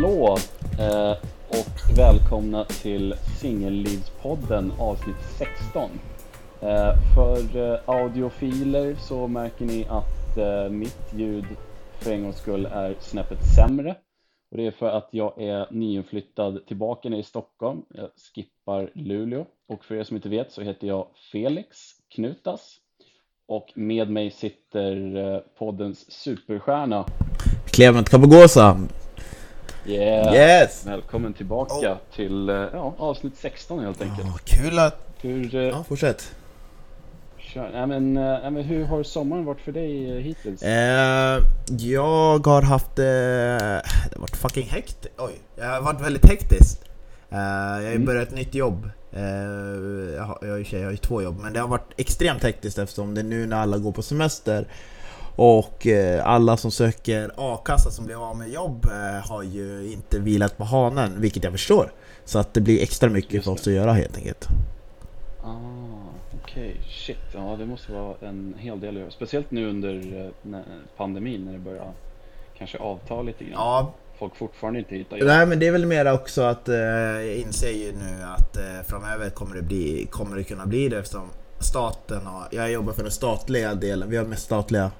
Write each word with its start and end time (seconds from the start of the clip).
hallå 0.00 0.38
eh, 0.78 1.16
och 1.48 1.96
välkomna 1.96 2.64
till 2.64 3.14
Singellivspodden 3.40 4.72
avsnitt 4.78 5.16
16. 5.38 5.90
Eh, 6.60 6.92
för 7.14 7.56
eh, 7.56 7.80
audiofiler 7.86 8.94
så 8.94 9.28
märker 9.28 9.64
ni 9.64 9.86
att 9.88 10.36
eh, 10.36 10.70
mitt 10.70 11.14
ljud 11.16 11.44
för 11.98 12.12
en 12.12 12.22
gångs 12.22 12.36
skull 12.36 12.66
är 12.66 12.96
snäppet 13.00 13.38
sämre. 13.56 13.94
Och 14.50 14.56
det 14.56 14.66
är 14.66 14.70
för 14.70 14.88
att 14.88 15.08
jag 15.10 15.42
är 15.42 15.66
nyinflyttad 15.70 16.66
tillbaka 16.66 17.08
ner 17.08 17.18
i 17.18 17.22
Stockholm. 17.22 17.82
Jag 17.88 18.08
skippar 18.34 18.90
Luleå. 18.94 19.46
Och 19.68 19.84
för 19.84 19.94
er 19.94 20.04
som 20.04 20.16
inte 20.16 20.28
vet 20.28 20.52
så 20.52 20.62
heter 20.62 20.86
jag 20.86 21.06
Felix 21.32 21.78
Knutas. 22.14 22.76
Och 23.46 23.72
med 23.74 24.10
mig 24.10 24.30
sitter 24.30 25.16
eh, 25.16 25.40
poddens 25.58 26.12
superstjärna. 26.12 27.06
Clement 27.72 28.08
Kapogosa. 28.08 28.76
Yeah. 29.90 30.34
Yes! 30.34 30.86
Välkommen 30.86 31.32
tillbaka 31.34 31.92
Oh. 31.92 31.96
till 32.16 32.48
eh, 32.48 32.54
ja, 32.72 32.94
avsnitt 32.98 33.32
16 33.38 33.78
helt 33.84 34.02
enkelt. 34.02 34.28
Ja, 34.28 34.38
kul 34.44 34.78
att... 34.78 34.96
Hur, 35.20 35.54
eh, 35.54 35.62
Ja, 35.62 35.84
fortsätt. 35.88 36.34
kör, 37.38 37.70
nej, 37.72 37.86
men, 37.86 38.16
eh, 38.16 38.38
nej, 38.42 38.50
men 38.50 38.62
hur 38.64 38.84
har 38.84 39.02
sommaren 39.02 39.44
varit 39.44 39.60
för 39.60 39.72
dig 39.72 40.20
hittills? 40.22 40.62
Eh, 40.62 41.38
jag 41.78 42.46
har 42.46 42.62
haft... 42.62 42.98
Eh, 42.98 43.04
det 43.04 44.14
har 44.14 44.20
varit 44.20 44.36
fucking 44.36 44.66
hektiskt. 44.68 45.06
Oj, 45.18 45.32
jag 45.56 45.66
har 45.66 45.80
varit 45.82 46.00
väldigt 46.00 46.26
hektiskt. 46.28 46.84
Eh, 47.30 47.38
jag 47.38 47.74
har 47.74 47.80
ju 47.80 47.88
Mm. 47.88 48.04
börjat 48.04 48.28
ett 48.28 48.34
nytt 48.34 48.54
jobb. 48.54 48.90
Jag, 50.16 50.22
har, 50.22 50.38
jag, 50.42 50.48
har, 50.50 50.64
sig- 50.64 50.78
jag 50.80 50.86
har 50.86 50.90
ju 50.92 50.96
två 50.96 51.22
jobb, 51.22 51.38
men 51.42 51.52
det 51.52 51.60
har 51.60 51.68
varit 51.68 51.92
extremt 51.96 52.42
hektiskt 52.42 52.78
eftersom 52.78 53.14
det 53.14 53.20
är 53.20 53.24
nu 53.24 53.46
när 53.46 53.56
alla 53.56 53.78
går 53.78 53.92
på 53.92 54.02
semester. 54.02 54.66
Och 55.42 55.86
eh, 55.86 56.26
alla 56.26 56.56
som 56.56 56.70
söker 56.70 57.30
a-kassa 57.36 57.90
som 57.90 58.06
blir 58.06 58.30
av 58.30 58.36
med 58.36 58.50
jobb 58.50 58.84
eh, 58.84 59.28
har 59.30 59.42
ju 59.42 59.92
inte 59.92 60.18
vilat 60.18 60.56
på 60.56 60.64
hanen, 60.64 61.20
vilket 61.20 61.44
jag 61.44 61.52
förstår. 61.52 61.92
Så 62.24 62.38
att 62.38 62.54
det 62.54 62.60
blir 62.60 62.82
extra 62.82 63.08
mycket 63.08 63.44
för 63.44 63.50
oss 63.50 63.66
att 63.66 63.72
göra 63.72 63.92
helt 63.92 64.16
enkelt. 64.16 64.46
Ah, 65.44 65.56
okej. 66.42 66.80
Shit. 66.88 67.16
Ja, 67.34 67.56
det 67.58 67.66
måste 67.66 67.92
vara 67.92 68.14
en 68.20 68.54
hel 68.58 68.80
del 68.80 68.94
att 68.96 69.00
göra. 69.00 69.10
Speciellt 69.10 69.50
nu 69.50 69.68
under 69.68 70.24
eh, 70.24 70.60
pandemin 70.96 71.44
när 71.44 71.52
det 71.52 71.58
börjar 71.58 71.92
kanske 72.58 72.78
avta 72.78 73.22
lite 73.22 73.44
grann. 73.44 73.52
Ja, 73.54 73.92
Folk 74.18 74.36
fortfarande 74.36 74.78
inte 74.78 74.94
hittar 74.94 75.16
jobb. 75.16 75.26
Nej 75.26 75.46
men 75.46 75.58
det 75.58 75.66
är 75.66 75.72
väl 75.72 75.86
mer 75.86 76.12
också 76.12 76.42
att 76.42 76.68
eh, 76.68 76.76
jag 76.76 77.36
inser 77.36 77.70
ju 77.70 77.92
nu 77.92 78.24
att 78.36 78.56
eh, 78.56 78.86
framöver 78.86 79.30
kommer 79.30 79.56
det, 79.56 79.62
bli, 79.62 80.06
kommer 80.10 80.36
det 80.36 80.44
kunna 80.44 80.66
bli 80.66 80.88
det 80.88 80.98
eftersom 80.98 81.28
staten 81.60 82.26
har, 82.26 82.48
jag 82.50 82.72
jobbar 82.72 82.92
för 82.92 83.02
den 83.02 83.12
statliga 83.12 83.74
delen, 83.74 84.10
vi 84.10 84.16
har 84.16 84.24
mest 84.24 84.44
statliga 84.44 84.90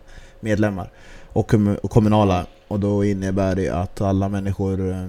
medlemmar 0.41 0.91
och, 1.33 1.51
kommu- 1.51 1.77
och 1.77 1.91
kommunala 1.91 2.47
och 2.69 2.81
då 2.81 3.05
innebär 3.05 3.55
det 3.55 3.69
att 3.69 4.01
alla 4.01 4.29
människor, 4.29 4.91
eh, 4.91 5.07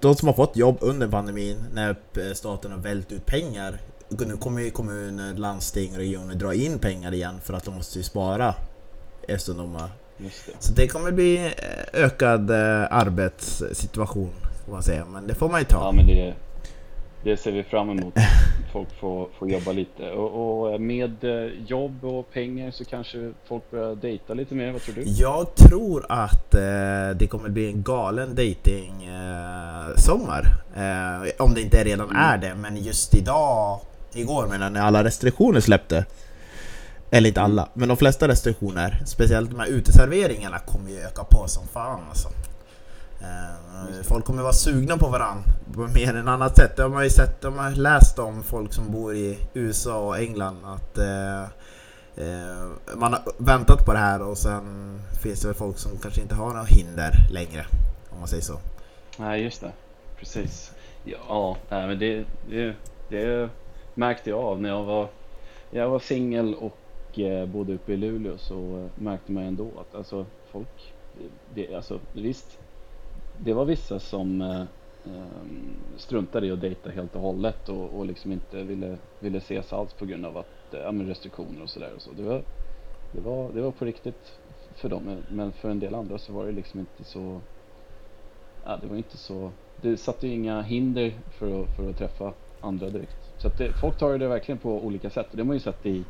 de 0.00 0.14
som 0.14 0.28
har 0.28 0.34
fått 0.34 0.56
jobb 0.56 0.76
under 0.80 1.08
pandemin 1.08 1.56
när 1.74 1.90
eh, 1.90 2.32
staten 2.34 2.72
har 2.72 2.78
vält 2.78 3.12
ut 3.12 3.26
pengar 3.26 3.80
nu 4.26 4.36
kommer 4.36 4.62
ju 4.62 4.70
kommuner, 4.70 5.34
landsting 5.34 5.92
och 5.92 5.98
regioner 5.98 6.34
dra 6.34 6.54
in 6.54 6.78
pengar 6.78 7.14
igen 7.14 7.40
för 7.42 7.54
att 7.54 7.64
de 7.64 7.74
måste 7.74 7.98
ju 7.98 8.04
spara 8.04 8.54
eftersom 9.28 9.56
de 9.56 9.74
har 9.74 9.90
det. 10.18 10.30
så 10.58 10.72
det 10.72 10.88
kommer 10.88 11.12
bli 11.12 11.36
eh, 11.36 12.02
ökad 12.04 12.50
arbetssituation 12.50 14.32
får 14.64 14.72
man 14.72 14.82
säga, 14.82 15.04
men 15.04 15.26
det 15.26 15.34
får 15.34 15.48
man 15.48 15.60
ju 15.60 15.66
ta. 15.66 15.76
Ja, 15.76 15.92
men 15.92 16.06
det, 16.06 16.34
det 17.24 17.36
ser 17.36 17.52
vi 17.52 17.62
fram 17.62 17.90
emot. 17.90 18.14
Folk 18.72 18.88
får, 19.00 19.28
får 19.38 19.50
jobba 19.50 19.72
lite. 19.72 20.10
Och, 20.10 20.72
och 20.72 20.80
med 20.80 21.24
eh, 21.24 21.50
jobb 21.66 22.04
och 22.04 22.32
pengar 22.32 22.70
så 22.70 22.84
kanske 22.84 23.32
folk 23.48 23.70
börjar 23.70 23.94
dejta 23.94 24.34
lite 24.34 24.54
mer. 24.54 24.72
Vad 24.72 24.82
tror 24.82 24.94
du? 24.94 25.02
Jag 25.06 25.54
tror 25.54 26.06
att 26.08 26.54
eh, 26.54 27.10
det 27.16 27.26
kommer 27.30 27.48
bli 27.48 27.66
en 27.66 27.82
galen 27.82 28.28
dating 28.30 29.04
eh, 29.04 29.96
sommar. 29.96 30.44
Eh, 30.76 31.30
om 31.44 31.54
det 31.54 31.60
inte 31.60 31.84
redan 31.84 32.10
Mm. 32.10 32.22
är 32.22 32.38
det, 32.38 32.54
men 32.54 32.76
just 32.76 33.14
idag, 33.14 33.80
igår 34.14 34.46
menar 34.46 34.70
när 34.70 34.80
alla 34.80 35.04
restriktioner 35.04 35.60
släppte. 35.60 36.04
Eller 37.10 37.28
inte 37.28 37.40
alla, 37.40 37.68
men 37.74 37.88
de 37.88 37.96
flesta 37.96 38.28
restriktioner, 38.28 39.02
speciellt 39.06 39.50
de 39.50 39.60
här 39.60 39.66
uteserveringarna, 39.66 40.58
kommer 40.58 40.90
ju 40.90 40.98
öka 40.98 41.24
på 41.24 41.48
som 41.48 41.66
fan 41.68 42.00
alltså. 42.08 42.28
Eh, 43.22 44.02
folk 44.02 44.24
kommer 44.24 44.42
vara 44.42 44.52
sugna 44.52 44.96
på 44.96 45.08
varandra 45.08 45.44
på 45.74 45.80
mer 45.80 46.14
än 46.14 46.28
annat 46.28 46.56
sätt. 46.56 46.76
Det 46.76 46.82
har 46.82 46.90
man 46.90 47.04
ju 47.04 47.10
sett, 47.10 47.40
de 47.40 47.58
har 47.58 47.70
läst 47.70 48.18
om 48.18 48.42
folk 48.42 48.72
som 48.72 48.92
bor 48.92 49.14
i 49.14 49.38
USA 49.54 50.06
och 50.06 50.18
England 50.18 50.56
att 50.64 50.98
eh, 50.98 51.42
eh, 52.16 52.66
man 52.96 53.12
har 53.12 53.22
väntat 53.38 53.86
på 53.86 53.92
det 53.92 53.98
här 53.98 54.22
och 54.22 54.38
sen 54.38 54.62
finns 55.22 55.40
det 55.40 55.48
väl 55.48 55.54
folk 55.54 55.78
som 55.78 55.98
kanske 56.02 56.20
inte 56.20 56.34
har 56.34 56.48
några 56.48 56.64
hinder 56.64 57.12
längre. 57.30 57.66
Om 58.10 58.18
man 58.18 58.28
säger 58.28 58.42
så. 58.42 58.58
Nej, 59.18 59.42
just 59.42 59.60
det. 59.60 59.72
Precis. 60.18 60.72
Ja, 61.04 61.56
nej, 61.68 61.86
men 61.86 61.98
det, 61.98 62.24
det, 62.50 62.74
det 63.08 63.50
märkte 63.94 64.30
jag 64.30 64.40
av 64.40 64.60
när 64.60 64.68
jag 64.68 64.84
var, 64.84 65.08
jag 65.70 65.90
var 65.90 65.98
singel 65.98 66.54
och 66.54 67.18
eh, 67.18 67.46
bodde 67.46 67.74
uppe 67.74 67.92
i 67.92 67.96
Luleå 67.96 68.38
så 68.38 68.88
märkte 68.94 69.32
man 69.32 69.42
ändå 69.42 69.68
att 69.80 69.94
alltså, 69.94 70.26
folk, 70.50 70.94
det, 71.54 71.74
alltså, 71.74 72.00
visst, 72.12 72.58
det 73.32 73.52
var 73.52 73.64
vissa 73.64 73.98
som 74.00 74.40
eh, 74.40 74.60
eh, 75.04 75.42
struntade 75.98 76.46
i 76.46 76.50
att 76.50 76.60
dejta 76.60 76.90
helt 76.90 77.14
och 77.16 77.22
hållet 77.22 77.68
och, 77.68 77.98
och 77.98 78.06
liksom 78.06 78.32
inte 78.32 78.62
ville, 78.64 78.98
ville 79.18 79.38
ses 79.38 79.72
alls 79.72 79.94
på 79.94 80.06
grund 80.06 80.26
av 80.26 80.36
att, 80.36 80.74
eh, 80.74 80.80
ja, 80.80 80.92
men 80.92 81.06
restriktioner 81.06 81.62
och 81.62 81.70
sådär. 81.70 81.94
Så. 81.98 82.12
det, 82.12 82.22
var, 82.22 82.44
det, 83.10 83.20
var, 83.20 83.52
det 83.52 83.62
var 83.62 83.72
på 83.72 83.84
riktigt 83.84 84.40
för 84.74 84.88
dem, 84.88 85.24
men- 85.28 85.52
för 85.52 85.70
en 85.70 85.78
del 85.80 85.94
andra 85.94 86.18
så 86.18 86.32
var 86.32 86.46
det 86.46 86.52
liksom 86.52 86.80
inte 86.80 87.04
så 87.04 87.42
ja, 88.62 88.76
det 88.76 88.86
var 88.86 88.96
inte 88.96 89.16
så, 89.16 89.52
det 89.76 89.96
satte 89.96 90.26
ju 90.28 90.34
inga 90.34 90.62
hinder 90.62 91.22
för 91.30 91.62
att, 91.64 91.70
för 91.76 91.90
att 91.90 91.96
träffa 91.96 92.34
andra 92.60 92.90
direkt. 92.90 93.32
Så 93.36 93.48
att 93.48 93.56
det, 93.58 93.72
folk 93.72 93.98
tar 93.98 94.12
ju 94.12 94.18
det 94.18 94.28
verkligen 94.28 94.58
på 94.58 94.84
olika 94.86 95.10
sätt. 95.10 95.30
Och 95.30 95.36
det 95.36 95.42
har 95.42 95.46
man 95.46 95.56
ju 95.56 95.60
sett 95.60 95.86
i 95.86 96.06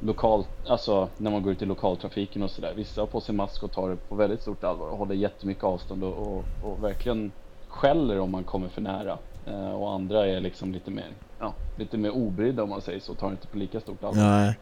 lokal, 0.00 0.44
alltså 0.68 1.08
när 1.16 1.30
man 1.30 1.42
går 1.42 1.52
ut 1.52 1.62
i 1.62 1.66
lokaltrafiken 1.66 2.42
och 2.42 2.50
sådär. 2.50 2.74
Vissa 2.74 3.00
har 3.00 3.06
på 3.06 3.20
sig 3.20 3.34
mask 3.34 3.62
och 3.62 3.72
tar 3.72 3.90
det 3.90 3.96
på 3.96 4.14
väldigt 4.14 4.42
stort 4.42 4.64
allvar 4.64 4.88
och 4.88 4.98
håller 4.98 5.14
jättemycket 5.14 5.64
avstånd 5.64 6.04
och, 6.04 6.38
och, 6.38 6.44
och 6.60 6.84
verkligen 6.84 7.32
skäller 7.68 8.18
om 8.20 8.30
man 8.30 8.44
kommer 8.44 8.68
för 8.68 8.80
nära. 8.80 9.18
Eh, 9.46 9.70
och 9.70 9.92
andra 9.92 10.26
är 10.26 10.40
liksom 10.40 10.72
lite 10.72 10.90
mer, 10.90 11.14
ja, 11.38 11.54
lite 11.74 11.98
mer 11.98 12.10
obrydda 12.10 12.62
om 12.62 12.68
man 12.68 12.82
säger 12.82 13.00
så, 13.00 13.14
tar 13.14 13.28
det 13.28 13.32
inte 13.32 13.48
på 13.48 13.58
lika 13.58 13.80
stort 13.80 14.04
allvar. 14.04 14.22
Ja, 14.22 14.54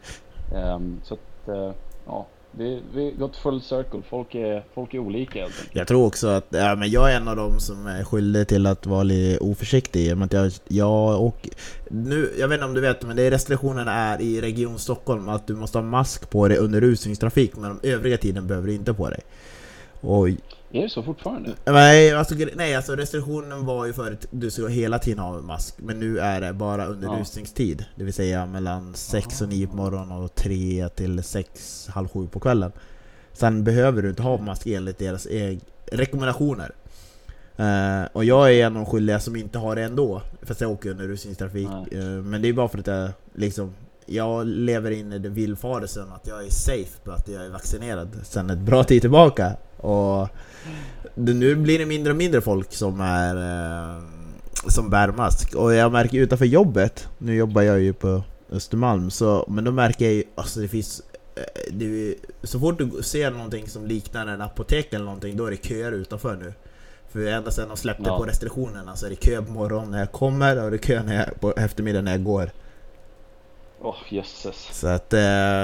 Ehm, 0.49 1.01
så 1.03 1.13
att, 1.13 1.47
eh, 1.47 1.71
ja, 2.05 2.36
vi 2.51 2.81
vi 2.93 3.05
har 3.05 3.11
gått 3.11 3.35
full 3.35 3.61
circle. 3.61 4.01
Folk 4.09 4.35
är, 4.35 4.63
folk 4.73 4.93
är 4.93 4.99
olika 4.99 5.39
helt 5.39 5.53
enkelt. 5.53 5.75
Jag 5.75 5.87
tror 5.87 6.05
också 6.05 6.27
att, 6.27 6.45
ja, 6.49 6.75
men 6.75 6.89
jag 6.89 7.11
är 7.11 7.17
en 7.17 7.27
av 7.27 7.35
dem 7.35 7.59
som 7.59 7.87
är 7.87 8.03
skyldig 8.03 8.47
till 8.47 8.65
att 8.65 8.85
vara 8.85 9.03
lite 9.03 9.39
oförsiktig 9.39 10.07
i 10.07 10.13
och 10.13 10.17
med 10.17 10.25
att 10.25 10.33
jag, 10.33 10.51
jag 10.67 11.21
och 11.21 11.49
nu, 11.89 12.33
jag 12.39 12.47
vet 12.47 12.55
inte 12.55 12.65
om 12.65 12.73
du 12.73 12.81
vet 12.81 13.01
men 13.01 13.15
det 13.15 13.23
är 13.23 13.31
restriktionerna 13.31 13.93
är 13.93 14.21
i 14.21 14.41
Region 14.41 14.79
Stockholm 14.79 15.29
att 15.29 15.47
du 15.47 15.55
måste 15.55 15.77
ha 15.77 15.83
mask 15.83 16.29
på 16.29 16.47
dig 16.47 16.57
under 16.57 16.81
rusningstrafik 16.81 17.55
men 17.55 17.77
de 17.81 17.89
övriga 17.89 18.17
tiden 18.17 18.47
behöver 18.47 18.67
du 18.67 18.73
inte 18.73 18.93
på 18.93 19.09
dig. 19.09 19.19
Och 20.07 20.29
Är 20.29 20.37
det 20.83 20.89
så 20.89 21.03
fortfarande? 21.03 21.53
Nej 21.65 22.11
alltså, 22.13 22.35
nej, 22.55 22.75
alltså 22.75 22.95
restriktionen 22.95 23.65
var 23.65 23.85
ju 23.85 23.93
förut 23.93 24.25
du 24.31 24.51
ska 24.51 24.67
hela 24.67 24.99
tiden 24.99 25.19
ha 25.19 25.41
mask 25.41 25.75
Men 25.77 25.99
nu 25.99 26.19
är 26.19 26.41
det 26.41 26.53
bara 26.53 26.85
under 26.85 27.07
Ja. 27.07 27.17
rusningstid. 27.19 27.85
Det 27.95 28.03
vill 28.03 28.13
säga 28.13 28.45
mellan 28.45 28.93
6 28.95 29.41
och 29.41 29.49
9 29.49 29.67
på 29.67 29.75
morgonen 29.75 30.11
och 30.17 30.35
3 30.35 30.89
till 30.95 31.23
6, 31.23 31.87
halv 31.91 32.07
7 32.07 32.27
på 32.27 32.39
kvällen. 32.39 32.71
Sen 33.33 33.63
behöver 33.63 34.01
du 34.01 34.09
inte 34.09 34.21
ha 34.23 34.37
mask 34.37 34.67
enligt 34.67 34.97
deras 34.97 35.27
eg- 35.27 35.59
rekommendationer. 35.91 36.71
Eh, 37.57 38.07
Och 38.13 38.25
jag 38.25 38.53
är 38.53 38.65
en 38.65 38.77
av 38.77 38.83
de 38.83 38.91
skyldiga 38.91 39.19
som 39.19 39.35
inte 39.35 39.57
har 39.59 39.75
det 39.75 39.83
ändå 39.83 40.21
Fast 40.41 40.61
jag 40.61 40.71
åker 40.71 40.89
under 40.89 41.07
rusningstrafik. 41.07 41.67
Eh, 41.91 41.99
Men 42.03 42.41
det 42.41 42.47
är 42.49 42.53
bara 42.53 42.67
för 42.69 42.77
att 42.79 42.87
jag 42.87 43.09
liksom 43.35 43.73
jag 44.05 44.47
lever 44.47 44.91
in 44.91 45.13
i 45.13 45.19
den 45.19 45.33
villfarelsen 45.33 46.11
att 46.15 46.27
jag 46.27 46.45
är 46.45 46.49
safe 46.49 46.99
på 47.03 47.11
att 47.11 47.27
jag 47.27 47.45
är 47.45 47.49
vaccinerad 47.49 48.09
sen 48.23 48.49
ett 48.49 48.57
bra 48.59 48.83
tid 48.83 49.01
tillbaka 49.01 49.51
och 49.77 50.27
det, 51.15 51.33
nu 51.33 51.55
blir 51.55 51.79
det 51.79 51.85
mindre 51.85 52.11
och 52.11 52.17
mindre 52.17 52.41
folk 52.41 52.73
som 52.73 53.01
är 53.01 53.35
eh, 53.35 54.03
som 54.67 54.89
bär 54.89 55.07
mask 55.11 55.55
och 55.55 55.73
jag 55.73 55.91
märker 55.91 56.17
utanför 56.17 56.45
jobbet, 56.45 57.07
nu 57.17 57.35
jobbar 57.35 57.61
jag 57.61 57.79
ju 57.79 57.93
på 57.93 58.23
Östermalm, 58.51 59.09
så, 59.11 59.45
men 59.47 59.63
då 59.63 59.71
märker 59.71 60.05
jag 60.05 60.13
ju, 60.13 60.23
alltså 60.35 60.59
det 60.59 60.67
finns 60.67 61.01
eh, 61.35 61.73
det, 61.73 62.15
så 62.43 62.59
fort 62.59 62.77
du 62.77 63.03
ser 63.03 63.31
någonting 63.31 63.67
som 63.67 63.85
liknar 63.85 64.27
en 64.27 64.41
apotek 64.41 64.93
eller 64.93 65.05
någonting, 65.05 65.37
då 65.37 65.45
är 65.45 65.51
det 65.51 65.63
köer 65.65 65.91
utanför 65.91 66.35
nu. 66.35 66.53
För 67.11 67.27
ända 67.27 67.51
sedan 67.51 67.67
de 67.67 67.77
släppte 67.77 68.03
Ja. 68.05 68.17
på 68.17 68.23
restriktionerna 68.23 68.95
så 68.95 69.05
är 69.05 69.09
det 69.09 69.15
kö 69.15 69.41
på 69.41 69.51
morgonen 69.51 69.91
när 69.91 69.99
jag 69.99 70.11
kommer 70.11 70.63
och 70.63 70.71
det 70.71 70.77
är 70.77 70.81
kö 70.81 71.03
när 71.03 71.15
jag, 71.15 71.41
på 71.41 71.53
eftermiddagen 71.57 72.05
när 72.05 72.11
jag 72.11 72.23
går. 72.23 72.49
Åh 73.81 73.95
jösses. 74.09 74.79
Så 74.79 74.87
att 74.87 75.13
eh, 75.13 75.19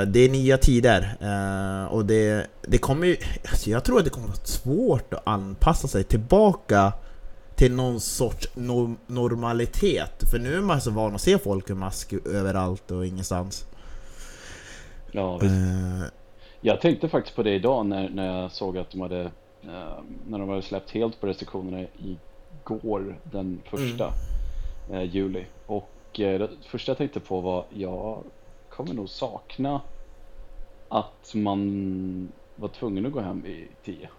det 0.08 0.20
är 0.20 0.30
nya 0.30 0.58
tider 0.58 1.16
eh, 1.22 1.94
och 1.94 2.06
det, 2.06 2.48
det 2.62 2.78
kommer 2.78 3.08
ju, 3.08 3.18
alltså 3.50 3.70
jag 3.70 3.84
tror 3.84 4.00
att 4.00 4.04
det 4.06 4.10
kommer 4.12 4.28
vara 4.28 4.38
svårt 4.44 5.14
att 5.14 5.28
anpassa 5.28 5.88
sig 5.88 6.04
tillbaka 6.04 6.94
till 7.56 7.74
någon 7.74 8.00
sorts 8.00 8.50
no- 8.56 8.96
normalitet. 9.08 10.24
För 10.32 10.40
nu 10.40 10.56
är 10.58 10.62
man 10.62 10.82
så 10.82 10.92
van 10.92 11.16
att 11.16 11.22
se 11.22 11.38
folk 11.38 11.68
med 11.70 11.78
mask 11.78 12.14
överallt 12.14 12.92
och 12.92 13.06
ingenstans. 13.06 13.66
Ja, 15.12 15.38
visst. 15.38 15.54
Eh, 15.54 16.04
Jag 16.62 16.82
tänkte 16.82 17.10
faktiskt 17.10 17.36
på 17.36 17.44
det 17.44 17.56
idag 17.56 17.86
när, 17.86 18.10
när 18.10 18.42
jag 18.42 18.52
såg 18.52 18.78
att 18.78 18.92
de 18.92 19.02
hade 19.02 19.22
eh, 19.64 20.00
när 20.28 20.40
de 20.40 20.50
hade 20.50 20.62
släppt 20.62 20.92
helt 20.92 21.22
på 21.22 21.28
restriktionerna 21.28 21.88
igår 22.64 23.16
den 23.32 23.62
första 23.70 24.14
eh, 24.92 25.04
juli. 25.04 25.46
Och 25.66 25.90
eh, 25.90 25.93
Eh, 26.20 26.40
det 26.40 26.50
första 26.66 26.90
jag 26.90 26.98
tänkte 26.98 27.20
på 27.20 27.42
var 27.42 27.66
jag 27.70 28.24
kommer 28.70 28.94
nog 28.94 29.10
sakna 29.10 29.82
att 30.90 31.32
man 31.36 32.32
var 32.56 32.68
tvungen 32.68 33.06
att 33.06 33.12
gå 33.12 33.20
hem 33.20 33.42
vid 33.42 33.68
tio. 33.84 34.10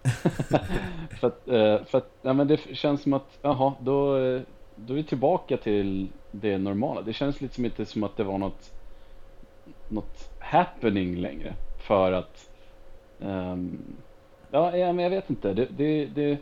för 1.19 1.27
att, 1.27 1.47
eh, 1.47 1.85
för 1.85 1.97
att 1.97 2.11
ja, 2.21 2.33
men 2.33 2.47
det 2.47 2.57
känns 2.57 3.01
som 3.01 3.13
att, 3.13 3.39
jaha, 3.41 3.73
då, 3.79 4.17
eh, 4.17 4.41
då 4.75 4.93
är 4.93 4.97
vi 4.97 5.03
tillbaka 5.03 5.57
till 5.57 6.07
det 6.31 6.57
normala. 6.57 7.01
Det 7.01 7.13
känns 7.13 7.41
liksom 7.41 7.65
inte 7.65 7.85
som 7.85 8.03
att 8.03 8.17
det 8.17 8.23
var 8.23 8.37
något, 8.37 8.73
något 9.87 10.31
happening 10.39 11.15
längre. 11.15 11.53
För 11.77 12.11
att, 12.11 12.49
um, 13.19 13.95
ja, 14.51 14.77
ja, 14.77 14.93
men 14.93 15.03
jag 15.03 15.09
vet 15.09 15.29
inte. 15.29 15.53
Det, 15.53 15.65
det, 15.65 16.05
det, 16.05 16.37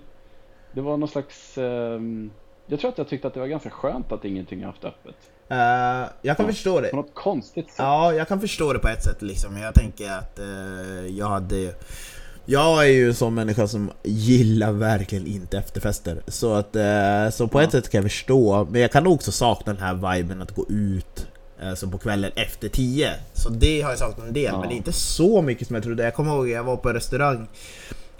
det 0.71 0.81
var 0.81 0.97
någon 0.97 1.09
slags, 1.09 1.57
um, 1.57 2.31
jag 2.65 2.79
tror 2.79 2.91
att 2.91 2.97
jag 2.97 3.07
tyckte 3.07 3.27
att 3.27 3.33
det 3.33 3.39
var 3.39 3.47
ganska 3.47 3.69
skönt 3.69 4.11
att 4.11 4.25
ingenting 4.25 4.59
har 4.59 4.67
haft 4.67 4.85
öppet. 4.85 5.32
Eh, 5.53 6.09
jag 6.21 6.37
kan 6.37 6.45
Ja. 6.45 6.51
förstå 6.51 6.81
det. 6.81 6.87
På 6.89 6.95
något 6.95 7.13
konstigt 7.13 7.65
sätt. 7.65 7.75
Ja, 7.77 8.13
jag 8.13 8.27
kan 8.27 8.41
förstå 8.41 8.73
det 8.73 8.79
på 8.79 8.87
ett 8.87 9.03
sätt 9.03 9.21
liksom. 9.21 9.57
Jag 9.57 9.73
tänker 9.73 10.11
att 10.11 10.39
eh, 10.39 11.07
jag 11.17 11.27
hade... 11.29 11.73
Jag 12.45 12.83
är 12.85 12.91
ju 12.91 13.07
en 13.07 13.15
sån 13.15 13.33
människa 13.33 13.67
som 13.67 13.91
gillar 14.03 14.71
verkligen 14.71 15.27
inte 15.27 15.57
efterfester. 15.57 16.21
Så 16.27 16.53
att, 16.53 16.75
eh, 16.75 17.29
så 17.31 17.47
på 17.47 17.59
Ja. 17.61 17.63
ett 17.63 17.71
sätt 17.71 17.89
kan 17.89 18.01
jag 18.01 18.11
förstå. 18.11 18.67
Men 18.71 18.81
jag 18.81 18.91
kan 18.91 19.07
också 19.07 19.31
sakna 19.31 19.73
den 19.73 19.81
här 19.81 19.93
viben 20.15 20.41
att 20.41 20.51
gå 20.51 20.65
ut 20.69 21.27
som 21.75 21.91
på 21.91 21.97
kvällen 21.97 22.31
efter 22.35 22.69
10. 22.69 23.09
Så 23.33 23.49
det 23.49 23.81
har 23.81 23.89
jag 23.89 23.99
saknat 23.99 24.27
en 24.27 24.33
del, 24.33 24.43
Ja. 24.43 24.59
men 24.59 24.69
det 24.69 24.75
är 24.75 24.77
inte 24.77 24.91
så 24.93 25.41
mycket 25.41 25.67
som 25.67 25.73
jag 25.75 25.83
trodde. 25.83 26.03
Jag 26.03 26.13
kommer 26.15 26.31
ihåg 26.35 26.49
jag 26.49 26.63
var 26.63 26.77
på 26.77 26.89
en 26.89 26.95
restaurang 26.95 27.47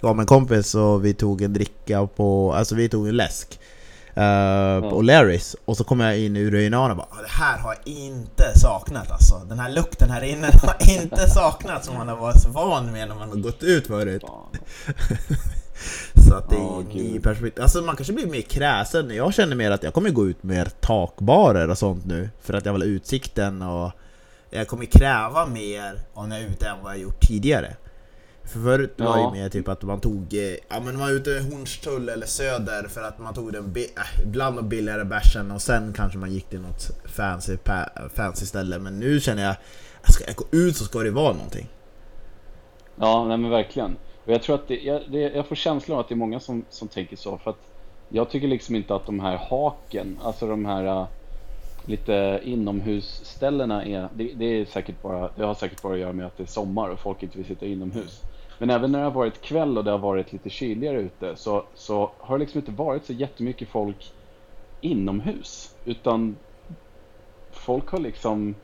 jag 0.00 0.08
var 0.08 0.14
med 0.14 0.22
en 0.22 0.26
kompis 0.26 0.74
och 0.74 1.04
vi 1.04 1.14
tog 1.14 1.42
en 1.42 1.52
dricka 1.52 2.06
på, 2.06 2.52
alltså 2.54 2.74
vi 2.74 2.88
tog 2.88 3.08
en 3.08 3.16
läsk. 3.16 3.58
Uh, 4.16 4.90
på 4.90 5.02
Larrys. 5.02 5.56
Och 5.64 5.76
så 5.76 5.84
kom 5.84 6.00
jag 6.00 6.18
in 6.18 6.36
ur 6.36 6.54
urinalen 6.54 6.90
och 6.90 6.96
bara 6.96 7.06
"Ah, 7.18 7.22
Det 7.22 7.28
här 7.44 7.58
har 7.58 7.76
jag 7.84 7.94
inte 7.94 8.58
saknat 8.58 9.10
alltså. 9.10 9.34
Den 9.48 9.58
här 9.58 9.70
lukten 9.70 10.10
här 10.10 10.22
inne 10.24 10.46
har 10.62 10.76
inte 10.98 11.30
saknat 11.30 11.84
som 11.84 11.94
man 11.94 12.08
har 12.08 12.16
varit 12.16 12.40
så 12.42 12.48
van 12.48 12.92
med 12.92 13.08
när 13.08 13.14
man 13.14 13.28
har 13.28 13.36
gått 13.36 13.62
ut 13.62 13.86
förut. 13.86 14.22
Så 16.28 16.34
att 16.34 16.50
det 16.50 16.56
är 16.56 16.80
en 16.80 16.84
ny 16.84 17.20
perspektiv. 17.20 17.62
Alltså 17.62 17.82
man 17.82 17.96
kanske 17.96 18.12
blir 18.12 18.26
mer 18.26 18.40
kräsen. 18.40 19.10
Jag 19.10 19.34
känner 19.34 19.56
mer 19.56 19.70
att 19.70 19.82
jag 19.82 19.94
kommer 19.94 20.10
gå 20.10 20.26
ut 20.28 20.42
mer 20.42 20.64
takbarer 20.80 21.70
och 21.70 21.78
sånt 21.78 22.04
nu 22.06 22.30
För 22.42 22.54
att 22.54 22.66
jag 22.66 22.72
vill 22.72 22.82
ha 22.82 22.86
utsikten 22.86 23.62
och 23.62 23.92
Jag 24.50 24.68
kommer 24.68 24.84
kräva 24.86 25.46
mer 25.46 25.98
om 26.14 26.30
jag 26.30 26.40
är 26.40 26.46
ute 26.46 26.68
än 26.68 26.76
vad 26.82 26.92
jag 26.92 27.00
gjort 27.00 27.20
tidigare 27.20 27.76
För 28.44 28.58
förut 28.60 28.94
var 28.96 29.16
det 29.16 29.22
Ja. 29.22 29.32
mer 29.32 29.48
typ 29.48 29.68
att 29.68 29.82
man 29.82 30.00
tog, 30.00 30.34
eh, 30.34 30.40
ja 30.68 30.80
men 30.80 30.84
man 30.84 30.98
var 30.98 31.10
ute 31.10 31.30
i 31.30 31.40
Hornstull 31.40 32.08
eller 32.08 32.26
Söder 32.26 32.88
för 32.88 33.02
att 33.02 33.18
man 33.18 33.34
tog 33.34 33.52
den 33.52 33.74
äh, 33.76 34.22
ibland 34.22 34.58
och 34.58 34.64
billigare 34.64 35.04
bärsen 35.04 35.50
och 35.50 35.62
sen 35.62 35.92
kanske 35.96 36.18
man 36.18 36.32
gick 36.32 36.48
till 36.48 36.60
något 36.60 36.90
fancy, 37.04 37.56
fancy 38.14 38.46
ställe 38.46 38.78
Men 38.78 38.98
nu 38.98 39.20
känner 39.20 39.42
jag, 39.42 39.56
ska 40.12 40.24
jag 40.26 40.36
gå 40.36 40.44
ut 40.50 40.76
så 40.76 40.84
ska 40.84 40.98
det 40.98 41.10
vara 41.10 41.32
någonting 41.32 41.68
Ja, 42.96 43.24
nej 43.28 43.36
men 43.38 43.50
verkligen. 43.50 43.96
Och 44.24 44.32
jag 44.32 44.42
tror 44.42 44.54
att 44.54 44.68
det, 44.68 44.76
jag, 44.80 45.02
det, 45.10 45.18
jag 45.18 45.46
får 45.46 45.56
känslan 45.56 45.94
av 45.94 46.00
att 46.00 46.08
det 46.08 46.14
är 46.14 46.16
många 46.16 46.40
som, 46.40 46.64
som 46.70 46.88
tänker 46.88 47.16
så. 47.16 47.38
För 47.38 47.50
att 47.50 47.58
jag 48.08 48.30
tycker 48.30 48.48
liksom 48.48 48.74
inte 48.74 48.94
att 48.94 49.06
de 49.06 49.20
här 49.20 49.36
haken, 49.36 50.18
alltså 50.22 50.46
de 50.46 50.64
här 50.64 50.84
äh, 50.84 51.06
lite 51.86 52.40
inomhusställena 52.44 53.84
är, 53.84 54.08
det, 54.14 54.32
det 54.36 54.44
är 54.44 54.64
säkert 54.64 55.02
bara, 55.02 55.30
det 55.36 55.44
har 55.44 55.54
säkert 55.54 55.82
bara 55.82 55.92
att 55.94 55.98
göra 55.98 56.12
med 56.12 56.26
att 56.26 56.36
det 56.36 56.42
är 56.42 56.46
sommar 56.46 56.88
och 56.88 56.98
folk 57.00 57.22
inte 57.22 57.38
vill 57.38 57.46
sitta 57.46 57.66
inomhus. 57.66 58.20
Men 58.58 58.70
även 58.70 58.92
när 58.92 58.98
det 58.98 59.04
har 59.04 59.12
varit 59.12 59.40
kväll 59.40 59.78
och 59.78 59.84
det 59.84 59.90
har 59.90 59.98
varit 59.98 60.32
lite 60.32 60.50
kyligare 60.50 61.00
ute 61.00 61.36
så, 61.36 61.64
så 61.74 62.10
har 62.18 62.38
det 62.38 62.44
liksom 62.44 62.58
inte 62.58 62.72
varit 62.72 63.04
så 63.04 63.12
jättemycket 63.12 63.68
folk 63.68 64.12
inomhus. 64.80 65.74
Utan 65.84 66.36
folk 67.50 67.88
har 67.88 67.98
liksom 67.98 68.54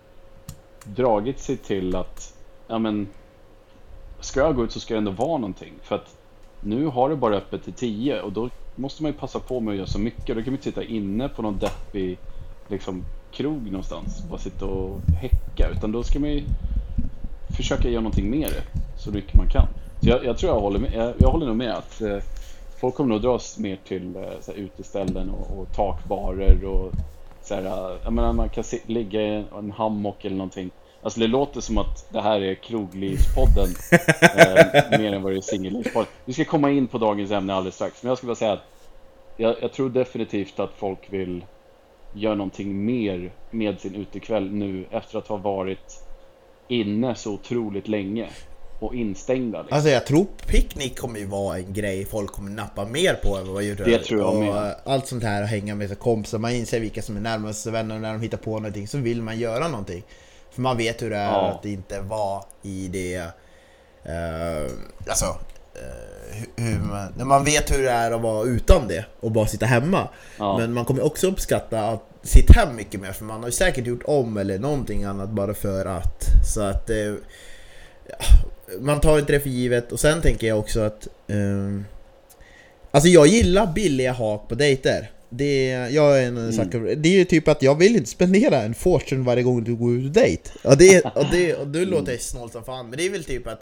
dragit 0.84 1.38
sig 1.38 1.56
till 1.56 1.96
att, 1.96 2.34
ja 2.66 2.78
men 2.78 3.08
ska 4.20 4.40
jag 4.40 4.56
gå 4.56 4.64
ut 4.64 4.72
så 4.72 4.81
ska 4.81 4.94
det 4.94 4.98
ändå 4.98 5.10
vara 5.10 5.38
någonting. 5.38 5.72
För 5.82 5.94
att 5.94 6.16
nu 6.60 6.87
har 6.87 7.08
det 7.08 7.16
bara 7.16 7.37
öppet 7.37 7.64
till 7.64 7.72
10 7.72 8.20
och 8.20 8.32
då 8.32 8.50
måste 8.76 9.02
man 9.02 9.12
ju 9.12 9.19
passa 9.19 9.40
på 9.40 9.60
med 9.60 9.72
att 9.72 9.76
göra 9.76 9.87
så 9.87 9.98
mycket. 9.98 10.26
Då 10.26 10.34
kan 10.34 10.44
man 10.44 10.52
inte 10.52 10.64
sitta 10.64 10.84
inne 10.84 11.28
på 11.28 11.42
någon 11.42 11.58
deppig 11.58 12.19
liksom, 12.69 13.04
krog 13.32 13.66
någonstans 13.66 14.22
och 14.22 14.31
bara 14.31 14.40
sitta 14.40 14.66
och 14.66 15.00
häcka. 15.00 15.69
Utan 15.69 15.92
då 15.92 16.02
ska 16.02 16.19
man 16.19 16.31
ju 16.31 16.42
försöka 17.56 17.88
göra 17.88 18.02
någonting 18.02 18.31
med 18.31 18.48
det 18.48 18.81
så 18.98 19.10
mycket 19.10 19.34
man 19.34 19.48
kan. 19.48 19.66
Så 20.05 20.11
jag, 20.11 20.25
jag 20.25 20.38
tror 20.38 20.52
jag 20.52 20.61
håller 20.61 20.79
med. 20.79 20.93
Jag, 20.94 21.14
jag 21.20 21.31
håller 21.31 21.47
nog 21.47 21.56
med 21.56 21.75
att 21.76 22.00
eh, 22.00 22.19
folk 22.81 22.94
kommer 22.94 23.14
nog 23.14 23.23
dras 23.23 23.58
mer 23.58 23.76
till 23.76 24.17
eh, 24.17 24.50
uteställen 24.56 25.31
och, 25.31 25.61
och 25.61 25.73
takbarer 25.73 26.64
och 26.64 26.94
så 27.41 27.55
här, 27.55 27.64
eh, 27.64 28.00
jag 28.05 28.12
menar, 28.12 28.32
man 28.32 28.49
kan 28.49 28.64
si- 28.64 28.82
ligga 28.87 29.23
i 29.23 29.44
en 29.52 29.70
hammock 29.73 30.25
eller 30.25 30.37
någonting. 30.37 30.70
Alltså 31.02 31.20
det 31.20 31.26
låter 31.26 31.61
som 31.61 31.79
att 31.79 32.06
det 32.11 32.20
här 32.23 32.41
är 32.43 32.55
kroglivspodden 32.62 33.69
eh, 34.38 34.99
mer 35.00 35.12
än 35.12 35.23
vad 35.23 35.32
det 35.32 35.37
är 35.38 35.41
singellivspodden. 35.43 36.12
Vi 36.25 36.32
ska 36.32 36.44
komma 36.44 36.70
in 36.70 36.88
på 36.88 36.99
dagens 36.99 37.31
ämne 37.31 37.55
alldeles 37.55 37.75
strax. 37.75 38.02
Men 38.02 38.08
jag 38.08 38.19
skulle 38.19 38.29
bara 38.31 38.37
säga 38.37 38.52
att 38.52 38.64
jag, 39.37 39.56
jag 39.62 39.73
tror 39.73 39.91
definitivt 39.91 40.61
att 40.61 40.75
folk 40.75 41.12
vill 41.12 41.47
göra 42.12 42.35
någonting 42.35 42.85
mer 42.85 43.35
med 43.50 43.81
sin 43.81 43.94
utekväll 43.94 44.50
nu 44.52 44.88
efter 44.91 45.19
att 45.19 45.29
ha 45.29 45.37
varit 45.37 45.94
inne 46.69 47.14
så 47.14 47.35
otroligt 47.35 47.88
länge 47.88 48.31
och 48.80 48.94
instängda. 48.94 49.58
Liksom. 49.62 49.76
Alltså 49.76 49.90
jag 49.90 50.06
tror 50.06 50.26
picknick 50.46 50.98
kommer 50.98 51.18
ju 51.18 51.26
vara 51.26 51.58
en 51.58 51.72
grej 51.72 52.04
folk 52.04 52.32
kommer 52.32 52.50
nappa 52.50 52.84
mer 52.84 53.14
på 53.14 53.36
än 53.36 53.44
vad 53.46 53.54
vad 53.54 53.62
gjorde 53.62 53.84
Det 53.84 53.98
tror 53.98 54.20
jag 54.20 54.34
och 54.34 54.40
med. 54.40 54.74
Allt 54.84 55.06
sånt 55.06 55.22
här, 55.22 55.42
att 55.42 55.48
hänga 55.48 55.74
med 55.74 55.88
sig 55.88 55.96
kompisar, 55.96 56.38
man 56.38 56.52
inser 56.52 56.80
vilka 56.80 57.02
som 57.02 57.16
är 57.16 57.20
närmaste 57.20 57.70
vänner 57.70 57.94
och 57.94 58.00
när 58.00 58.12
de 58.12 58.20
hittar 58.22 58.38
på 58.38 58.50
någonting 58.50 58.88
så 58.88 58.98
vill 58.98 59.22
man 59.22 59.38
göra 59.38 59.68
någonting. 59.68 60.02
För 60.50 60.60
man 60.62 60.76
vet 60.76 61.02
hur 61.02 61.10
det 61.10 61.16
är 61.16 61.32
Ja. 61.32 61.50
att 61.58 61.64
inte 61.64 62.00
vara 62.00 62.42
i 62.62 62.88
det... 62.88 63.14
eh, 64.04 64.70
alltså... 65.08 65.24
eh, 65.74 66.36
hur- 66.56 66.64
hur 66.64 66.78
man, 66.78 67.12
när 67.16 67.24
man 67.24 67.44
vet 67.44 67.70
hur 67.72 67.82
det 67.82 67.90
är 67.90 68.10
att 68.10 68.20
vara 68.22 68.44
utan 68.44 68.88
det 68.88 69.04
och 69.20 69.30
bara 69.30 69.46
sitta 69.46 69.66
hemma. 69.66 70.08
Ja. 70.38 70.58
Men 70.58 70.72
man 70.72 70.84
kommer 70.84 71.04
också 71.04 71.26
uppskatta 71.26 71.80
att 71.88 72.02
sitta 72.22 72.52
hem 72.52 72.76
mycket 72.76 73.00
mer 73.00 73.12
för 73.12 73.24
man 73.24 73.40
har 73.40 73.46
ju 73.48 73.52
säkert 73.52 73.86
gjort 73.86 74.02
om 74.04 74.36
eller 74.36 74.58
någonting 74.58 75.04
annat 75.04 75.30
bara 75.30 75.54
för 75.54 75.87
att. 75.87 76.25
Så 76.54 76.60
att... 76.62 76.90
eh, 76.90 77.14
man 78.80 79.00
tar 79.00 79.18
inte 79.18 79.32
det 79.32 79.40
för 79.40 79.48
givet 79.48 79.92
och 79.92 80.00
sen 80.00 80.22
tänker 80.22 80.46
jag 80.46 80.58
också 80.58 80.80
att 80.80 81.08
ehm, 81.28 81.84
Alltså 82.90 83.08
jag 83.08 83.26
gillar 83.26 83.72
billiga 83.72 84.12
hak 84.12 84.48
på 84.48 84.54
dejter. 84.54 85.10
Det, 85.28 85.66
jag 85.70 86.22
är 86.22 86.26
en 86.26 86.52
sucker- 86.52 86.94
det 86.96 87.08
är 87.08 87.12
ju 87.18 87.24
typ 87.24 87.48
att 87.48 87.62
jag 87.62 87.74
vill 87.74 87.96
inte 87.96 88.10
spendera 88.10 88.62
en 88.62 88.74
fortune 88.74 89.24
varje 89.24 89.42
gång 89.42 89.64
du 89.64 89.76
går 89.76 89.92
ut 89.94 90.04
och 90.04 90.12
dejt. 90.12 90.50
Och 90.64 90.76
det, 90.76 91.00
och 91.04 91.26
det, 91.32 91.54
och 91.54 91.66
det 91.66 91.84
låter 91.84 92.16
snålt 92.16 92.52
som 92.52 92.64
fan 92.64 92.88
men 92.88 92.98
det 92.98 93.06
är 93.06 93.10
väl 93.10 93.24
typ 93.24 93.46
att 93.46 93.60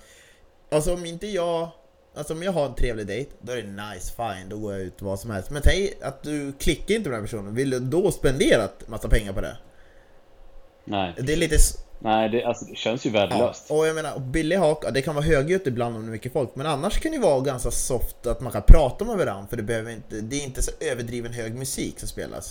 Alltså 0.71 0.95
om 0.95 1.05
inte 1.07 1.27
jag 1.27 1.69
Alltså 2.15 2.33
om 2.35 2.43
jag 2.43 2.53
har 2.53 2.67
en 2.67 2.75
trevlig 2.75 3.07
dejt, 3.07 3.31
då 3.43 3.53
är 3.53 3.57
det 3.57 3.63
nice, 3.63 4.13
fine, 4.17 4.49
då 4.49 4.59
går 4.59 4.73
jag 4.73 4.83
ut 4.83 5.03
vad 5.03 5.21
som 5.21 5.31
helst. 5.31 5.51
Men 5.51 5.63
tänk 5.65 5.91
att 6.03 6.23
du 6.23 6.53
klickar 6.59 6.95
inte 6.95 7.09
med 7.11 7.19
den 7.19 7.25
personen, 7.25 7.55
vill 7.55 7.71
du 7.71 7.81
då 7.81 8.11
spendera 8.13 8.69
massa 8.87 9.09
pengar 9.09 9.33
på 9.33 9.41
det? 9.41 9.57
Nej, 10.91 11.15
Det 11.17 11.33
är 11.33 11.37
lite 11.37 11.57
Nej 11.99 12.29
det, 12.29 12.45
alltså, 12.45 12.65
det 12.65 12.77
känns 12.77 13.07
ju 13.07 13.11
Ja, 13.11 13.21
värdelöst. 13.21 13.71
och 13.71 13.87
jag 13.87 13.95
menar, 13.95 14.19
billig 14.19 14.57
hak, 14.57 14.85
ja, 14.85 14.91
det 14.91 15.03
kan 15.03 15.15
vara 15.15 15.25
högljutt 15.25 15.67
ibland 15.67 15.97
om 15.97 16.03
det 16.03 16.09
är 16.09 16.13
mycket 16.13 16.33
folk 16.33 16.51
Men 16.55 16.67
annars 16.67 17.01
kan 17.01 17.13
det 17.13 17.19
vara 17.19 17.41
ganska 17.41 17.71
soft 17.71 18.27
att 18.27 18.41
man 18.41 18.53
kan 18.53 18.63
prata 18.63 19.05
med 19.05 19.17
varandra 19.17 19.47
För 19.51 19.57
det, 19.57 19.63
behöver 19.63 19.93
inte, 19.93 20.21
det 20.21 20.37
är 20.37 20.45
inte 20.45 20.63
så 20.63 20.71
överdriven 20.81 21.33
hög 21.33 21.55
musik 21.55 21.99
som 21.99 22.09
spelas 22.09 22.51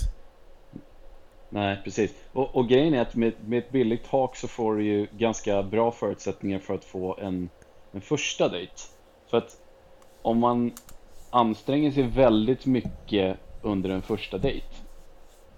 Nej, 1.50 1.82
precis. 1.84 2.12
Och, 2.34 2.56
och 2.56 2.70
grejen 2.70 2.94
är 2.94 3.01
att 3.01 3.15
med, 3.15 3.34
med 3.46 3.60
ett 3.60 3.72
billigt 3.72 4.08
hak 4.08 4.36
så 4.36 4.48
får 4.48 4.75
du 4.75 4.86
ju 4.86 5.08
ganska 5.17 5.63
bra 5.63 5.91
förutsättningar 5.91 6.60
för 6.60 6.74
att 6.75 6.86
få 6.86 7.17
en, 7.22 7.50
en 7.91 8.01
första 8.01 8.50
dejt. 8.50 8.74
För 9.29 9.38
att 9.38 9.58
om 10.22 10.39
man 10.39 10.72
anstränger 11.29 11.91
sig 11.91 12.03
väldigt 12.03 12.65
mycket 12.65 13.38
under 13.62 13.89
en 13.89 14.01
första 14.01 14.38
dejt 14.38 14.65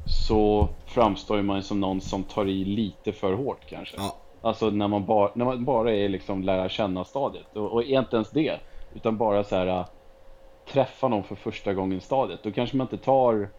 så 0.09 0.67
framstår 0.85 1.41
man 1.41 1.63
som 1.63 1.79
någon 1.79 2.01
som 2.01 2.23
tar 2.23 2.47
i 2.47 2.65
lite 2.65 3.11
för 3.11 3.33
hårt 3.33 3.65
kanske. 3.69 3.97
Ja. 3.97 4.15
Alltså 4.41 4.69
när 4.69 4.87
man, 4.87 5.05
bara, 5.05 5.31
när 5.33 5.45
man 5.45 5.65
bara 5.65 5.91
är 5.91 6.09
liksom 6.09 6.43
lära 6.43 6.69
känna 6.69 7.03
stadiet. 7.03 7.55
Och, 7.55 7.73
och 7.73 7.83
inte 7.83 8.15
ens 8.15 8.29
det. 8.29 8.59
Utan 8.93 9.17
bara 9.17 9.43
så 9.43 9.55
här 9.55 9.67
äh, 9.67 9.85
träffa 10.67 11.07
någon 11.07 11.23
för 11.23 11.35
första 11.35 11.73
gången 11.73 12.01
stadiet. 12.01 12.43
Då 12.43 12.51
kanske 12.51 12.77
man 12.77 12.85
inte 12.85 13.05
tar 13.05 13.49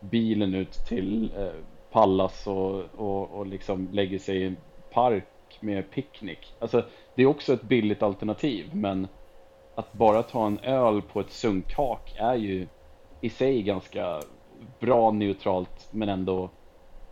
bilen 0.00 0.54
ut 0.54 0.72
till 0.72 1.32
eh, 1.36 1.52
Pallas 1.90 2.46
och, 2.46 2.84
och, 2.96 3.30
och 3.30 3.46
liksom 3.46 3.88
lägger 3.92 4.18
sig 4.18 4.36
i 4.42 4.46
en 4.46 4.56
park 4.92 5.58
med 5.60 5.90
picknick. 5.90 6.54
Alltså 6.58 6.84
det 7.14 7.22
är 7.22 7.26
också 7.26 7.52
ett 7.52 7.62
billigt 7.62 8.02
alternativ. 8.02 8.70
Men 8.72 9.08
att 9.74 9.92
bara 9.92 10.22
ta 10.22 10.46
en 10.46 10.58
öl 10.58 11.02
på 11.02 11.20
ett 11.20 11.30
sunkhak 11.30 12.14
är 12.16 12.34
ju 12.34 12.66
i 13.20 13.30
sig 13.30 13.62
ganska 13.62 14.20
bra 14.80 15.10
neutralt 15.10 15.88
men 15.90 16.08
ändå 16.08 16.50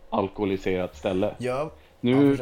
alkoholiserat 0.09 0.95
ställe. 0.97 1.35
Ja, 1.37 1.71
Nu, 2.01 2.37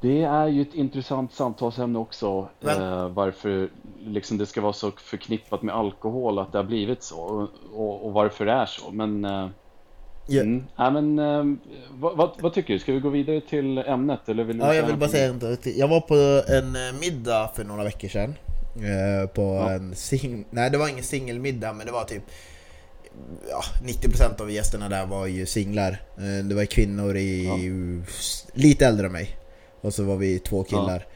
Det 0.00 0.22
är 0.22 0.46
ju 0.48 0.62
ett 0.62 0.74
intressant 0.74 1.32
samtalsämne 1.32 1.98
också. 1.98 2.48
Eh, 2.60 3.08
varför 3.08 3.68
liksom 4.04 4.38
det 4.38 4.46
ska 4.46 4.60
vara 4.60 4.72
så 4.72 4.90
förknippat 4.90 5.62
med 5.62 5.74
alkohol, 5.74 6.38
att 6.38 6.52
det 6.52 6.58
har 6.58 6.64
blivit 6.64 7.02
så. 7.02 7.20
Och, 7.20 7.48
och, 7.74 8.06
och 8.06 8.12
varför 8.12 8.46
det 8.46 8.52
är 8.52 8.66
så. 8.66 8.90
Men, 8.90 9.24
eh, 9.24 9.48
Ja. 10.26 10.40
mm, 10.42 10.64
ja, 10.76 10.90
men 10.90 11.18
eh, 11.18 11.44
vad, 11.90 12.16
vad, 12.16 12.30
vad 12.40 12.52
tycker 12.54 12.72
du? 12.74 12.78
Ska 12.78 12.92
vi 12.92 13.00
gå 13.00 13.08
vidare 13.08 13.40
till 13.40 13.78
ämnet? 13.78 14.28
Eller 14.28 14.44
vill 14.44 14.58
du 14.58 14.64
Ja, 14.64 14.74
jag 14.74 14.86
vill 14.86 14.96
bara 14.96 15.08
säga 15.10 15.28
en 15.28 15.58
Jag 15.76 15.88
var 15.88 16.00
på 16.00 16.14
en 16.52 16.76
eh, 16.76 17.00
middag 17.00 17.50
för 17.54 17.64
några 17.64 17.84
veckor 17.84 18.08
sedan. 18.08 18.34
eh, 18.76 19.28
På 19.30 19.42
Ja. 19.42 19.70
en 19.72 19.94
sing... 19.94 20.44
Nej, 20.50 20.70
det 20.70 20.78
var 20.78 20.88
ingen 20.88 21.04
singelmiddag, 21.04 21.72
men 21.72 21.86
det 21.86 21.92
var 21.92 22.04
typ... 22.04 22.22
Ja, 23.50 23.62
90% 23.84 24.40
av 24.40 24.50
gästerna 24.50 24.88
där 24.88 25.06
var 25.06 25.26
ju 25.26 25.46
singlar. 25.46 26.02
Eh, 26.18 26.44
Det 26.44 26.54
var 26.54 26.64
kvinnor 26.64 27.16
i 27.16 27.48
lite 28.52 28.86
äldre 28.86 29.06
än 29.06 29.12
mig. 29.12 29.36
Och 29.80 29.94
så 29.94 30.02
var 30.04 30.16
vi 30.16 30.38
två 30.38 30.64
killar. 30.64 31.06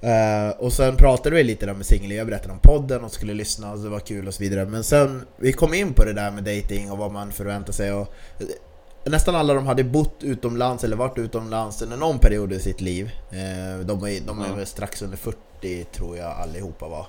Eh, 0.00 0.50
och 0.58 0.72
sen 0.72 0.96
pratade 0.96 1.36
vi 1.36 1.44
lite 1.44 1.66
där 1.66 1.74
med 1.74 1.86
singel, 1.86 2.10
jag 2.12 2.26
berättade 2.26 2.52
om 2.52 2.58
podden 2.62 3.04
och 3.04 3.12
skulle 3.12 3.34
lyssna 3.34 3.72
och 3.72 3.78
det 3.78 3.88
var 3.88 4.00
kul 4.00 4.28
och 4.28 4.34
så 4.34 4.42
vidare. 4.42 4.66
Men 4.66 4.84
sen, 4.84 5.26
vi 5.36 5.52
kom 5.52 5.74
in 5.74 5.92
på 5.92 6.04
det 6.04 6.12
där 6.12 6.30
med 6.30 6.44
dating 6.44 6.90
och 6.90 6.98
vad 6.98 7.12
man 7.12 7.32
förväntar 7.32 7.72
sig 7.72 7.92
och 7.92 8.12
eh, 8.40 8.46
Nästan 9.10 9.34
alla 9.36 9.54
de 9.54 9.66
hade 9.66 9.84
bott 9.84 10.14
utomlands 10.20 10.84
eller 10.84 10.96
varit 10.96 11.18
utomlands 11.18 11.82
under 11.82 11.96
någon 11.96 12.18
period 12.18 12.52
i 12.52 12.60
sitt 12.60 12.80
liv. 12.80 13.10
De 13.30 13.36
är, 14.04 14.26
de 14.26 14.40
är 14.42 14.48
Ja. 14.48 14.54
väl 14.56 14.66
strax 14.66 15.02
under 15.02 15.16
40 15.16 15.84
tror 15.92 16.16
jag 16.16 16.32
allihopa 16.32 16.88
var. 16.88 17.06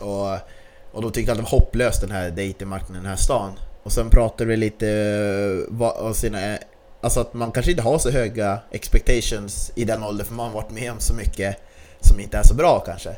Och, 0.00 0.38
och 0.92 1.02
de 1.02 1.12
tyckte 1.12 1.32
att 1.32 1.38
det 1.38 1.42
var 1.42 1.50
hopplöst 1.50 2.00
den 2.00 2.10
här 2.10 2.30
datingmarknaden 2.30 2.96
i 2.96 2.98
den 2.98 3.10
här 3.10 3.16
stan. 3.16 3.52
Och 3.82 3.92
sen 3.92 4.10
pratade 4.10 4.44
vi 4.44 4.56
lite 4.56 4.88
eh, 5.70 5.82
om 5.82 6.14
sina 6.14 6.52
eh, 6.52 6.58
Alltså 7.00 7.20
att 7.20 7.34
man 7.34 7.52
kanske 7.52 7.70
inte 7.70 7.82
har 7.82 7.98
så 7.98 8.10
höga 8.10 8.58
expectations 8.70 9.72
i 9.74 9.84
den 9.84 10.02
åldern 10.02 10.26
för 10.26 10.34
man 10.34 10.46
har 10.46 10.54
varit 10.54 10.70
med 10.70 10.92
om 10.92 11.00
så 11.00 11.14
mycket 11.14 11.56
som 12.00 12.20
inte 12.20 12.38
är 12.38 12.42
så 12.42 12.54
bra 12.54 12.80
kanske. 12.86 13.10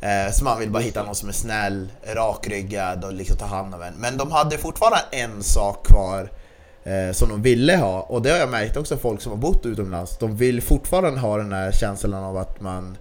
Eh, 0.00 0.32
så 0.32 0.44
man 0.44 0.58
vill 0.58 0.70
bara 0.70 0.82
hitta 0.82 1.02
någon 1.02 1.14
som 1.14 1.28
är 1.28 1.32
snäll, 1.32 1.92
rakryggad 2.14 3.04
och 3.04 3.12
liksom 3.12 3.36
ta 3.36 3.46
hand 3.46 3.74
om 3.74 3.82
en. 3.82 3.94
Men 3.94 4.16
de 4.16 4.32
hade 4.32 4.58
fortfarande 4.58 4.98
en 5.10 5.42
sak 5.42 5.86
kvar 5.86 6.30
som 7.12 7.28
de 7.28 7.42
ville 7.42 7.76
ha 7.76 8.00
och 8.00 8.22
det 8.22 8.30
har 8.30 8.38
jag 8.38 8.48
märkt 8.48 8.76
också 8.76 8.96
folk 8.96 9.20
som 9.20 9.32
har 9.32 9.38
bott 9.38 9.66
utomlands. 9.66 10.18
De 10.18 10.36
vill 10.36 10.62
fortfarande 10.62 11.20
ha 11.20 11.36
den 11.36 11.52
här 11.52 11.72
känslan 11.72 12.14
av 12.14 12.36
att 12.36 12.60
man 12.60 12.96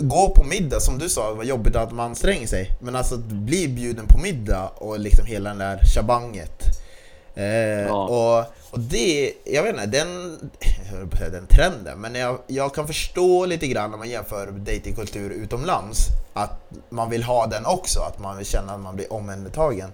Gå 0.00 0.28
på 0.28 0.44
middag 0.44 0.80
som 0.80 0.98
du 0.98 1.08
sa, 1.08 1.34
vad 1.34 1.46
jobbigt 1.46 1.76
att 1.76 1.92
man 1.92 2.06
anstränger 2.06 2.46
sig. 2.46 2.70
Men 2.80 2.96
alltså 2.96 3.14
att 3.14 3.20
bli 3.20 3.68
bjuden 3.68 4.06
på 4.06 4.18
middag 4.18 4.68
och 4.68 5.00
liksom 5.00 5.26
hela 5.26 5.50
den 5.50 5.58
där 5.58 5.80
shabanget. 5.94 6.62
Eh, 7.34 7.44
Ja. 7.80 8.04
och, 8.04 8.44
och 8.70 8.80
det, 8.80 9.32
jag 9.44 9.62
vet 9.62 9.74
inte, 9.74 9.86
den, 9.86 10.38
jag 10.60 10.96
höll 10.98 11.06
på 11.06 11.12
att 11.12 11.18
säga 11.18 11.30
den 11.30 11.46
trenden, 11.46 11.98
men 12.00 12.14
jag, 12.14 12.38
jag 12.46 12.74
kan 12.74 12.86
förstå 12.86 13.46
lite 13.46 13.66
grann 13.66 13.90
när 13.90 13.98
man 13.98 14.08
jämför 14.08 14.46
datingkultur 14.46 15.30
utomlands, 15.30 16.06
att 16.32 16.70
man 16.88 17.10
vill 17.10 17.22
ha 17.22 17.46
den 17.46 17.66
också, 17.66 18.00
att 18.00 18.18
man 18.18 18.36
vill 18.36 18.46
känna 18.46 18.72
att 18.74 18.80
man 18.80 18.96
blir 18.96 19.12
omhändertagen. 19.12 19.92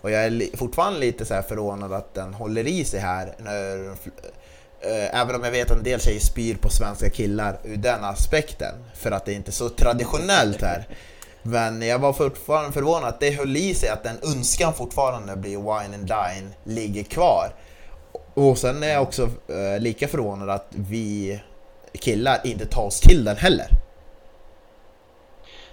Och 0.00 0.10
jag 0.10 0.24
är 0.24 0.56
fortfarande 0.56 0.98
lite 1.00 1.24
så 1.24 1.34
här 1.34 1.42
förvånad 1.42 1.92
att 1.92 2.14
den 2.14 2.34
håller 2.34 2.66
i 2.66 2.84
sig 2.84 3.00
här, 3.00 3.34
när, 3.38 3.94
Eh, 4.80 5.20
även 5.20 5.34
om 5.34 5.44
jag 5.44 5.50
vet 5.50 5.70
att 5.70 5.76
en 5.76 5.82
del 5.82 6.00
tjejer 6.00 6.20
spyr 6.20 6.54
på 6.54 6.68
svenska 6.68 7.10
killar 7.10 7.58
ur 7.64 7.76
den 7.76 8.04
aspekten, 8.04 8.74
för 8.94 9.10
att 9.10 9.24
det 9.24 9.32
inte 9.32 9.50
är 9.50 9.52
så 9.52 9.68
traditionellt 9.68 10.62
här. 10.62 10.86
Men 11.42 11.82
jag 11.82 11.98
var 11.98 12.12
fortfarande 12.12 12.72
förvånad 12.72 13.08
att 13.08 13.20
det 13.20 13.30
höll 13.30 13.56
i 13.56 13.74
sig, 13.74 13.88
att 13.88 14.02
den 14.02 14.16
önskan 14.22 14.72
fortfarande 14.74 15.36
blir 15.36 15.58
wine 15.58 15.94
and 15.94 16.06
dine 16.06 16.50
ligger 16.64 17.02
kvar. 17.02 17.54
Och 18.34 18.58
sen 18.58 18.82
är 18.82 18.88
jag 18.88 19.02
också 19.02 19.22
eh, 19.22 19.80
lika 19.80 20.08
förvånad 20.08 20.50
att 20.50 20.66
vi 20.70 21.40
killar 21.92 22.38
inte 22.44 22.66
tar 22.66 22.82
oss 22.82 23.00
till 23.00 23.24
den 23.24 23.36
heller. 23.36 23.66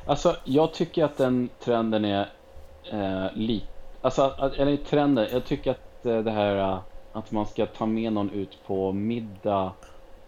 Alltså, 0.05 0.35
jag 0.43 0.73
tycker 0.73 1.03
att 1.03 1.17
den 1.17 1.49
trenden 1.63 2.05
är 2.05 2.29
eh, 2.91 3.25
lite... 3.35 3.67
Alltså, 4.01 4.51
eller 4.57 4.77
trenden, 4.77 5.27
jag 5.31 5.45
tycker 5.45 5.71
att 5.71 6.05
eh, 6.05 6.17
det 6.17 6.31
här 6.31 6.57
eh, 6.57 6.79
att 7.17 7.31
man 7.31 7.45
ska 7.45 7.65
ta 7.65 7.85
med 7.85 8.13
någon 8.13 8.29
ut 8.29 8.59
på 8.65 8.91
middag 8.91 9.73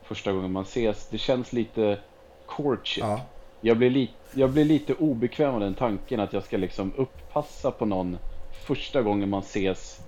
första 0.02 0.32
gången 0.32 0.52
man 0.52 0.64
ses, 0.64 1.10
det 1.10 1.18
känns 1.18 1.54
lite 1.54 2.00
courtship. 2.48 3.04
Ja. 3.04 3.22
Jag, 3.62 3.78
blir 3.78 3.90
li- 3.90 4.14
jag 4.34 4.52
blir 4.52 4.66
lite 4.66 4.94
obekväm 4.94 5.54
av 5.54 5.60
den 5.60 5.74
tanken 5.74 6.20
att 6.20 6.34
jag 6.34 6.44
ska 6.44 6.58
liksom 6.58 6.94
upppassa 6.98 7.72
på 7.72 7.86
någon 7.86 8.18
första 8.52 9.02
gången 9.02 9.30
man 9.30 9.40
ses 9.40 10.00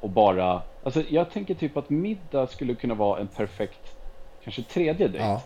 och 0.00 0.10
bara... 0.10 0.62
Alltså, 0.82 1.02
jag 1.08 1.30
tänker 1.30 1.54
typ 1.54 1.76
att 1.76 1.90
middag 1.90 2.46
skulle 2.46 2.74
kunna 2.74 2.94
vara 2.94 3.20
en 3.20 3.28
perfekt, 3.28 3.96
kanske 4.44 4.62
tredje 4.62 5.08
dejt. 5.08 5.24
Ja. 5.24 5.42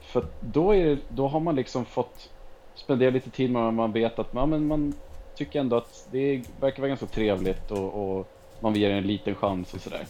För 0.00 0.24
då, 0.40 0.74
är 0.74 0.84
det, 0.84 0.98
då 1.08 1.28
har 1.28 1.40
man 1.40 1.54
liksom 1.54 1.84
fått 1.84 2.30
spendera 2.74 3.10
lite 3.10 3.30
tid 3.30 3.50
med 3.50 3.62
varandra. 3.62 3.82
Man 3.82 3.92
vet 3.92 4.18
att 4.18 4.28
ja, 4.32 4.46
men 4.46 4.66
man 4.66 4.94
tycker 5.34 5.60
ändå 5.60 5.76
att 5.76 6.08
det 6.10 6.44
verkar 6.60 6.82
vara 6.82 6.88
ganska 6.88 7.06
trevligt 7.06 7.70
och, 7.70 8.18
och 8.18 8.26
man 8.60 8.72
vill 8.72 8.82
ge 8.82 8.90
en 8.90 9.06
liten 9.06 9.34
chans 9.34 9.74
och 9.74 9.80
sådär. 9.80 10.06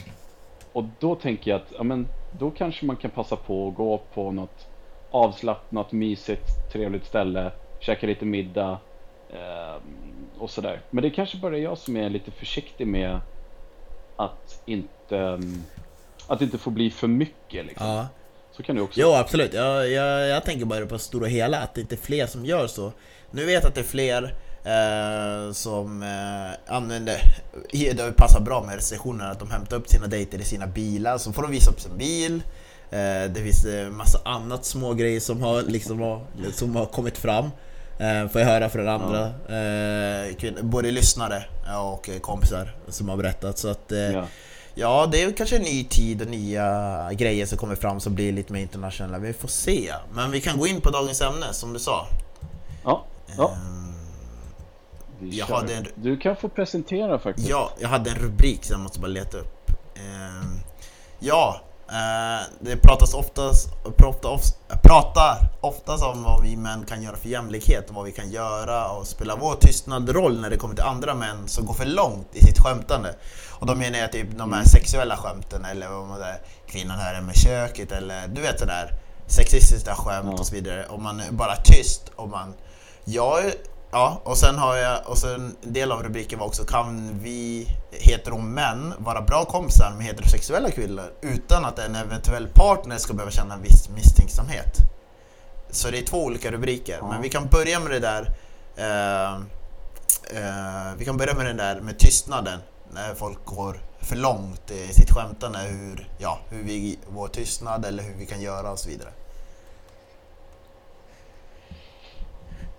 Och 0.72 0.84
då 0.98 1.14
tänker 1.14 1.50
jag 1.50 1.60
att 1.60 1.72
ja, 1.76 1.82
men 1.82 2.08
då 2.38 2.50
kanske 2.50 2.86
man 2.86 2.96
kan 2.96 3.10
passa 3.10 3.36
på 3.36 3.68
att 3.68 3.74
gå 3.74 4.02
på 4.14 4.32
något 4.32 4.66
avslappnat, 5.10 5.92
mysigt, 5.92 6.72
trevligt 6.72 7.06
ställe, 7.06 7.52
käka 7.80 8.06
lite 8.06 8.24
middag 8.24 8.78
eh, 9.30 9.82
och 10.38 10.50
sådär. 10.50 10.80
Men 10.90 11.02
det 11.02 11.10
kanske 11.10 11.38
bara 11.38 11.56
är 11.56 11.62
jag 11.62 11.78
som 11.78 11.96
är 11.96 12.10
lite 12.10 12.30
försiktig 12.30 12.86
med 12.86 13.20
att 14.16 14.62
inte, 14.66 15.18
mm, 15.18 15.62
att 16.26 16.38
det 16.38 16.44
inte 16.44 16.58
får 16.58 16.70
bli 16.70 16.90
för 16.90 17.08
mycket 17.08 17.66
liksom. 17.66 17.86
ja. 17.86 18.06
Så 18.50 18.62
kan 18.62 18.76
det 18.76 18.82
också 18.82 19.00
Jo 19.00 19.12
absolut, 19.12 19.54
jag, 19.54 19.90
jag, 19.90 20.28
jag 20.28 20.44
tänker 20.44 20.66
bara 20.66 20.86
på 20.86 20.98
stora 20.98 21.26
hela 21.26 21.60
att 21.60 21.74
det 21.74 21.80
inte 21.80 21.94
är 21.94 21.96
fler 21.96 22.26
som 22.26 22.44
gör 22.44 22.66
så. 22.66 22.92
Nu 23.30 23.44
vet 23.44 23.62
jag 23.62 23.68
att 23.68 23.74
det 23.74 23.80
är 23.80 23.84
fler 23.84 24.34
eh, 24.64 25.52
som 25.52 26.02
eh, 26.02 26.74
använder, 26.76 27.20
det 27.72 28.16
passar 28.16 28.40
bra 28.40 28.62
med 28.62 28.74
restriktionerna, 28.74 29.30
att 29.30 29.38
de 29.38 29.50
hämtar 29.50 29.76
upp 29.76 29.88
sina 29.88 30.06
dejter 30.06 30.38
i 30.38 30.44
sina 30.44 30.66
bilar, 30.66 31.18
så 31.18 31.32
får 31.32 31.42
de 31.42 31.50
visa 31.50 31.70
upp 31.70 31.80
sin 31.80 31.98
bil. 31.98 32.42
Eh, 32.90 33.30
det 33.30 33.40
finns 33.44 33.64
eh, 33.64 33.90
massa 33.90 34.18
annat 34.24 34.64
små 34.64 34.94
grejer 34.94 35.20
som 35.20 35.42
har, 35.42 35.62
liksom, 35.62 36.00
har, 36.00 36.20
som 36.54 36.76
har 36.76 36.86
kommit 36.86 37.18
fram. 37.18 37.44
Eh, 37.98 38.28
får 38.28 38.40
jag 38.40 38.48
höra 38.48 38.68
från 38.70 38.88
andra, 38.88 39.26
eh, 39.26 40.34
kvin- 40.36 40.62
både 40.62 40.90
lyssnare 40.90 41.44
och 41.94 42.08
eh, 42.08 42.18
kompisar 42.20 42.76
som 42.88 43.08
har 43.08 43.16
berättat. 43.16 43.58
Så 43.58 43.68
att, 43.68 43.92
eh, 43.92 43.98
Ja. 43.98 44.24
Ja, 44.80 45.08
det 45.12 45.22
är 45.22 45.32
kanske 45.32 45.56
en 45.56 45.62
ny 45.62 45.84
tid 45.84 46.22
och 46.22 46.28
nya 46.28 47.08
grejer 47.12 47.46
som 47.46 47.58
kommer 47.58 47.74
fram 47.76 48.00
som 48.00 48.14
blir 48.14 48.32
lite 48.32 48.52
mer 48.52 48.60
internationella. 48.60 49.18
Vi 49.18 49.32
får 49.32 49.48
se. 49.48 49.92
Men 50.14 50.30
vi 50.30 50.40
kan 50.40 50.58
gå 50.58 50.66
in 50.66 50.80
på 50.80 50.90
dagens 50.90 51.20
ämne 51.20 51.46
som 51.52 51.72
du 51.72 51.78
sa. 51.78 52.06
Ja, 52.84 53.04
ja. 53.36 53.56
Vi 55.20 55.38
Jag 55.38 55.48
kör. 55.48 55.54
hade 55.54 55.74
en- 55.74 55.86
Du 55.94 56.16
kan 56.16 56.36
få 56.36 56.48
presentera 56.48 57.18
faktiskt. 57.18 57.48
Ja, 57.48 57.70
jag 57.78 57.88
hade 57.88 58.10
en 58.10 58.16
rubrik 58.16 58.64
som 58.64 58.72
jag 58.74 58.80
måste 58.80 59.00
bara 59.00 59.06
leta 59.08 59.36
upp. 59.38 59.70
Ehm, 59.96 60.60
ja, 61.18 61.60
eh, 61.88 62.46
det 62.60 62.76
pratas 62.82 63.14
oftast, 63.14 63.68
pratar, 63.96 64.28
of- 64.28 64.80
pratar 64.82 65.36
oftast 65.60 66.04
om 66.04 66.22
vad 66.22 66.42
vi 66.42 66.56
män 66.56 66.84
kan 66.88 67.02
göra 67.02 67.16
för 67.16 67.28
jämlikhet 67.28 67.88
och 67.88 67.94
vad 67.94 68.04
vi 68.04 68.12
kan 68.12 68.30
göra 68.30 68.88
och 68.90 69.06
spela 69.06 69.36
vår 69.36 69.54
tystnad 69.54 70.08
roll 70.08 70.40
när 70.40 70.50
det 70.50 70.56
kommer 70.56 70.74
till 70.74 70.84
andra 70.84 71.14
män 71.14 71.48
som 71.48 71.66
går 71.66 71.74
för 71.74 71.84
långt 71.86 72.28
i 72.32 72.44
sitt 72.44 72.58
skämtande. 72.58 73.14
Och 73.50 73.66
då 73.66 73.74
menar 73.74 73.98
jag 73.98 74.12
typ 74.12 74.38
de 74.38 74.52
här 74.52 74.64
sexuella 74.64 75.16
skämten 75.16 75.64
eller 75.64 75.88
vad 75.88 76.06
man 76.06 76.18
säger, 76.18 76.38
kvinnan 76.66 76.98
här 76.98 77.14
är 77.14 77.20
med 77.20 77.36
köket 77.36 77.92
eller 77.92 78.28
du 78.28 78.40
vet 78.40 78.60
sådär 78.60 78.90
sexistiska 79.26 79.94
skämt 79.94 80.26
Ja. 80.32 80.38
och 80.40 80.46
så 80.46 80.54
vidare. 80.54 80.84
Och 80.86 81.00
man 81.02 81.20
är 81.20 81.32
bara 81.32 81.56
tyst 81.56 82.02
och 82.16 82.28
man... 82.28 82.54
Jag 83.04 83.44
är- 83.44 83.54
Ja, 83.90 84.20
och 84.24 84.38
sen 84.38 84.58
har 84.58 84.76
jag, 84.76 85.08
och 85.08 85.18
sen 85.18 85.56
en 85.62 85.72
del 85.72 85.92
av 85.92 86.02
rubriken 86.02 86.38
var 86.38 86.46
också 86.46 86.64
Kan 86.64 87.18
vi 87.22 87.66
hetero-män 87.90 88.94
vara 88.98 89.22
bra 89.22 89.44
kompisar 89.44 89.90
med 89.96 90.06
heterosexuella 90.06 90.70
kvinnor 90.70 91.12
utan 91.20 91.64
att 91.64 91.78
en 91.78 91.94
eventuell 91.94 92.48
partner 92.48 92.96
ska 92.96 93.12
behöva 93.12 93.30
känna 93.30 93.54
en 93.54 93.62
viss 93.62 93.88
misstänksamhet? 93.88 94.76
Så 95.70 95.90
det 95.90 95.98
är 95.98 96.02
två 96.02 96.24
olika 96.24 96.50
rubriker, 96.50 96.98
Ja. 97.00 97.08
men 97.08 97.22
vi 97.22 97.28
kan 97.28 97.46
börja 97.46 97.80
med 97.80 97.90
det 97.90 97.98
där 98.00 98.32
eh, 98.76 99.34
eh, 100.38 100.94
Vi 100.98 101.04
kan 101.04 101.16
börja 101.16 101.34
med 101.34 101.46
den 101.46 101.56
där 101.56 101.80
med 101.80 101.98
tystnaden 101.98 102.60
när 102.92 103.14
folk 103.14 103.44
går 103.44 103.80
för 104.00 104.16
långt 104.16 104.70
i 104.70 104.88
sitt 104.94 105.10
skämtande 105.10 105.58
hur, 105.58 106.08
ja, 106.18 106.38
hur 106.50 106.62
vi, 106.62 106.98
vår 107.08 107.28
tystnad 107.28 107.84
eller 107.84 108.02
hur 108.02 108.14
vi 108.14 108.26
kan 108.26 108.40
göra 108.40 108.70
och 108.70 108.78
så 108.78 108.88
vidare. 108.88 109.10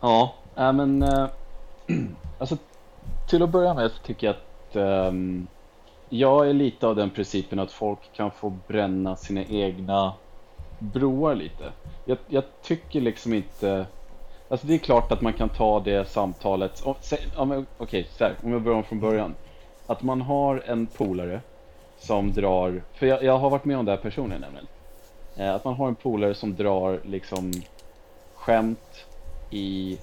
Ja, 0.02 0.34
äh, 0.56 0.74
men 0.74 1.04
äh, 1.04 1.28
alltså 2.40 2.58
till 3.30 3.44
att 3.44 3.50
börja 3.50 3.74
med 3.74 3.92
så 3.92 3.98
tycker 4.04 4.28
jag 4.28 4.36
att 4.36 4.76
ehm, 4.76 5.48
jag 6.10 6.50
är 6.50 6.54
lite 6.54 6.88
av 6.88 6.96
den 6.96 7.10
principen 7.10 7.60
att 7.60 7.72
folk 7.72 8.00
kan 8.14 8.32
få 8.32 8.50
bränna 8.68 9.16
sina 9.16 9.44
egna 9.44 10.14
broar 10.80 11.36
lite. 11.36 11.72
Jag, 12.06 12.18
jag 12.28 12.44
tycker 12.62 13.02
liksom 13.02 13.34
inte 13.34 13.86
Alltså 14.50 14.68
det 14.68 14.74
är 14.74 14.78
klart 14.78 15.12
att 15.12 15.22
man 15.22 15.34
kan 15.34 15.50
ta 15.50 15.80
det 15.80 16.10
samtalet. 16.10 16.84
Okej, 17.78 18.08
så 18.18 18.24
här, 18.24 18.36
om 18.44 18.52
jag 18.52 18.62
börjar 18.62 18.78
om 18.78 18.84
från 18.84 19.00
början. 19.00 19.36
Att 19.88 20.04
man 20.04 20.22
har 20.22 20.64
en 20.66 20.88
polare 20.88 21.42
som 22.00 22.34
drar, 22.34 22.84
för 22.94 23.06
jag, 23.06 23.24
jag 23.24 23.38
har 23.38 23.50
varit 23.50 23.66
med 23.66 23.78
om 23.78 23.86
det 23.86 23.92
här 23.92 23.98
personligen 23.98 24.42
nämligen. 24.42 24.68
Eh, 25.36 25.56
att 25.56 25.66
man 25.66 25.74
har 25.74 25.88
en 25.88 25.96
polare 25.96 26.34
som 26.34 26.56
drar 26.56 27.00
liksom 27.04 27.52
skämt 28.36 29.06
i 29.50 29.98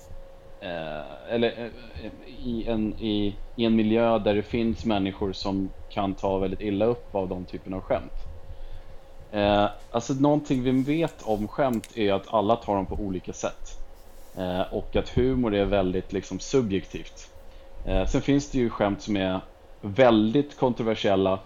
eh, 0.66 1.34
eller 1.34 1.64
eh, 1.64 2.10
i 2.26 2.66
en, 2.68 2.94
i, 2.94 3.40
i 3.56 3.64
en 3.64 3.76
miljö 3.76 4.18
där 4.18 4.34
det 4.34 4.42
finns 4.42 4.84
människor 4.84 5.32
som 5.32 5.74
kan 5.88 6.16
ta 6.16 6.38
väldigt 6.38 6.60
illa 6.60 6.84
upp 6.84 7.14
av 7.14 7.28
de 7.28 7.46
typen 7.46 7.74
av 7.74 7.80
skämt. 7.80 8.26
Eh, 9.32 9.70
alltså 9.90 10.14
någonting 10.14 10.62
vi 10.62 10.82
vet 10.82 11.22
om 11.22 11.48
skämt 11.48 11.92
är 11.96 12.12
att 12.12 12.34
alla 12.34 12.56
tar 12.56 12.76
dem 12.76 12.86
på 12.86 12.94
olika 12.94 13.32
sätt. 13.32 13.62
Eh, 14.38 14.60
och 14.74 14.96
att 14.96 15.08
humor 15.08 15.54
är 15.54 15.64
väldigt 15.64 16.12
liksom 16.12 16.40
subjektivt. 16.40 17.28
Eh, 17.84 18.06
sen 18.06 18.22
finns 18.22 18.50
det 18.50 18.58
ju 18.58 18.70
skämt 18.70 19.02
som 19.02 19.16
är 19.16 19.40
väldigt 19.82 20.56
kontroversiella 20.56 21.40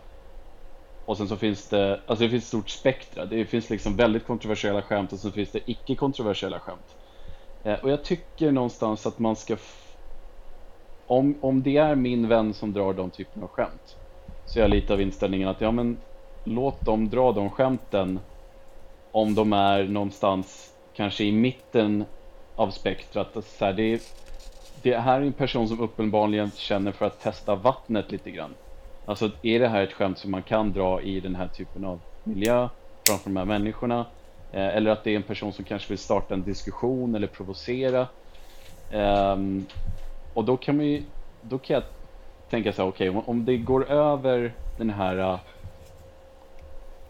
och 1.04 1.16
sen 1.16 1.28
så 1.28 1.36
finns 1.36 1.68
det, 1.68 2.02
alltså 2.06 2.24
det 2.24 2.30
finns 2.30 2.44
ett 2.44 2.48
stort 2.48 2.70
spektra. 2.70 3.26
Det 3.26 3.46
finns 3.46 3.70
liksom 3.70 3.96
väldigt 3.96 4.26
kontroversiella 4.26 4.82
skämt 4.82 5.12
och 5.12 5.18
sen 5.20 5.32
finns 5.32 5.52
det 5.52 5.70
icke 5.70 5.94
kontroversiella 5.94 6.60
skämt. 6.60 6.96
Eh, 7.64 7.78
och 7.78 7.90
jag 7.90 8.04
tycker 8.04 8.52
någonstans 8.52 9.06
att 9.06 9.18
man 9.18 9.36
ska 9.36 9.56
om, 11.06 11.34
om 11.40 11.62
det 11.62 11.76
är 11.76 11.94
min 11.94 12.28
vän 12.28 12.54
som 12.54 12.72
drar 12.72 12.92
de 12.92 13.10
typen 13.10 13.42
av 13.42 13.48
skämt 13.48 13.96
så 14.46 14.58
är 14.58 14.62
jag 14.62 14.70
lite 14.70 14.92
av 14.92 15.00
inställningen 15.00 15.48
att 15.48 15.60
ja 15.60 15.70
men 15.70 15.96
låt 16.44 16.80
dem 16.80 17.08
dra 17.08 17.32
de 17.32 17.50
skämten 17.50 18.20
om 19.12 19.34
de 19.34 19.52
är 19.52 19.84
någonstans 19.84 20.72
kanske 20.94 21.24
i 21.24 21.32
mitten 21.32 22.04
av 22.56 22.70
spektrat. 22.70 23.36
Alltså 23.36 23.58
så 23.58 23.64
här, 23.64 23.72
det, 23.72 23.92
är, 23.92 24.00
det 24.82 24.96
här 24.96 25.20
är 25.20 25.26
en 25.26 25.32
person 25.32 25.68
som 25.68 25.80
uppenbarligen 25.80 26.50
känner 26.50 26.92
för 26.92 27.06
att 27.06 27.20
testa 27.20 27.54
vattnet 27.54 28.12
lite 28.12 28.30
grann. 28.30 28.54
Alltså 29.06 29.30
är 29.42 29.60
det 29.60 29.68
här 29.68 29.82
ett 29.82 29.92
skämt 29.92 30.18
som 30.18 30.30
man 30.30 30.42
kan 30.42 30.72
dra 30.72 31.00
i 31.02 31.20
den 31.20 31.34
här 31.34 31.48
typen 31.48 31.84
av 31.84 32.00
miljö 32.24 32.68
framför 33.06 33.30
de 33.30 33.36
här 33.36 33.44
människorna? 33.44 34.06
Eh, 34.52 34.76
eller 34.76 34.90
att 34.90 35.04
det 35.04 35.10
är 35.10 35.16
en 35.16 35.22
person 35.22 35.52
som 35.52 35.64
kanske 35.64 35.88
vill 35.88 35.98
starta 35.98 36.34
en 36.34 36.42
diskussion 36.42 37.14
eller 37.14 37.26
provocera. 37.26 38.08
Um, 38.92 39.66
och 40.34 40.44
då 40.44 40.56
kan 40.56 40.76
man 40.76 40.86
ju, 40.86 41.02
då 41.40 41.58
kan 41.58 41.74
jag 41.74 41.82
tänka 42.50 42.72
så 42.72 42.82
här, 42.82 42.88
okej 42.88 43.10
okay, 43.10 43.22
om 43.26 43.44
det 43.44 43.56
går 43.56 43.90
över 43.90 44.52
den 44.78 44.90
här 44.90 45.18
eh, 45.18 45.38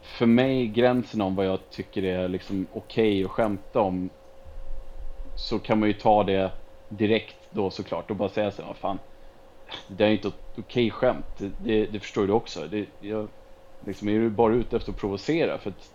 för 0.03 0.27
mig 0.27 0.69
gränsen 0.69 1.21
om 1.21 1.35
vad 1.35 1.47
jag 1.47 1.71
tycker 1.71 2.03
är 2.03 2.29
liksom 2.29 2.67
okej 2.73 3.11
okay 3.11 3.25
att 3.25 3.31
skämta 3.31 3.81
om 3.81 4.11
så 5.37 5.59
kan 5.59 5.81
man 5.81 5.89
ju 5.89 5.93
ta 5.93 6.25
det 6.25 6.53
direkt 6.89 7.37
då 7.51 7.71
såklart 7.71 8.11
och 8.11 8.17
bara 8.17 8.29
säga 8.29 8.51
så 8.51 8.63
här, 8.63 8.75
fan 8.75 8.99
det 9.89 10.05
är 10.05 10.09
ju 10.09 10.15
inte 10.15 10.29
ett 10.29 10.35
okej 10.59 10.63
okay 10.63 10.91
skämt, 10.91 11.27
det, 11.39 11.51
det, 11.59 11.87
det, 11.87 12.01
förstår 12.01 12.27
du 12.27 12.33
också. 12.33 12.69
Det, 12.71 12.87
jag, 13.01 13.29
liksom, 13.87 14.09
är 14.09 14.19
du 14.19 14.31
bara 14.31 14.55
ute 14.55 14.77
efter 14.77 14.93
att 14.93 14.99
provocera 14.99 15.59
för 15.59 15.71
att 15.71 15.91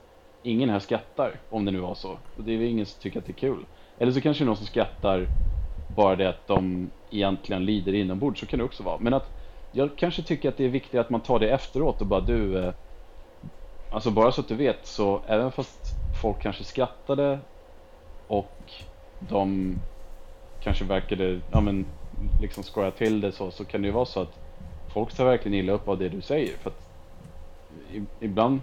ingen 0.45 0.69
här 0.69 0.79
skrattar 0.79 1.39
om 1.49 1.65
det 1.65 1.71
nu 1.71 1.79
var 1.79 1.95
så. 1.95 2.09
Och 2.11 2.43
det 2.43 2.53
är 2.53 2.57
väl 2.57 2.67
ingen 2.67 2.85
som 2.85 3.01
tycker 3.01 3.19
att 3.19 3.25
det 3.25 3.31
är 3.31 3.33
kul. 3.33 3.65
Eller 3.97 4.11
så 4.11 4.21
kanske 4.21 4.43
det 4.43 4.45
är 4.45 4.47
någon 4.47 4.57
som 4.57 4.65
skrattar 4.65 5.27
bara 5.95 6.15
det 6.15 6.29
att 6.29 6.47
de 6.47 6.89
egentligen 7.11 7.65
lider 7.65 7.93
inombords, 7.93 8.39
så 8.39 8.45
kan 8.45 8.59
det 8.59 8.65
också 8.65 8.83
vara. 8.83 8.97
Men 8.99 9.13
att 9.13 9.31
jag 9.71 9.89
kanske 9.95 10.21
tycker 10.21 10.49
att 10.49 10.57
det 10.57 10.65
är 10.65 10.69
viktigt 10.69 10.99
att 10.99 11.09
man 11.09 11.21
tar 11.21 11.39
det 11.39 11.49
efteråt 11.49 12.01
och 12.01 12.07
bara 12.07 12.21
du, 12.21 12.65
eh, 12.65 12.73
alltså 13.91 14.11
bara 14.11 14.31
så 14.31 14.41
att 14.41 14.47
du 14.47 14.55
vet 14.55 14.87
så 14.87 15.21
även 15.27 15.51
fast 15.51 15.79
folk 16.21 16.41
kanske 16.41 16.63
skrattade 16.63 17.39
och 18.27 18.71
de 19.19 19.75
kanske 20.63 20.85
verkade, 20.85 21.39
ja 21.51 21.61
men 21.61 21.85
liksom 22.41 22.63
skoja 22.63 22.91
till 22.91 23.21
det 23.21 23.31
så, 23.31 23.51
så 23.51 23.65
kan 23.65 23.81
det 23.81 23.87
ju 23.87 23.93
vara 23.93 24.05
så 24.05 24.19
att 24.21 24.39
folk 24.93 25.13
tar 25.13 25.25
verkligen 25.25 25.59
illa 25.59 25.73
upp 25.73 25.87
av 25.87 25.97
det 25.97 26.09
du 26.09 26.21
säger. 26.21 26.57
För 26.57 26.69
att 26.69 26.81
ibland 28.19 28.61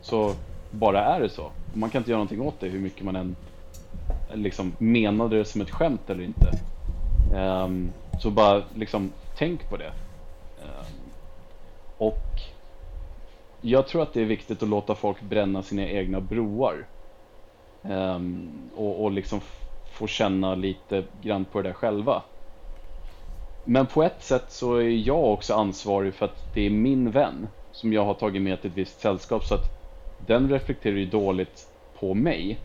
så 0.00 0.34
bara 0.74 1.04
är 1.04 1.20
det 1.20 1.28
så. 1.28 1.44
Och 1.44 1.76
man 1.76 1.90
kan 1.90 2.00
inte 2.00 2.10
göra 2.10 2.18
någonting 2.18 2.40
åt 2.40 2.60
det 2.60 2.68
hur 2.68 2.80
mycket 2.80 3.04
man 3.04 3.16
än 3.16 3.36
liksom 4.34 4.72
menade 4.78 5.38
det 5.38 5.44
som 5.44 5.60
ett 5.60 5.70
skämt 5.70 6.10
eller 6.10 6.24
inte. 6.24 6.50
Um, 7.36 7.92
så 8.20 8.30
bara 8.30 8.62
liksom 8.74 9.12
tänk 9.36 9.68
på 9.70 9.76
det. 9.76 9.92
Um, 10.62 11.12
och 11.98 12.40
jag 13.60 13.86
tror 13.86 14.02
att 14.02 14.12
det 14.12 14.20
är 14.20 14.24
viktigt 14.24 14.62
att 14.62 14.68
låta 14.68 14.94
folk 14.94 15.20
bränna 15.20 15.62
sina 15.62 15.82
egna 15.82 16.20
broar. 16.20 16.86
Um, 17.82 18.50
och, 18.76 19.04
och 19.04 19.10
liksom 19.10 19.40
få 19.92 20.06
känna 20.06 20.54
lite 20.54 21.04
grann 21.22 21.44
på 21.44 21.62
det 21.62 21.68
där 21.68 21.74
själva. 21.74 22.22
Men 23.64 23.86
på 23.86 24.02
ett 24.02 24.22
sätt 24.22 24.44
så 24.48 24.76
är 24.76 24.88
jag 24.88 25.24
också 25.24 25.54
ansvarig 25.54 26.14
för 26.14 26.24
att 26.24 26.54
det 26.54 26.66
är 26.66 26.70
min 26.70 27.10
vän 27.10 27.48
som 27.72 27.92
jag 27.92 28.04
har 28.04 28.14
tagit 28.14 28.42
med 28.42 28.60
till 28.60 28.70
ett 28.70 28.76
visst 28.76 29.00
sällskap 29.00 29.44
så 29.44 29.54
att 29.54 29.83
den 30.26 30.50
reflekterar 30.50 30.96
ju 30.96 31.06
dåligt 31.06 31.66
på 32.00 32.14
mig 32.14 32.58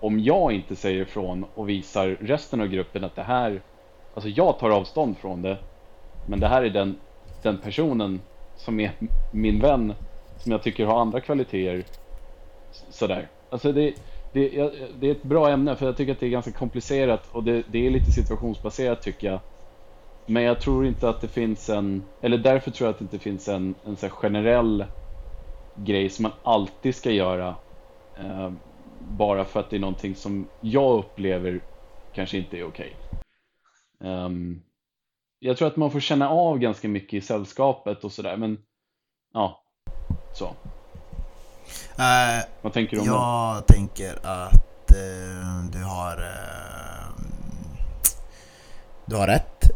om 0.00 0.20
jag 0.20 0.52
inte 0.52 0.76
säger 0.76 1.02
ifrån 1.02 1.44
och 1.54 1.68
visar 1.68 2.08
resten 2.08 2.60
av 2.60 2.66
gruppen 2.66 3.04
att 3.04 3.14
det 3.14 3.22
här, 3.22 3.62
alltså 4.14 4.28
jag 4.28 4.58
tar 4.58 4.70
avstånd 4.70 5.18
från 5.18 5.42
det, 5.42 5.58
men 6.26 6.40
det 6.40 6.48
här 6.48 6.62
är 6.62 6.70
den, 6.70 7.00
den 7.42 7.58
personen 7.58 8.20
som 8.56 8.80
är 8.80 8.92
min 9.30 9.60
vän 9.60 9.94
som 10.36 10.52
jag 10.52 10.62
tycker 10.62 10.86
har 10.86 11.00
andra 11.00 11.20
kvaliteter. 11.20 11.84
Sådär. 12.90 13.28
Alltså 13.48 13.72
det, 13.72 13.94
det, 14.32 14.48
det 15.00 15.06
är 15.06 15.12
ett 15.12 15.22
bra 15.22 15.50
ämne 15.50 15.76
för 15.76 15.86
jag 15.86 15.96
tycker 15.96 16.12
att 16.12 16.20
det 16.20 16.26
är 16.26 16.30
ganska 16.30 16.52
komplicerat 16.52 17.28
och 17.32 17.44
det, 17.44 17.62
det 17.68 17.86
är 17.86 17.90
lite 17.90 18.12
situationsbaserat 18.12 19.02
tycker 19.02 19.26
jag. 19.26 19.40
Men 20.26 20.42
jag 20.42 20.60
tror 20.60 20.86
inte 20.86 21.08
att 21.08 21.20
det 21.20 21.28
finns 21.28 21.68
en, 21.68 22.08
eller 22.20 22.38
därför 22.38 22.70
tror 22.70 22.86
jag 22.86 22.92
att 22.92 22.98
det 22.98 23.02
inte 23.02 23.18
finns 23.18 23.48
en, 23.48 23.74
en 23.84 23.96
så 23.96 24.08
generell 24.08 24.84
grej 25.76 26.10
som 26.10 26.22
man 26.22 26.32
alltid 26.42 26.94
ska 26.94 27.10
göra. 27.10 27.54
Eh, 28.18 28.50
bara 29.08 29.44
för 29.44 29.60
att 29.60 29.70
det 29.70 29.76
är 29.76 29.80
någonting 29.80 30.14
som 30.14 30.48
jag 30.60 30.98
upplever 30.98 31.60
kanske 32.14 32.38
inte 32.38 32.58
är 32.58 32.64
okej. 32.64 32.96
Okay. 32.96 33.06
Um, 34.10 34.26
ehm, 34.26 34.62
jag 35.38 35.56
tror 35.56 35.68
att 35.68 35.76
man 35.76 35.90
får 35.90 36.00
känna 36.00 36.30
av 36.30 36.58
ganska 36.58 36.88
mycket 36.88 37.14
i 37.14 37.20
sällskapet 37.20 38.04
och 38.04 38.12
sådär, 38.12 38.36
men 38.36 38.58
ja, 39.34 39.62
så. 40.34 40.44
Uh, 40.44 40.52
Vad 42.62 42.72
tänker 42.72 42.96
du 42.96 43.00
om 43.00 43.06
jag 43.06 43.14
det? 43.14 43.20
Jag 43.56 43.66
tänker 43.66 44.18
att 44.22 44.90
uh, 44.90 45.64
du 45.72 45.84
har 45.84 46.16
uh, 46.16 46.22
du 49.06 49.16
har 49.16 49.26
rätt. 49.26 49.70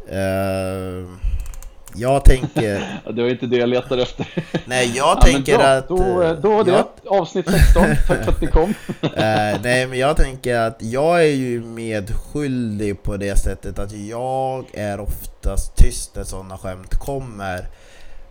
Jag 1.94 2.24
tänker... 2.24 3.00
det 3.12 3.22
var 3.22 3.28
inte 3.28 3.46
det 3.46 3.56
jag 3.56 3.68
letade 3.68 4.02
efter. 4.02 4.26
Nej, 4.64 4.92
jag 4.96 5.16
ja, 5.16 5.20
tänker 5.22 5.58
att... 5.58 5.88
Då, 5.88 5.96
då 6.42 6.50
var 6.50 6.64
det 6.64 6.70
jag... 6.70 6.86
avsnitt 7.20 7.50
16. 7.50 7.84
Tack 8.06 8.24
för 8.24 8.32
att 8.32 8.40
ni 8.40 8.46
kom. 8.46 8.70
uh, 8.70 9.60
nej, 9.62 9.86
men 9.86 9.98
jag 9.98 10.16
tänker 10.16 10.58
att 10.58 10.76
jag 10.82 11.20
är 11.20 11.34
ju 11.34 11.60
medskyldig 11.60 13.02
på 13.02 13.16
det 13.16 13.36
sättet 13.36 13.78
att 13.78 13.92
jag 13.92 14.66
är 14.72 15.00
oftast 15.00 15.76
tyst 15.76 16.16
när 16.16 16.24
sådana 16.24 16.58
skämt 16.58 16.94
kommer. 16.94 17.68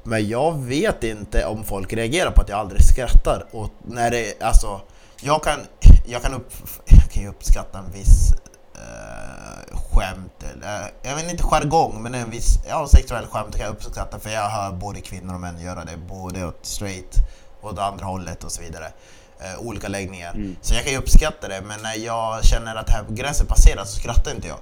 Men 0.04 0.28
jag 0.28 0.58
vet 0.63 1.04
inte 1.04 1.45
om 1.45 1.63
folk 1.63 1.93
reagerar 1.93 2.32
på 2.32 2.41
att 2.41 2.50
jag 2.50 2.60
aldrig 2.60 2.84
skrattar. 2.84 3.45
Och 3.52 3.69
när 3.86 4.12
det, 4.12 4.41
alltså, 4.41 4.82
jag 5.22 5.43
kan, 5.43 5.60
jag 6.08 6.22
kan, 6.22 6.34
upp, 6.34 6.54
jag 6.86 7.12
kan 7.12 7.24
ju 7.24 7.30
uppskatta 7.30 7.80
en 7.80 7.91
viss 7.91 8.34
uh, 8.80 9.78
skämt, 9.78 10.44
eller 10.54 10.92
jag 11.02 11.15
vet 11.15 11.32
inte 11.32 11.44
jargong, 11.44 12.04
men 12.04 12.15
en 12.15 12.30
viss 12.30 12.60
ja, 12.70 12.88
sexuell 12.88 13.26
skämt 13.26 13.56
kan 13.56 13.65
jag 13.65 13.76
uppskatta 13.76 14.20
för 14.20 14.30
jag 14.30 14.50
hör 14.50 14.72
både 14.72 15.02
kvinnor 15.02 15.34
och 15.34 15.39
män 15.39 15.62
göra 15.62 15.86
det, 15.86 15.98
både 15.98 16.46
åt 16.46 16.65
straight 16.65 17.15
och 17.62 17.72
åt 17.72 17.80
andra 17.80 18.06
hållet 18.06 18.44
och 18.44 18.52
så 18.52 18.62
vidare. 18.62 18.86
Uh, 19.42 19.68
olika 19.68 19.88
läggningar. 19.88 20.32
Mm. 20.32 20.56
Så 20.62 20.74
jag 20.74 20.84
kan 20.84 20.92
ju 20.92 21.00
uppskatta 21.00 21.48
det, 21.48 21.62
men 21.62 21.82
när 21.82 21.96
jag 21.96 22.46
känner 22.46 22.76
att 22.76 22.89
här 22.89 23.06
gränsen 23.10 23.48
passerar 23.48 23.86
så 23.86 24.00
skrattar 24.00 24.36
inte 24.36 24.48
jag. 24.48 24.60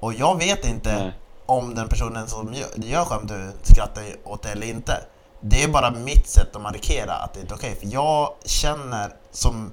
Och 0.00 0.14
jag 0.14 0.38
vet 0.38 0.64
inte 0.64 0.90
mm. 0.90 1.10
om 1.46 1.74
den 1.74 1.88
personen 1.88 2.28
som 2.28 2.54
gör, 2.54 2.68
gör 2.76 3.04
skämtet 3.04 3.54
skrattar 3.62 4.04
åt 4.24 4.42
det 4.42 4.48
eller 4.48 4.66
inte. 4.66 5.00
Det 5.40 5.62
är 5.62 5.68
bara 5.68 5.90
mitt 5.90 6.28
sätt 6.28 6.56
att 6.56 6.62
markera 6.62 7.12
att 7.14 7.34
det 7.34 7.40
inte 7.40 7.54
är 7.54 7.56
okej, 7.56 7.72
okay, 7.72 7.80
för 7.80 7.94
jag 7.94 8.34
känner 8.44 9.14
som 9.30 9.72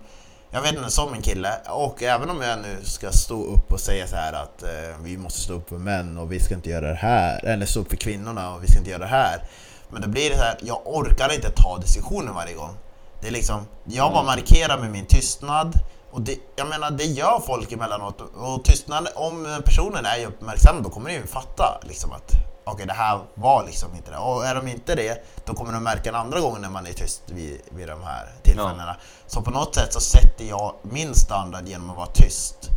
jag 0.52 0.62
vet 0.62 0.76
inte, 0.76 0.92
som 0.92 1.14
en 1.14 1.22
kille. 1.22 1.52
Och 1.70 2.04
även 2.04 2.30
om 2.30 2.42
jag 2.42 2.60
nu 2.60 2.78
ska 2.84 3.12
stå 3.12 3.44
upp 3.44 3.72
och 3.72 3.80
säga 3.80 4.08
så 4.08 4.16
här 4.16 4.34
att 4.34 4.64
eh, 4.64 4.70
vi 5.04 5.18
måste 5.18 5.40
stå 5.42 5.54
upp 5.54 5.70
för 5.70 5.78
män 5.78 6.18
och 6.18 6.32
vi 6.32 6.40
ska 6.40 6.54
inte 6.54 6.70
göra 6.70 6.88
det 6.88 6.96
här. 6.96 7.46
Eller 7.46 7.66
stå 7.66 7.80
upp 7.80 7.90
för 7.90 7.98
kvinnorna 7.98 8.54
och 8.54 8.64
vi 8.64 8.68
ska 8.68 8.78
inte 8.78 8.90
göra 8.90 9.02
det 9.02 9.08
här. 9.08 9.44
Men 9.90 10.02
då 10.02 10.08
blir 10.08 10.30
det 10.30 10.38
så 10.38 10.44
här, 10.44 10.58
jag 10.62 10.82
orkar 10.86 11.34
inte 11.36 11.50
ta 11.50 11.78
diskussionen 11.78 12.36
varje 12.36 12.54
gång. 12.54 12.78
Det 13.22 13.28
är 13.28 13.32
liksom, 13.32 13.68
jag 13.86 14.12
bara 14.14 14.24
markerar 14.24 14.78
med 14.78 14.92
min 14.92 15.06
tystnad. 15.06 15.74
Och 16.12 16.22
det, 16.22 16.38
jag 16.56 16.68
menar, 16.68 16.92
det 16.92 17.04
gör 17.04 17.42
folk 17.46 17.72
emellanåt. 17.72 18.22
Och 18.36 18.66
tystnad, 18.66 19.08
om 19.16 19.62
personen 19.66 20.06
är 20.06 20.26
uppmärksam, 20.28 20.84
då 20.84 20.90
kommer 20.90 21.10
de 21.10 21.16
ju 21.16 21.28
fatta 21.28 21.80
liksom 21.84 22.12
att 22.12 22.32
okej 22.66 22.74
okay, 22.74 22.86
det 22.86 22.94
här 22.94 23.20
var 23.34 23.66
liksom 23.66 23.96
inte 23.96 24.12
det. 24.12 24.18
Och 24.18 24.46
är 24.46 24.56
de 24.56 24.68
inte 24.68 24.96
det, 24.96 25.24
då 25.46 25.54
kommer 25.54 25.74
de 25.74 25.84
märka 25.84 26.10
en 26.10 26.16
andra 26.16 26.40
gång 26.40 26.62
när 26.62 26.70
man 26.70 26.88
är 26.88 26.94
tyst 26.94 27.22
vid, 27.26 27.62
vid 27.70 27.88
de 27.88 28.04
här 28.04 28.30
tillfällena. 28.44 28.96
Ja. 29.00 29.04
Så 29.28 29.42
på 29.42 29.52
något 29.52 29.76
sätt 29.76 29.94
så 29.94 30.00
sätter 30.00 30.46
jag 30.46 30.74
min 30.82 31.16
standard 31.16 31.68
genom 31.68 31.90
att 31.90 31.98
vara 31.98 32.08
tyst 32.14 32.70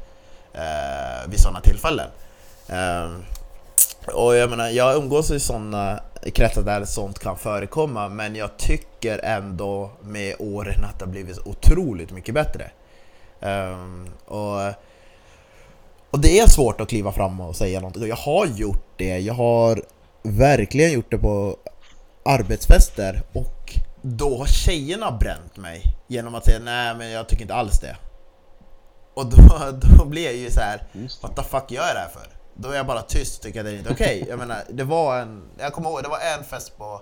eh, 0.53 1.29
vid 1.29 1.41
sådana 1.41 1.61
tillfällen. 1.61 2.11
Eh, 2.69 3.11
och 4.15 4.37
jag 4.37 4.51
menar, 4.51 4.69
jag 4.69 4.97
umgås 4.97 5.31
i 5.31 5.41
sådana 5.41 6.01
kretsar 6.35 6.63
där 6.63 6.85
sånt 6.85 7.19
kan 7.19 7.39
förekomma 7.39 8.09
men 8.09 8.37
jag 8.37 8.57
tycker 8.57 9.19
ändå 9.19 9.91
med 10.01 10.37
åren 10.39 10.85
att 10.85 10.99
det 10.99 11.05
har 11.05 11.13
blivit 11.13 11.39
otroligt 11.39 12.11
mycket 12.11 12.35
bättre. 12.35 12.71
Um, 13.41 14.09
och, 14.27 14.75
och 16.11 16.21
det 16.21 16.41
är 16.41 16.47
svårt 16.47 16.81
att 16.81 16.89
kliva 16.89 17.13
fram 17.13 17.41
och 17.41 17.57
säga 17.57 17.81
någonting. 17.81 18.09
Jag 18.09 18.17
har 18.17 18.47
gjort 18.47 18.95
det, 18.97 19.19
jag 19.19 19.35
har 19.35 19.83
verkligen 20.23 20.93
gjort 20.93 21.11
det 21.11 21.19
på 21.19 21.57
arbetsfester 22.25 23.23
och 23.33 23.79
då 24.03 24.39
har 24.39 24.47
tjejerna 24.47 25.13
bränt 25.13 25.57
mig 25.57 25.83
genom 26.09 26.35
att 26.35 26.45
säga 26.45 26.59
nej 26.59 26.95
men 26.95 27.11
jag 27.11 27.29
tycker 27.29 27.43
inte 27.43 27.55
alls 27.55 27.81
det. 27.81 27.97
Och 29.15 29.27
då, 29.27 29.37
då 29.97 30.05
blir 30.05 30.25
jag 30.25 30.35
ju 30.35 30.51
så 30.51 30.61
här, 30.61 30.83
what 31.23 31.37
the 31.37 31.43
fuck 31.43 31.71
gör 31.71 31.87
jag 31.87 31.95
det 31.95 32.01
här 32.01 32.09
för? 32.09 32.29
Då 32.55 32.71
är 32.71 32.77
jag 32.77 32.87
bara 32.87 33.03
tyst 33.03 33.37
och 33.39 33.43
tycker 33.43 33.61
att 33.61 33.67
det 33.67 33.73
är 33.73 33.79
inte 33.79 33.93
okej. 33.93 34.17
Okay. 34.17 34.31
Jag 34.31 34.39
menar, 34.39 34.59
det 34.69 34.85
var 34.85 35.19
en, 35.19 35.43
jag 35.59 35.73
kommer 35.73 35.91
ihåg, 35.91 36.03
det 36.03 36.09
var 36.09 36.21
en 36.39 36.45
fest 36.45 36.79
på 36.79 37.01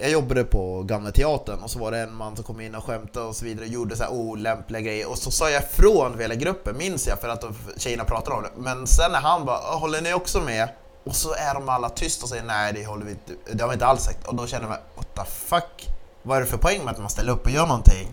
jag 0.00 0.10
jobbade 0.10 0.44
på 0.44 0.82
Gamla 0.82 1.10
Teatern 1.12 1.62
och 1.62 1.70
så 1.70 1.78
var 1.78 1.90
det 1.90 1.98
en 1.98 2.14
man 2.14 2.36
som 2.36 2.44
kom 2.44 2.60
in 2.60 2.74
och 2.74 2.84
skämtade 2.84 3.26
och 3.26 3.36
så 3.36 3.44
vidare 3.44 3.66
och 3.66 3.72
gjorde 3.72 3.96
så 3.96 4.02
här 4.02 4.12
olämpliga 4.12 4.80
grejer 4.80 5.10
och 5.10 5.18
så 5.18 5.30
sa 5.30 5.50
jag 5.50 5.62
ifrån 5.62 6.12
för 6.12 6.20
hela 6.20 6.34
gruppen, 6.34 6.76
minns 6.78 7.06
jag, 7.06 7.18
för 7.18 7.28
att 7.28 7.44
tjejerna 7.76 8.04
pratade 8.04 8.36
om 8.36 8.42
det. 8.42 8.50
Men 8.56 8.86
sen 8.86 9.12
när 9.12 9.20
han 9.20 9.44
bara 9.44 9.58
ah, 9.58 9.76
“Håller 9.76 10.00
ni 10.00 10.14
också 10.14 10.40
med?” 10.40 10.68
och 11.04 11.16
så 11.16 11.34
är 11.34 11.54
de 11.54 11.68
alla 11.68 11.88
tysta 11.88 12.24
och 12.24 12.28
säger 12.28 12.44
“Nej, 12.44 12.72
det 12.72 12.86
håller 12.86 13.04
vi 13.04 13.10
inte, 13.10 13.32
det 13.52 13.62
har 13.62 13.68
vi 13.68 13.74
inte 13.74 13.86
alls 13.86 14.02
sagt” 14.02 14.26
och 14.26 14.34
då 14.34 14.46
känner 14.46 14.68
man 14.68 14.78
“What 14.96 15.14
the 15.14 15.24
fuck?” 15.24 15.88
Vad 16.22 16.36
är 16.36 16.40
det 16.40 16.46
för 16.46 16.58
poäng 16.58 16.84
med 16.84 16.92
att 16.92 17.00
man 17.00 17.10
ställer 17.10 17.32
upp 17.32 17.44
och 17.44 17.50
gör 17.50 17.66
någonting? 17.66 18.08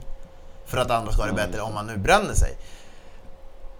För 0.65 0.77
att 0.77 0.91
andra 0.91 1.11
ska 1.11 1.21
ha 1.21 1.27
det 1.27 1.35
bättre 1.35 1.61
om 1.61 1.73
man 1.73 1.87
nu 1.87 1.97
bränner 1.97 2.33
sig. 2.33 2.57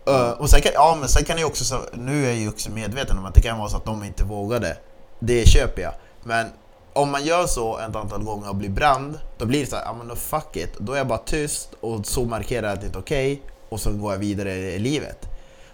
Uh, 0.10 0.30
och 0.30 0.50
sen 0.50 0.62
kan, 0.62 0.72
ja, 0.74 0.98
men 1.00 1.10
sen 1.10 1.24
kan 1.24 1.38
jag 1.38 1.48
också, 1.48 1.82
nu 1.94 2.24
är 2.26 2.28
jag 2.28 2.38
ju 2.38 2.50
också 2.50 2.72
medveten 2.72 3.18
om 3.18 3.26
att 3.26 3.34
det 3.34 3.42
kan 3.42 3.58
vara 3.60 3.70
så 3.70 3.78
att 3.78 3.86
de 3.86 4.04
inte 4.04 4.24
vågade. 4.24 4.78
Det 5.20 5.48
köper 5.48 5.82
jag. 5.82 5.94
Men 6.24 6.52
om 6.98 7.12
man 7.12 7.26
gör 7.26 7.48
så 7.48 7.78
ett 7.78 7.96
antal 7.96 8.24
gånger 8.24 8.50
och 8.50 8.56
blir 8.56 8.70
brand, 8.70 9.20
då 9.38 9.46
blir 9.46 9.60
det 9.60 9.66
så 9.68 9.76
här, 9.76 9.84
ja 9.84 9.94
men 9.94 10.08
då 10.08 10.16
fuck 10.16 10.56
it. 10.56 10.74
Då 10.80 10.94
är 10.94 10.98
jag 10.98 11.08
bara 11.08 11.18
tyst 11.18 11.70
och 11.82 12.06
så 12.06 12.26
markerar 12.26 12.68
jag 12.68 12.74
att 12.74 12.82
det 12.82 12.86
inte 12.86 13.00
är 13.00 13.02
okej 13.02 13.34
okay, 13.34 13.52
och 13.70 13.80
så 13.80 13.92
går 13.92 14.12
jag 14.12 14.20
vidare 14.20 14.54
i 14.54 14.80
livet. 14.80 15.26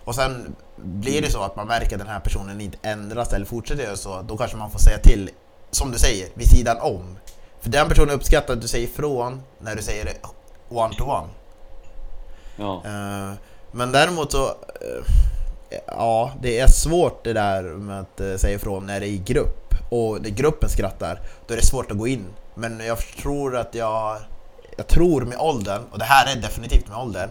Och 0.04 0.16
sen 0.16 0.56
blir 0.76 1.22
det 1.22 1.32
så 1.32 1.42
att 1.42 1.56
man 1.56 1.68
märker 1.68 1.96
att 1.96 2.00
den 2.00 2.08
här 2.08 2.20
personen 2.20 2.62
inte 2.62 2.78
ändras 2.82 3.34
eller 3.34 3.46
fortsätter 3.46 3.84
göra 3.84 3.96
så, 3.96 4.22
då 4.22 4.38
kanske 4.38 4.58
man 4.58 4.72
får 4.72 4.80
säga 4.80 4.98
till, 4.98 5.30
som 5.72 5.92
du 5.92 6.00
säger, 6.00 6.28
vid 6.34 6.50
sidan 6.50 6.78
om. 6.82 7.18
För 7.62 7.70
den 7.70 7.90
personen 7.90 8.10
uppskattar 8.10 8.54
att 8.54 8.62
du 8.62 8.68
säger 8.68 8.88
ifrån 8.88 9.42
när 9.60 9.76
du 9.76 9.82
säger 9.82 10.06
det 10.06 10.18
one 10.70 10.96
to 10.96 11.04
one. 11.04 11.28
Ja. 12.56 12.82
Uh, 12.86 13.34
men 13.72 13.92
däremot 13.92 14.32
så, 14.32 14.44
uh, 14.46 14.54
ja, 15.88 16.32
det 16.42 16.60
är 16.60 16.68
svårt 16.68 17.24
det 17.24 17.34
där 17.34 17.64
med 17.64 18.00
att 18.00 18.22
uh, 18.22 18.36
säga 18.36 18.56
ifrån 18.56 18.86
när 18.86 19.00
det 19.00 19.06
är 19.06 19.10
i 19.10 19.18
grupp 19.18 19.63
och 19.94 20.22
gruppen 20.22 20.70
skrattar, 20.70 21.20
då 21.48 21.54
är 21.54 21.58
det 21.58 21.66
svårt 21.66 21.92
att 21.92 21.98
gå 21.98 22.08
in. 22.08 22.26
Men 22.56 22.80
jag 22.80 22.98
tror 22.98 23.58
att 23.58 23.76
jag, 23.76 24.18
jag 24.78 24.88
tror 24.88 25.22
med 25.22 25.38
åldern, 25.38 25.82
och 25.92 26.00
det 26.00 26.06
här 26.06 26.36
är 26.36 26.42
definitivt 26.42 26.88
med 26.88 26.98
åldern, 26.98 27.30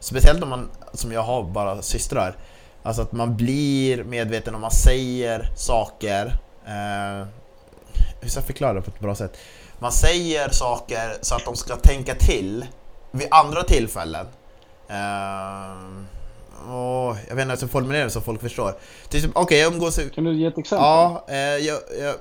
speciellt 0.00 0.42
om 0.42 0.48
man, 0.48 0.70
som 0.92 1.12
jag 1.12 1.22
har 1.22 1.42
bara 1.42 1.82
systrar, 1.82 2.36
alltså 2.82 3.02
att 3.02 3.12
man 3.12 3.36
blir 3.36 4.04
medveten 4.04 4.54
om 4.54 4.60
man 4.60 4.70
säger 4.70 5.50
saker, 5.56 6.26
eh, 6.66 7.26
hur 8.20 8.28
ska 8.28 8.40
jag 8.40 8.46
förklara 8.46 8.72
det 8.74 8.82
på 8.82 8.90
ett 8.90 9.00
bra 9.00 9.14
sätt? 9.14 9.36
Man 9.78 9.92
säger 9.92 10.48
saker 10.48 11.16
så 11.20 11.34
att 11.34 11.44
de 11.44 11.56
ska 11.56 11.76
tänka 11.76 12.14
till 12.14 12.66
vid 13.10 13.28
andra 13.30 13.62
tillfällen. 13.62 14.26
Eh, 14.88 16.04
Oh, 16.68 17.16
jag 17.28 17.34
vet 17.34 17.42
inte 17.42 17.42
hur 17.42 17.50
jag 17.50 17.58
ska 17.58 17.68
formulera 17.68 18.04
det 18.04 18.10
så 18.10 18.20
folk 18.20 18.40
förstår. 18.40 18.74
Okej, 19.08 19.30
okay, 19.34 19.58
jag 19.58 19.72
umgås... 19.72 20.00
Kan 20.14 20.24
du 20.24 20.34
ge 20.34 20.46
ett 20.46 20.58
exempel? 20.58 20.84
Ja, 20.84 21.24
eh, 21.28 21.36
jag, 21.36 21.78
jag, 22.00 22.14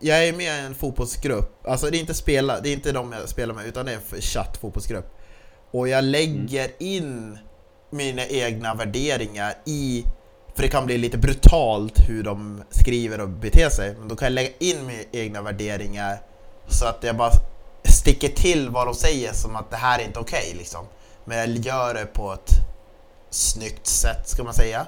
jag, 0.00 0.28
är 0.28 0.32
med 0.32 0.62
i 0.62 0.66
en 0.66 0.74
fotbollsgrupp. 0.74 1.66
Alltså 1.66 1.90
det 1.90 1.96
är 1.96 2.00
inte 2.00 2.14
spela, 2.14 2.60
det 2.60 2.68
är 2.68 2.72
inte 2.72 2.92
de 2.92 3.12
jag 3.12 3.28
spelar 3.28 3.54
med 3.54 3.66
utan 3.66 3.86
det 3.86 3.92
är 3.92 3.96
en 3.96 4.20
chatt 4.20 4.56
fotbollsgrupp. 4.56 5.06
Och 5.70 5.88
jag 5.88 6.04
lägger 6.04 6.64
mm. 6.64 6.74
in 6.78 7.38
mina 7.90 8.26
egna 8.26 8.74
värderingar 8.74 9.54
i... 9.64 10.04
För 10.54 10.62
det 10.62 10.68
kan 10.68 10.86
bli 10.86 10.98
lite 10.98 11.18
brutalt 11.18 12.08
hur 12.08 12.22
de 12.22 12.62
skriver 12.70 13.20
och 13.20 13.28
beter 13.28 13.68
sig. 13.68 13.94
Men 13.98 14.08
då 14.08 14.16
kan 14.16 14.26
jag 14.26 14.32
lägga 14.32 14.50
in 14.58 14.86
mina 14.86 15.02
egna 15.12 15.42
värderingar 15.42 16.18
så 16.68 16.86
att 16.86 16.98
jag 17.04 17.16
bara 17.16 17.30
sticker 17.84 18.28
till 18.28 18.68
vad 18.68 18.86
de 18.86 18.94
säger 18.94 19.32
som 19.32 19.56
att 19.56 19.70
det 19.70 19.76
här 19.76 19.98
är 19.98 20.04
inte 20.04 20.18
okej 20.18 20.42
okay, 20.46 20.58
liksom. 20.58 20.86
Men 21.24 21.38
jag 21.38 21.48
gör 21.48 21.94
det 21.94 22.06
på 22.06 22.32
ett 22.32 22.50
snyggt 23.34 23.86
sätt 23.86 24.28
ska 24.28 24.44
man 24.44 24.54
säga. 24.54 24.86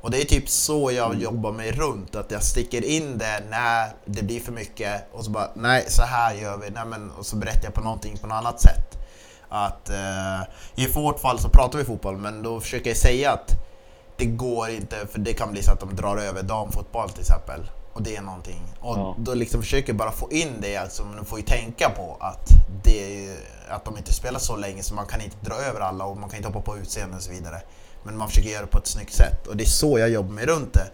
Och 0.00 0.10
det 0.10 0.20
är 0.20 0.24
typ 0.24 0.48
så 0.48 0.92
jag 0.92 1.10
mm. 1.10 1.22
jobbar 1.22 1.52
mig 1.52 1.72
runt, 1.72 2.16
att 2.16 2.30
jag 2.30 2.42
sticker 2.42 2.84
in 2.84 3.18
det 3.18 3.42
när 3.50 3.88
det 4.04 4.22
blir 4.22 4.40
för 4.40 4.52
mycket 4.52 5.08
och 5.12 5.24
så 5.24 5.30
bara 5.30 5.50
nej, 5.54 5.84
så 5.88 6.02
här 6.02 6.34
gör 6.34 6.56
vi, 6.56 6.70
nej, 6.70 6.86
men, 6.86 7.10
och 7.10 7.26
så 7.26 7.36
berättar 7.36 7.64
jag 7.64 7.74
på 7.74 7.80
någonting 7.80 8.18
på 8.18 8.26
något 8.26 8.34
annat 8.34 8.60
sätt. 8.60 8.98
Att 9.48 9.90
eh, 9.90 10.42
I 10.74 10.86
vårt 10.94 11.20
fall 11.20 11.38
så 11.38 11.48
pratar 11.48 11.78
vi 11.78 11.84
fotboll, 11.84 12.16
men 12.16 12.42
då 12.42 12.60
försöker 12.60 12.90
jag 12.90 12.96
säga 12.96 13.32
att 13.32 13.50
det 14.16 14.26
går 14.26 14.68
inte, 14.70 15.06
för 15.12 15.18
det 15.18 15.32
kan 15.32 15.52
bli 15.52 15.62
så 15.62 15.72
att 15.72 15.80
de 15.80 15.96
drar 15.96 16.16
över 16.16 16.42
damfotboll 16.42 17.10
till 17.10 17.20
exempel. 17.20 17.60
Och 17.96 18.02
det 18.02 18.16
är 18.16 18.22
någonting. 18.22 18.62
Och 18.80 18.98
ja. 18.98 19.14
då 19.18 19.34
liksom 19.34 19.62
försöker 19.62 19.88
jag 19.88 19.96
bara 19.96 20.12
få 20.12 20.32
in 20.32 20.60
det, 20.60 20.76
alltså, 20.76 21.02
de 21.16 21.24
får 21.24 21.38
ju 21.38 21.44
tänka 21.44 21.90
på 21.90 22.16
att, 22.20 22.48
det, 22.84 23.36
att 23.68 23.84
de 23.84 23.96
inte 23.96 24.12
spelar 24.12 24.38
så 24.38 24.56
länge 24.56 24.82
så 24.82 24.94
man 24.94 25.06
kan 25.06 25.20
inte 25.20 25.36
dra 25.40 25.54
över 25.54 25.80
alla 25.80 26.04
och 26.04 26.16
man 26.16 26.30
kan 26.30 26.36
inte 26.36 26.48
hoppa 26.48 26.60
på 26.60 26.78
utseende 26.78 27.16
och 27.16 27.22
så 27.22 27.30
vidare. 27.30 27.60
Men 28.02 28.16
man 28.16 28.28
försöker 28.28 28.48
göra 28.48 28.60
det 28.62 28.70
på 28.70 28.78
ett 28.78 28.86
snyggt 28.86 29.12
sätt 29.12 29.46
och 29.46 29.56
det 29.56 29.64
är 29.64 29.68
så 29.68 29.98
jag 29.98 30.10
jobbar 30.10 30.30
mig 30.30 30.46
runt 30.46 30.72
det. 30.72 30.90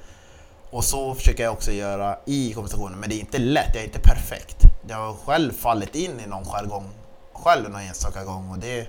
Och 0.70 0.84
så 0.84 1.14
försöker 1.14 1.44
jag 1.44 1.52
också 1.52 1.72
göra 1.72 2.16
i 2.26 2.52
konversationen, 2.52 2.98
men 2.98 3.08
det 3.08 3.14
är 3.14 3.20
inte 3.20 3.38
lätt, 3.38 3.70
jag 3.74 3.82
är 3.82 3.86
inte 3.86 4.00
perfekt. 4.00 4.64
Jag 4.88 4.96
har 4.96 5.14
själv 5.14 5.52
fallit 5.52 5.94
in 5.94 6.20
i 6.24 6.28
någon 6.28 6.44
jargong, 6.44 6.88
själv 7.32 7.70
någon 7.70 7.80
enstaka 7.80 8.24
gång 8.24 8.50
och 8.50 8.58
det, 8.58 8.88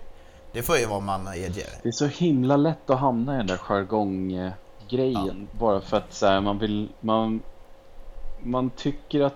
det 0.52 0.62
får 0.62 0.78
ju 0.78 0.86
vara 0.86 1.00
man 1.00 1.24
medger. 1.24 1.70
Det 1.84 1.90
är 1.90 1.92
så 1.92 2.08
himla 2.08 2.58
lätt 2.58 2.90
att 2.90 3.00
hamna 3.00 3.36
i 3.36 3.38
den 3.38 3.48
där 3.48 3.58
jargonggrejen 3.58 5.48
ja. 5.52 5.60
bara 5.60 5.82
för 5.82 5.98
att 5.98 6.14
så 6.14 6.28
här, 6.28 6.42
man 6.42 6.60
vill, 6.60 6.90
man, 7.00 7.42
man 8.44 8.70
tycker 8.70 9.22
att, 9.22 9.36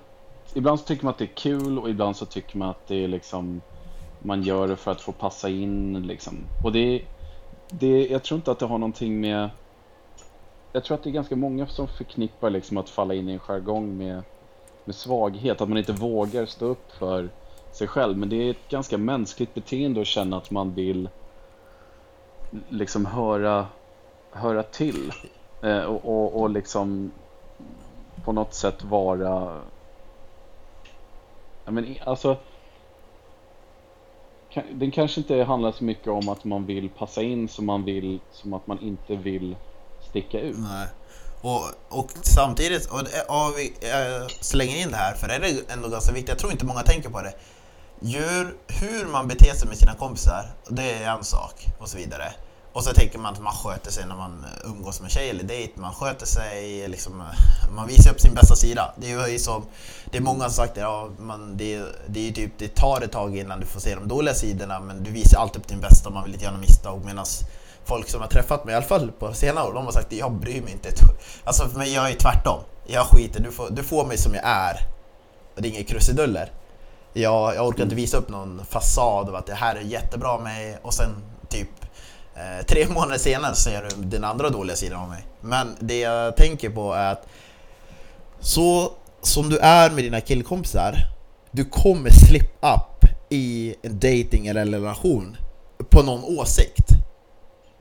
ibland 0.53 0.79
så 0.79 0.85
tycker 0.85 1.03
man 1.03 1.11
att 1.11 1.17
det 1.17 1.25
är 1.25 1.35
kul 1.35 1.79
och 1.79 1.89
ibland 1.89 2.15
så 2.15 2.25
tycker 2.25 2.57
man 2.57 2.69
att 2.69 2.87
det 2.87 3.03
är 3.03 3.07
liksom, 3.07 3.61
man 4.19 4.41
gör 4.41 4.67
det 4.67 4.75
för 4.75 4.91
att 4.91 5.01
få 5.01 5.11
passa 5.11 5.49
in 5.49 6.07
liksom. 6.07 6.37
Och 6.63 6.71
det 6.71 7.01
det, 7.69 8.07
jag 8.07 8.23
tror 8.23 8.35
inte 8.35 8.51
att 8.51 8.59
det 8.59 8.65
har 8.65 8.77
någonting 8.77 9.21
med... 9.21 9.49
Jag 10.71 10.83
tror 10.83 10.97
att 10.97 11.03
det 11.03 11.09
är 11.09 11.11
ganska 11.11 11.35
många 11.35 11.67
som 11.67 11.87
förknippar 11.87 12.49
liksom 12.49 12.77
att 12.77 12.89
falla 12.89 13.13
in 13.13 13.29
i 13.29 13.33
en 13.33 13.39
jargong 13.39 13.97
med, 13.97 14.23
med 14.85 14.95
svaghet. 14.95 15.61
Att 15.61 15.69
man 15.69 15.77
inte 15.77 15.91
vågar 15.91 16.45
stå 16.45 16.65
upp 16.65 16.91
för 16.91 17.29
sig 17.71 17.87
själv. 17.87 18.17
Men 18.17 18.29
det 18.29 18.35
är 18.35 18.51
ett 18.51 18.69
ganska 18.69 18.97
mänskligt 18.97 19.53
beteende 19.53 20.01
att 20.01 20.07
känna 20.07 20.37
att 20.37 20.51
man 20.51 20.73
vill 20.73 21.09
liksom 22.69 23.05
höra, 23.05 23.67
höra 24.31 24.63
till. 24.63 25.11
Eh, 25.63 25.81
och, 25.81 26.05
och, 26.05 26.41
och 26.41 26.49
liksom 26.49 27.11
på 28.27 28.33
något 28.33 28.53
sätt 28.53 28.83
vara... 28.83 29.61
Ja, 31.65 31.71
men, 31.71 31.95
alltså, 32.05 32.37
den 34.71 34.91
kanske 34.91 35.21
inte 35.21 35.43
handlar 35.43 35.71
så 35.71 35.83
mycket 35.83 36.07
om 36.07 36.29
att 36.29 36.43
man 36.43 36.65
vill 36.65 36.89
passa 36.89 37.21
in 37.21 37.47
som 37.47 37.65
man 37.65 37.83
vill, 37.83 38.19
som 38.31 38.53
att 38.53 38.67
man 38.67 38.79
inte 38.79 39.15
vill 39.15 39.55
sticka 40.09 40.39
ut. 40.39 40.57
Nej. 40.57 40.87
Och, 41.41 41.99
och 41.99 42.11
samtidigt, 42.21 42.91
och, 42.91 42.99
och 42.99 43.57
vi 43.57 43.73
slänger 44.41 44.81
in 44.81 44.91
det 44.91 44.97
här, 44.97 45.13
för 45.13 45.27
det 45.27 45.33
är 45.33 45.73
ändå 45.73 45.89
ganska 45.89 46.13
viktigt, 46.13 46.29
jag 46.29 46.39
tror 46.39 46.51
inte 46.51 46.65
många 46.65 46.81
tänker 46.81 47.09
på 47.09 47.21
det. 47.21 47.33
Hur, 47.99 48.57
hur 48.81 49.11
man 49.11 49.27
beter 49.27 49.53
sig 49.53 49.67
med 49.67 49.77
sina 49.77 49.93
kompisar, 49.93 50.45
det 50.69 50.91
är 50.91 51.17
en 51.17 51.23
sak 51.23 51.67
och 51.79 51.89
så 51.89 51.97
vidare. 51.97 52.33
Och 52.77 52.83
så 52.83 52.93
tänker 52.93 53.19
man 53.19 53.33
att 53.33 53.41
man 53.41 53.53
sköter 53.53 53.91
sig 53.91 54.05
när 54.05 54.15
man 54.15 54.45
eh, 54.45 54.69
umgås 54.69 55.01
med 55.01 55.11
tjej 55.11 55.29
eller 55.29 55.43
dejt. 55.43 55.73
Man 55.75 55.93
sköter 55.93 56.25
sig, 56.25 56.83
eh, 56.83 56.89
liksom, 56.89 57.21
eh, 57.21 57.71
man 57.75 57.87
visar 57.87 58.11
upp 58.11 58.21
sin 58.21 58.33
bästa 58.33 58.55
sida. 58.55 58.93
Det 58.97 59.11
är 59.11 59.27
ju 59.27 59.39
som, 59.39 59.65
det 60.11 60.17
är 60.17 60.21
många 60.21 60.43
som 60.43 60.53
sagt 60.53 60.77
ja, 60.77 61.09
man, 61.19 61.57
det, 61.57 61.83
det, 62.07 62.27
är 62.27 62.31
typ, 62.31 62.51
det 62.57 62.75
tar 62.75 63.01
ett 63.01 63.11
tag 63.11 63.37
innan 63.37 63.59
du 63.59 63.65
får 63.65 63.79
se 63.79 63.95
de 63.95 64.07
dåliga 64.07 64.33
sidorna 64.33 64.79
men 64.79 65.03
du 65.03 65.11
visar 65.11 65.39
alltid 65.39 65.61
upp 65.61 65.67
din 65.67 65.79
bästa 65.79 66.09
och 66.09 66.13
man 66.13 66.23
vill 66.23 66.33
inte 66.33 66.45
göra 66.45 66.57
misstag. 66.57 67.05
Medan 67.05 67.25
folk 67.85 68.09
som 68.09 68.21
har 68.21 68.27
träffat 68.27 68.65
mig, 68.65 68.73
i 68.73 68.75
alla 68.75 68.85
fall 68.85 69.11
på 69.11 69.33
senare 69.33 69.67
år, 69.67 69.73
de 69.73 69.85
har 69.85 69.91
sagt 69.91 70.13
jag 70.13 70.31
bryr 70.31 70.61
mig 70.61 70.73
inte. 70.73 70.89
Alltså 71.43 71.69
för 71.69 71.77
mig, 71.77 71.93
jag 71.93 72.11
är 72.11 72.15
tvärtom. 72.15 72.59
Jag 72.87 73.05
skiter, 73.05 73.39
du 73.39 73.51
får, 73.51 73.69
du 73.69 73.83
får 73.83 74.05
mig 74.05 74.17
som 74.17 74.33
jag 74.33 74.43
är. 74.45 74.87
Och 75.55 75.61
det 75.61 75.67
är 75.67 75.71
inga 75.71 75.83
krusiduller. 75.83 76.51
Jag, 77.13 77.55
jag 77.55 77.67
orkar 77.67 77.83
inte 77.83 77.95
visa 77.95 78.17
upp 78.17 78.29
någon 78.29 78.65
fasad 78.69 79.29
av 79.29 79.35
att 79.35 79.45
det 79.45 79.55
här 79.55 79.75
är 79.75 79.81
jättebra 79.81 80.37
med 80.37 80.43
mig 80.43 80.77
och 80.81 80.93
sen 80.93 81.09
typ 81.49 81.69
Eh, 82.37 82.65
tre 82.65 82.87
månader 82.89 83.17
senare 83.17 83.55
ser 83.55 83.81
du 83.81 84.03
den 84.03 84.23
andra 84.23 84.49
dåliga 84.49 84.75
sidan 84.75 85.01
av 85.01 85.09
mig. 85.09 85.25
Men 85.41 85.75
det 85.79 85.99
jag 85.99 86.37
tänker 86.37 86.69
på 86.69 86.93
är 86.93 87.11
att 87.11 87.27
så 88.39 88.91
som 89.21 89.49
du 89.49 89.57
är 89.57 89.89
med 89.89 90.03
dina 90.03 90.21
killkompisar, 90.21 90.95
du 91.51 91.65
kommer 91.65 92.09
slip 92.09 92.51
up 92.61 93.09
i 93.29 93.75
en 93.81 93.99
dating 93.99 94.47
eller 94.47 94.61
en 94.61 94.71
relation 94.71 95.37
på 95.89 96.03
någon 96.03 96.23
åsikt. 96.23 96.89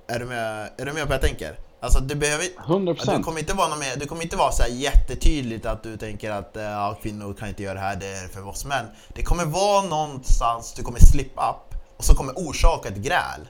Är 0.09 0.19
du 0.19 0.25
med, 0.25 0.71
är 0.79 0.87
du 0.87 0.92
med 0.92 1.03
på 1.03 1.09
vad 1.09 1.14
jag 1.14 1.21
tänker? 1.23 1.59
Alltså 1.81 2.01
du 2.01 2.14
behöver 2.14 2.45
100%. 2.45 3.16
Du 3.16 3.23
kommer 3.23 3.40
inte 3.40 3.55
vara 3.55 3.69
någon 3.69 3.79
mer, 3.79 3.97
du 3.97 4.07
kommer 4.07 4.23
inte 4.23 4.37
vara 4.37 4.53
så 4.53 4.62
här 4.62 4.71
jättetydligt 4.71 5.66
att 5.66 5.83
du 5.83 5.97
tänker 5.97 6.31
att 6.31 6.57
eh, 6.57 6.62
ja, 6.62 6.99
kvinnor 7.03 7.35
kan 7.35 7.49
inte 7.49 7.62
göra 7.62 7.75
det 7.75 7.81
här, 7.81 7.97
det 7.97 8.07
är 8.07 8.29
för 8.29 8.49
oss 8.49 8.64
män. 8.64 8.87
Det 9.09 9.23
kommer 9.23 9.45
vara 9.45 9.83
någonstans 9.83 10.75
du 10.77 10.83
kommer 10.83 10.99
slip 10.99 11.33
up 11.33 11.79
och 11.97 12.05
så 12.05 12.14
kommer 12.14 12.33
orsaka 12.33 12.88
ett 12.88 12.97
gräl. 12.97 13.40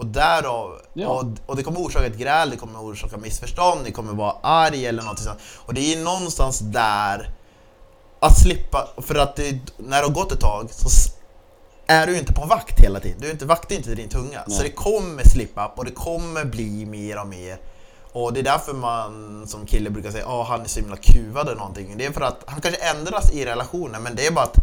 Och 0.00 0.06
därav, 0.06 0.80
Ja. 0.92 1.08
och, 1.08 1.24
och 1.46 1.56
det 1.56 1.62
kommer 1.62 1.80
orsaka 1.80 2.06
ett 2.06 2.16
gräl, 2.18 2.50
det 2.50 2.56
kommer 2.56 2.78
orsaka 2.78 3.16
missförstånd, 3.16 3.80
det 3.84 3.92
kommer 3.92 4.12
vara 4.12 4.34
arg 4.42 4.86
eller 4.86 5.02
något 5.02 5.18
sånt. 5.18 5.38
Och 5.66 5.74
det 5.74 5.94
är 5.94 6.04
någonstans 6.04 6.58
där 6.58 7.30
att 8.20 8.38
slippa, 8.38 8.88
för 8.96 9.14
att 9.14 9.36
det, 9.36 9.58
när 9.76 9.96
det 10.02 10.06
har 10.06 10.14
gått 10.14 10.32
ett 10.32 10.40
tag 10.40 10.68
så 10.70 11.10
är 11.86 12.06
du 12.06 12.18
inte 12.18 12.32
på 12.32 12.46
vakt 12.46 12.80
hela 12.80 13.00
tiden. 13.00 13.20
Du 13.20 13.26
är 13.26 13.30
inte 13.32 13.44
vaktar 13.44 13.76
inte 13.76 13.94
din 13.94 14.08
tunga. 14.08 14.44
Så 14.46 14.50
Nej. 14.50 14.62
det 14.62 14.70
kommer 14.70 15.28
slip 15.28 15.52
up 15.58 15.72
och 15.78 15.84
det 15.84 15.90
kommer 15.90 16.44
bli 16.44 16.86
mer 16.86 17.20
och 17.20 17.26
mer. 17.28 17.58
Och 18.12 18.32
det 18.32 18.40
är 18.40 18.44
därför 18.44 18.72
man 18.72 19.44
som 19.46 19.66
kille 19.66 19.90
brukar 19.90 20.10
säga 20.10 20.26
att 20.28 20.48
han 20.48 20.60
är 20.60 20.68
så 20.68 20.80
himla 20.80 20.96
kuvad 20.96 21.46
eller 21.48 21.58
någonting. 21.58 21.94
Det 21.96 22.06
är 22.06 22.12
för 22.12 22.20
att 22.20 22.44
han 22.46 22.60
kanske 22.60 22.80
ändras 22.80 23.32
i 23.32 23.44
relationen 23.44 24.02
men 24.02 24.16
det 24.16 24.26
är 24.26 24.30
bara 24.32 24.44
att 24.44 24.56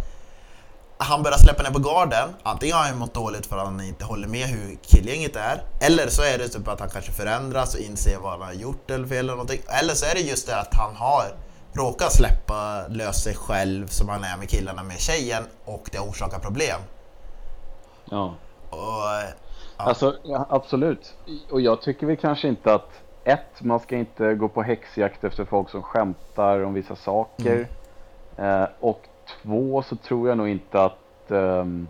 han 0.98 1.24
börjar 1.24 1.38
släppa 1.38 1.64
ner 1.64 1.72
på 1.72 1.80
garden. 1.80 2.30
Antingen 2.44 2.76
har 2.76 2.84
han 2.84 2.98
mått 2.98 3.14
dåligt 3.14 3.46
för 3.46 3.58
att 3.58 3.66
han 3.66 3.82
inte 3.82 4.06
håller 4.06 4.28
med 4.28 4.48
hur 4.48 4.76
killgänget 4.82 5.36
är. 5.36 5.62
Eller 5.82 6.08
så 6.08 6.22
är 6.22 6.38
det 6.38 6.48
typ 6.48 6.68
att 6.68 6.80
han 6.80 6.90
kanske 6.90 7.12
förändras 7.12 7.76
och 7.76 7.82
inser 7.82 8.18
vad 8.18 8.32
han 8.32 8.42
har 8.42 8.54
gjort 8.54 8.92
eller 8.92 9.08
fel 9.08 9.18
eller 9.18 9.32
någonting. 9.32 9.62
Eller 9.82 9.94
så 9.94 10.06
är 10.06 10.14
det 10.14 10.22
just 10.22 10.48
det 10.48 10.60
att 10.60 10.74
han 10.76 10.96
har 10.96 11.26
råkat 11.74 12.14
släppa 12.14 12.88
lös 12.88 13.24
sig 13.24 13.36
själv 13.36 13.88
som 13.88 14.10
han 14.10 14.24
är 14.24 14.38
med 14.38 14.50
killarna 14.50 14.84
med 14.84 15.00
tjejen 15.00 15.44
och 15.66 15.90
det 15.92 16.00
orsakar 16.00 16.40
problem. 16.40 16.80
Ja. 18.06 18.34
Och, 18.70 18.78
ja. 18.80 19.24
Alltså, 19.78 20.16
absolut. 20.50 21.16
Och 21.52 21.62
jag 21.62 21.82
tycker 21.82 22.08
väl 22.08 22.18
kanske 22.18 22.48
inte 22.48 22.74
att 22.74 22.90
ett, 23.24 23.62
man 23.62 23.80
ska 23.80 23.96
inte 23.96 24.34
gå 24.34 24.50
på 24.50 24.64
häxjakt 24.64 25.24
efter 25.24 25.46
folk 25.46 25.70
som 25.70 25.84
skämtar 25.84 26.64
om 26.64 26.74
vissa 26.74 26.96
saker. 26.96 27.68
Eh, 28.38 28.66
och 28.80 29.02
två, 29.28 29.82
så 29.82 29.96
tror 29.96 30.30
jag 30.30 30.38
nog 30.38 30.48
inte 30.48 30.84
att 30.84 31.02
um, 31.28 31.90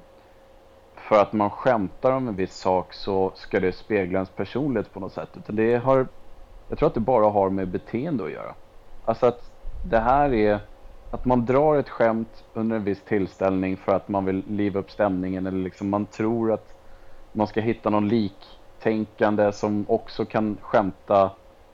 för 0.98 1.22
att 1.22 1.34
man 1.34 1.50
skämtar 1.50 2.12
om 2.12 2.28
en 2.28 2.36
viss 2.36 2.56
sak 2.56 2.94
så 2.94 3.32
ska 3.36 3.60
det 3.60 3.72
spegla 3.74 4.18
ens 4.18 4.30
personlighet 4.36 4.94
på 4.94 5.00
något 5.00 5.14
sätt. 5.14 5.30
Utan 5.38 5.56
det 5.56 5.76
har, 5.76 6.08
jag 6.68 6.78
tror 6.80 6.88
att 6.88 6.94
det 6.94 7.00
bara 7.00 7.30
har 7.30 7.50
med 7.50 7.70
beteende 7.72 8.24
att 8.24 8.32
göra. 8.32 8.56
Alltså 9.02 9.26
att 9.26 9.52
det 9.82 10.00
här 10.00 10.34
är 10.34 10.60
att 11.10 11.26
man 11.26 11.46
drar 11.46 11.76
ett 11.76 11.90
skämt 11.90 12.44
under 12.54 12.76
en 12.76 12.84
viss 12.84 13.04
tillställning 13.06 13.78
för 13.78 13.96
att 13.96 14.08
man 14.08 14.26
vill 14.26 14.44
liva 14.48 14.80
upp 14.80 14.92
stämningen 14.92 15.48
eller 15.48 15.58
liksom 15.58 15.90
man 15.90 16.06
tror 16.06 16.52
att 16.54 16.76
man 17.32 17.48
ska 17.48 17.62
hitta 17.62 17.90
någon 17.90 18.08
liktänkande 18.10 19.52
som 19.52 19.86
också 19.90 20.26
kan 20.26 20.58
skämta 20.62 21.32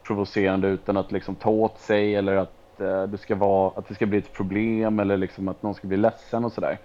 provocerande 0.07 0.67
utan 0.67 0.97
att 0.97 1.11
liksom 1.11 1.35
ta 1.35 1.49
åt 1.49 1.79
sig 1.79 2.15
eller 2.15 2.35
att, 2.35 2.53
Eh, 2.79 3.03
det, 3.03 3.17
ska 3.17 3.35
vara, 3.35 3.79
att 3.79 3.87
det 3.87 3.95
ska 3.95 4.05
bli 4.05 4.17
ett 4.17 4.33
problem 4.33 4.99
eller 4.99 5.17
liksom 5.17 5.47
att 5.47 5.61
någon 5.61 5.75
ska 5.75 5.87
bli 5.87 5.97
ledsen 5.97 6.45
och 6.45 6.51
sådär. 6.51 6.79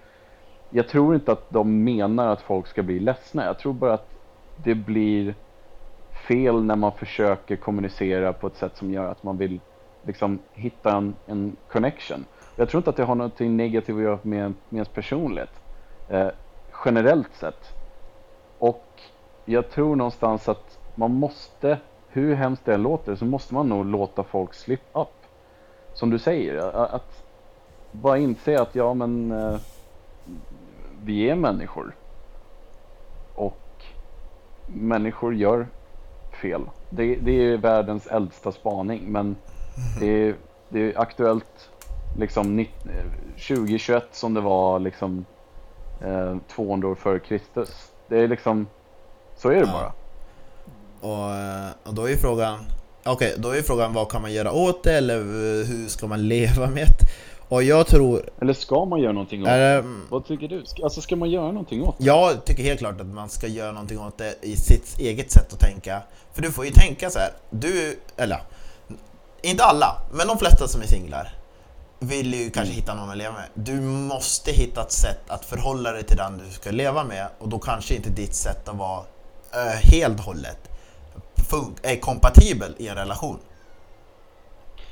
Jag 0.69 0.87
tror 0.87 1.15
inte 1.15 1.31
att 1.31 1.49
de 1.49 1.83
menar 1.83 2.27
att 2.27 2.41
folk 2.41 2.67
ska 2.67 2.83
bli 2.83 2.99
ledsna. 2.99 3.45
Jag 3.45 3.59
tror 3.59 3.73
bara 3.73 3.93
att 3.93 4.09
det 4.55 4.75
blir 4.75 5.35
fel 6.27 6.63
när 6.63 6.75
man 6.75 6.91
försöker 6.91 7.55
kommunicera 7.55 8.33
på 8.33 8.47
ett 8.47 8.55
sätt 8.55 8.77
som 8.77 8.91
gör 8.91 9.05
att 9.05 9.23
man 9.23 9.37
vill 9.37 9.61
liksom 10.07 10.43
hitta 10.53 10.97
en, 10.97 11.15
en 11.25 11.55
connection. 11.67 12.25
Jag 12.55 12.69
tror 12.69 12.79
inte 12.79 12.89
att 12.89 12.95
det 12.95 13.03
har 13.03 13.15
något 13.15 13.39
negativt 13.39 13.95
att 13.95 14.01
göra 14.01 14.19
med, 14.23 14.53
med 14.69 14.77
ens 14.77 14.89
personlighet. 14.89 15.61
Eh, 16.07 16.29
generellt 16.85 17.33
sett. 17.33 17.73
Och 18.57 19.01
jag 19.45 19.69
tror 19.71 19.95
någonstans 19.95 20.49
att 20.49 20.79
man 20.95 21.11
måste, 21.13 21.79
hur 22.07 22.35
hemskt 22.35 22.65
det 22.65 22.73
än 22.73 22.83
låter, 22.83 23.15
så 23.15 23.25
måste 23.25 23.53
man 23.53 23.69
nog 23.69 23.85
låta 23.85 24.23
folk 24.23 24.53
slip 24.53 24.97
up. 24.97 25.18
Som 25.99 26.09
du 26.09 26.19
säger, 26.19 26.57
att 26.95 27.23
bara 27.91 28.17
inse 28.17 28.61
att 28.61 28.75
ja 28.75 28.93
men 28.93 29.31
eh, 29.31 29.55
vi 31.03 31.29
är 31.29 31.35
människor. 31.35 31.95
Och 33.35 33.83
människor 34.67 35.35
gör 35.35 35.67
fel. 36.41 36.61
Det, 36.89 37.15
det 37.15 37.31
är 37.31 37.57
världens 37.57 38.07
äldsta 38.07 38.51
spaning 38.51 39.11
men 39.11 39.35
det 39.99 40.07
är, 40.07 40.35
det 40.69 40.79
är 40.79 40.99
aktuellt 40.99 41.69
liksom 42.17 42.59
nitt- 42.59 42.85
eh, 42.85 43.11
2021 43.47 44.03
som 44.11 44.33
det 44.33 44.41
var 44.41 44.79
liksom 44.79 45.25
eh, 46.01 46.37
200 46.47 46.87
år 46.87 46.95
före 46.95 47.19
Kristus. 47.19 47.91
Det 48.07 48.17
är 48.19 48.27
liksom, 48.27 48.67
så 49.35 49.49
är 49.49 49.55
det 49.59 49.65
bara. 49.65 49.91
Och, 51.01 51.35
eh, 51.35 51.69
och 51.83 51.93
då 51.93 52.05
är 52.05 52.09
ju 52.09 52.17
frågan, 52.17 52.59
okej, 53.11 53.35
då 53.37 53.49
är 53.49 53.61
frågan 53.61 53.93
vad 53.93 54.09
kan 54.09 54.21
man 54.21 54.33
göra 54.33 54.51
åt 54.51 54.83
det 54.83 54.93
eller 54.93 55.17
eh, 55.17 55.65
hur 55.67 55.87
ska 55.87 56.07
man 56.07 56.27
leva 56.27 56.67
med 56.67 56.87
det? 56.99 57.05
Och 57.49 57.63
jag 57.63 57.87
tror, 57.87 58.29
Eller 58.41 58.53
ska 58.53 58.85
man 58.85 58.99
göra 58.99 59.11
någonting 59.13 59.41
åt 59.41 59.47
det? 59.47 59.53
är, 59.53 59.83
Vad 60.09 60.25
tycker 60.27 60.47
du? 60.47 60.63
Alltså 60.83 61.01
ska 61.01 61.15
man 61.15 61.29
göra 61.29 61.47
någonting 61.47 61.83
åt 61.83 61.95
det? 61.97 62.05
jag 62.05 62.45
tycker 62.45 62.63
helt 62.63 62.79
klart 62.79 63.01
att 63.01 63.07
man 63.07 63.29
ska 63.29 63.47
göra 63.47 63.71
någonting 63.71 63.99
åt 63.99 64.17
det 64.17 64.35
i 64.41 64.55
sitt 64.55 64.99
eget 64.99 65.31
sätt 65.31 65.53
att 65.53 65.59
tänka. 65.59 66.01
För 66.33 66.41
du 66.41 66.51
får 66.51 66.65
ju 66.65 66.71
tänka 66.71 67.09
så 67.09 67.19
här, 67.19 67.29
du, 67.49 67.99
eller 68.17 68.41
inte 69.41 69.63
alla, 69.63 70.01
men 70.13 70.27
de 70.27 70.37
flesta 70.37 70.67
som 70.67 70.81
är 70.81 70.85
singlar 70.87 71.33
vill 71.99 72.33
ju 72.33 72.49
kanske 72.49 72.73
hitta 72.73 72.95
någon 72.95 73.09
att 73.09 73.17
leva 73.17 73.33
med. 73.33 73.47
Du 73.53 73.81
måste 73.81 74.51
hitta 74.51 74.81
ett 74.81 74.91
sätt 74.91 75.19
att 75.27 75.45
förhålla 75.45 75.91
dig 75.91 76.03
till 76.03 76.17
den 76.17 76.37
du 76.37 76.53
ska 76.53 76.71
leva 76.71 77.03
med 77.03 77.27
och 77.39 77.49
då 77.49 77.59
kanske 77.59 77.95
inte 77.95 78.09
ditt 78.09 78.35
sätt 78.35 78.69
att 78.69 78.75
vara 78.75 79.01
eh, 79.53 79.91
helt 79.91 80.19
hållet 80.19 80.57
är 81.83 81.95
kompatibel 81.99 82.75
i 82.77 82.87
en 82.87 82.95
relation. 82.95 83.39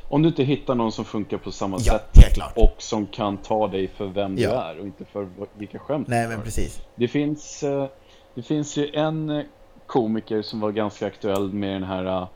Om 0.10 0.22
du 0.22 0.30
inte 0.30 0.44
hittar 0.44 0.76
någon 0.76 0.92
som 0.92 1.06
funkar 1.06 1.38
på 1.38 1.52
samma 1.52 1.78
Ja, 1.80 2.00
sätt 2.14 2.38
och 2.56 2.76
som 2.78 3.06
kan 3.08 3.38
ta 3.38 3.68
dig 3.68 3.88
för 3.88 4.06
vem 4.06 4.36
du 4.36 4.42
Ja. 4.42 4.50
är 4.64 4.80
och 4.80 4.86
inte 4.86 5.06
för 5.06 5.28
vilka 5.58 5.80
skämt 5.80 6.08
Nej 6.08 6.24
du 6.24 6.30
men 6.36 6.42
precis. 6.42 6.82
Det 6.96 7.08
finns, 7.08 7.64
eh, 7.64 7.86
det 8.36 8.42
finns 8.44 8.78
ju 8.78 8.90
en 8.94 9.30
eh, 9.30 9.44
komiker 9.88 10.42
som 10.42 10.60
var 10.60 10.72
ganska 10.72 11.08
aktuell 11.08 11.54
med 11.54 11.74
den 11.74 11.84
här 11.84 12.28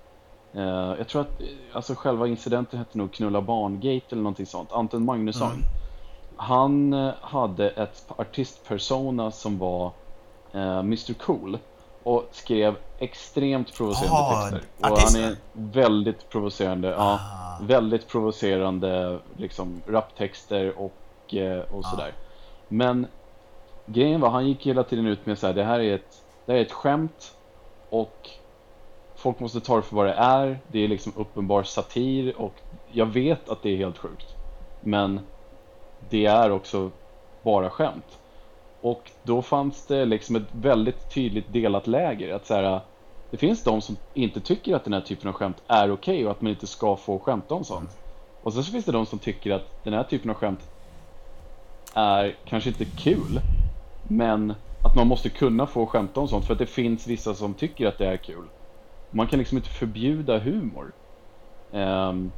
eh, 0.54 0.96
Jag 0.98 1.08
tror 1.08 1.22
att 1.22 1.42
alltså 1.74 1.96
själva 1.96 2.28
incidenten 2.28 2.80
hette 2.80 2.98
nog 2.98 3.14
Knulla 3.14 3.42
barngate 3.42 4.06
eller 4.12 4.22
någonting 4.24 4.46
sånt. 4.46 4.72
Anton 4.72 5.06
Magnusson. 5.06 5.52
Mm. 5.52 5.62
Han 6.36 6.94
eh, 6.94 7.12
hade 7.22 7.70
ett 7.70 8.04
artistpersona 8.08 9.32
som 9.32 9.58
var 9.58 9.92
eh, 10.54 10.80
Mr 10.80 11.14
Cool 11.14 11.58
och 12.04 12.28
skrev 12.32 12.76
extremt 13.00 13.74
provocerande 13.78 14.18
Ah, 14.18 14.50
texter. 14.50 14.92
Och 14.92 14.98
han 15.00 15.16
är 15.16 15.36
väldigt 15.54 16.30
provocerande. 16.30 16.88
Ja, 16.88 17.20
Ah. 17.22 17.58
väldigt 17.62 18.08
provocerande 18.08 19.20
liksom 19.38 19.82
raptexter 19.88 20.74
och, 20.80 21.34
eh, 21.36 21.60
och 21.60 21.86
sådär. 21.86 22.14
Men 22.68 23.08
grejen 23.86 24.22
var, 24.22 24.30
han 24.30 24.48
gick 24.48 24.66
hela 24.68 24.84
tiden 24.84 25.06
ut 25.08 25.26
med 25.26 25.38
så 25.40 25.48
här, 25.48 25.54
det 25.54 25.64
här 25.64 25.80
är 25.80 25.96
ett, 25.96 26.22
det 26.46 26.52
här 26.52 26.60
är 26.60 26.66
ett 26.66 26.72
skämt 26.72 27.36
och 27.90 28.30
folk 29.16 29.40
måste 29.40 29.60
ta 29.60 29.76
det 29.76 29.82
för 29.82 29.96
vad 29.96 30.06
det 30.06 30.14
är. 30.14 30.60
Det 30.68 30.80
är 30.80 30.88
liksom 30.88 31.14
uppenbar 31.16 31.64
satir 31.64 32.42
och 32.42 32.54
jag 32.92 33.06
vet 33.06 33.50
att 33.50 33.64
det 33.64 33.70
är 33.70 33.78
helt 33.78 33.98
sjukt. 33.98 34.28
Men 34.82 35.20
det 36.10 36.26
är 36.26 36.52
också 36.52 36.92
bara 37.44 37.70
skämt. 37.70 38.18
Och 38.82 39.12
då 39.24 39.42
fanns 39.42 39.88
det 39.88 40.06
liksom 40.06 40.36
ett 40.36 40.48
väldigt 40.52 41.10
tydligt 41.10 41.54
delat 41.54 41.88
läger. 41.88 42.34
Att 42.34 42.46
så 42.46 42.54
här, 42.54 42.82
det 43.32 43.38
finns 43.38 43.64
de 43.64 43.82
som 43.82 43.98
inte 44.14 44.42
tycker 44.42 44.76
att 44.76 44.84
den 44.84 44.94
här 44.94 45.02
typen 45.02 45.28
av 45.28 45.34
skämt 45.34 45.64
är 45.68 45.92
okej 45.92 46.26
och 46.26 46.32
att 46.32 46.42
man 46.42 46.52
inte 46.52 46.68
ska 46.68 46.96
få 46.96 47.20
skämta 47.20 47.56
om 47.56 47.64
sånt. 47.64 47.90
Och 48.42 48.54
sen 48.54 48.64
så 48.64 48.72
finns 48.72 48.86
det 48.86 48.92
de 48.92 49.06
som 49.06 49.20
tycker 49.20 49.52
att 49.52 49.84
den 49.84 49.94
här 49.94 50.04
typen 50.04 50.30
av 50.30 50.36
skämt 50.36 50.70
är 51.96 52.38
kanske 52.46 52.70
inte 52.70 52.86
kul, 52.86 53.40
men 54.04 54.54
att 54.84 54.96
man 54.96 55.08
måste 55.08 55.30
kunna 55.30 55.68
få 55.68 55.86
skämta 55.86 56.20
om 56.20 56.28
sånt 56.28 56.46
för 56.46 56.54
att 56.54 56.60
det 56.60 56.66
finns 56.66 57.08
vissa 57.08 57.34
som 57.34 57.54
tycker 57.54 57.88
att 57.88 57.98
det 57.98 58.08
är 58.08 58.18
kul. 58.18 58.48
Man 59.10 59.28
kan 59.28 59.40
liksom 59.40 59.58
inte 59.58 59.70
förbjuda 59.70 60.40
humor. 60.40 60.94
Um, 61.72 62.32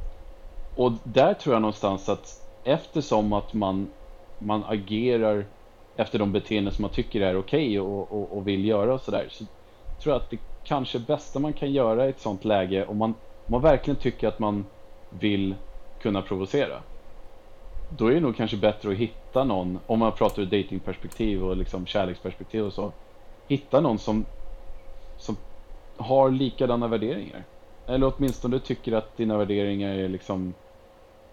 och 0.74 0.92
där 1.04 1.34
tror 1.34 1.54
jag 1.54 1.62
någonstans 1.62 2.08
att 2.08 2.28
eftersom 2.64 3.32
att 3.32 3.52
man, 3.52 3.92
man 4.38 4.64
agerar 4.64 5.46
efter 5.96 6.18
de 6.18 6.32
beteenden 6.32 6.74
som 6.74 6.82
man 6.82 6.90
tycker 6.90 7.20
är 7.20 7.36
okej 7.38 7.80
och, 7.80 8.12
och, 8.12 8.36
och 8.36 8.48
vill 8.48 8.64
göra 8.64 8.94
och 8.94 9.00
sådär 9.00 9.28
så 9.30 9.44
tror 10.02 10.14
jag 10.14 10.22
att 10.22 10.30
det 10.30 10.38
kanske 10.62 10.98
bästa 10.98 11.38
man 11.38 11.52
kan 11.52 11.72
göra 11.72 12.06
i 12.06 12.10
ett 12.10 12.20
sånt 12.20 12.44
läge 12.44 12.86
om 12.86 12.96
man, 12.96 13.10
om 13.10 13.52
man 13.52 13.62
verkligen 13.62 14.00
tycker 14.00 14.28
att 14.28 14.38
man 14.38 14.66
vill 15.08 15.54
kunna 16.02 16.22
provocera 16.22 16.82
då 17.88 18.06
är 18.06 18.14
det 18.14 18.20
nog 18.20 18.36
kanske 18.36 18.56
bättre 18.56 18.90
att 18.90 18.96
hitta 18.96 19.44
någon, 19.44 19.78
om 19.86 19.98
man 19.98 20.12
pratar 20.12 20.42
ur 20.42 20.46
datingperspektiv 20.46 21.44
och 21.44 21.56
liksom 21.56 21.86
kärleksperspektiv 21.86 22.64
och 22.64 22.72
så, 22.72 22.92
hitta 23.48 23.80
någon 23.80 23.98
som, 23.98 24.26
som 25.16 25.36
har 25.96 26.30
likadana 26.30 26.88
värderingar. 26.88 27.44
Eller 27.86 28.12
åtminstone 28.16 28.60
tycker 28.60 28.92
att 28.92 29.16
dina 29.16 29.38
värderingar 29.38 29.94
är 29.94 30.08
liksom, 30.08 30.54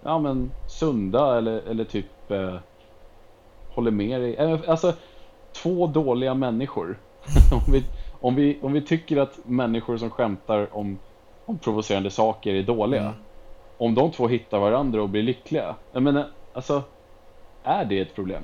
ja 0.04 0.19
men 0.19 0.52
sunda 0.65 1.38
eller, 1.38 1.62
eller 1.62 1.86
typ 1.86 2.32
eh, 2.32 2.60
håller 3.74 3.92
med 3.92 4.22
dig. 4.22 4.36
Eh, 4.36 4.60
Alltså, 4.68 4.94
två 5.54 5.88
dåliga 5.88 6.34
människor. 6.34 7.00
om, 7.52 7.74
vi, 7.74 7.84
om, 8.22 8.36
vi, 8.36 8.60
om 8.62 8.74
vi 8.74 8.82
tycker 8.82 9.18
att 9.18 9.40
människor 9.46 9.98
som 9.98 10.10
skämtar 10.10 10.78
om 10.78 11.00
om 11.46 11.58
provocerande 11.58 12.12
saker 12.12 12.54
är 12.54 12.64
dåliga. 12.64 13.02
Mm. 13.02 13.14
Om 13.78 13.96
de 13.96 14.12
två 14.12 14.28
hittar 14.28 14.60
varandra 14.60 15.02
och 15.02 15.10
blir 15.10 15.24
lyckliga. 15.24 15.76
Jag 15.92 16.04
menar, 16.04 16.30
alltså, 16.54 16.84
är 17.64 17.86
det 17.86 18.00
ett 18.00 18.16
problem? 18.16 18.44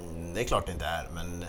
Mm, 0.00 0.34
Det 0.34 0.40
är 0.40 0.44
klart 0.44 0.66
det 0.66 0.72
inte 0.72 0.84
är, 0.84 1.08
men 1.14 1.42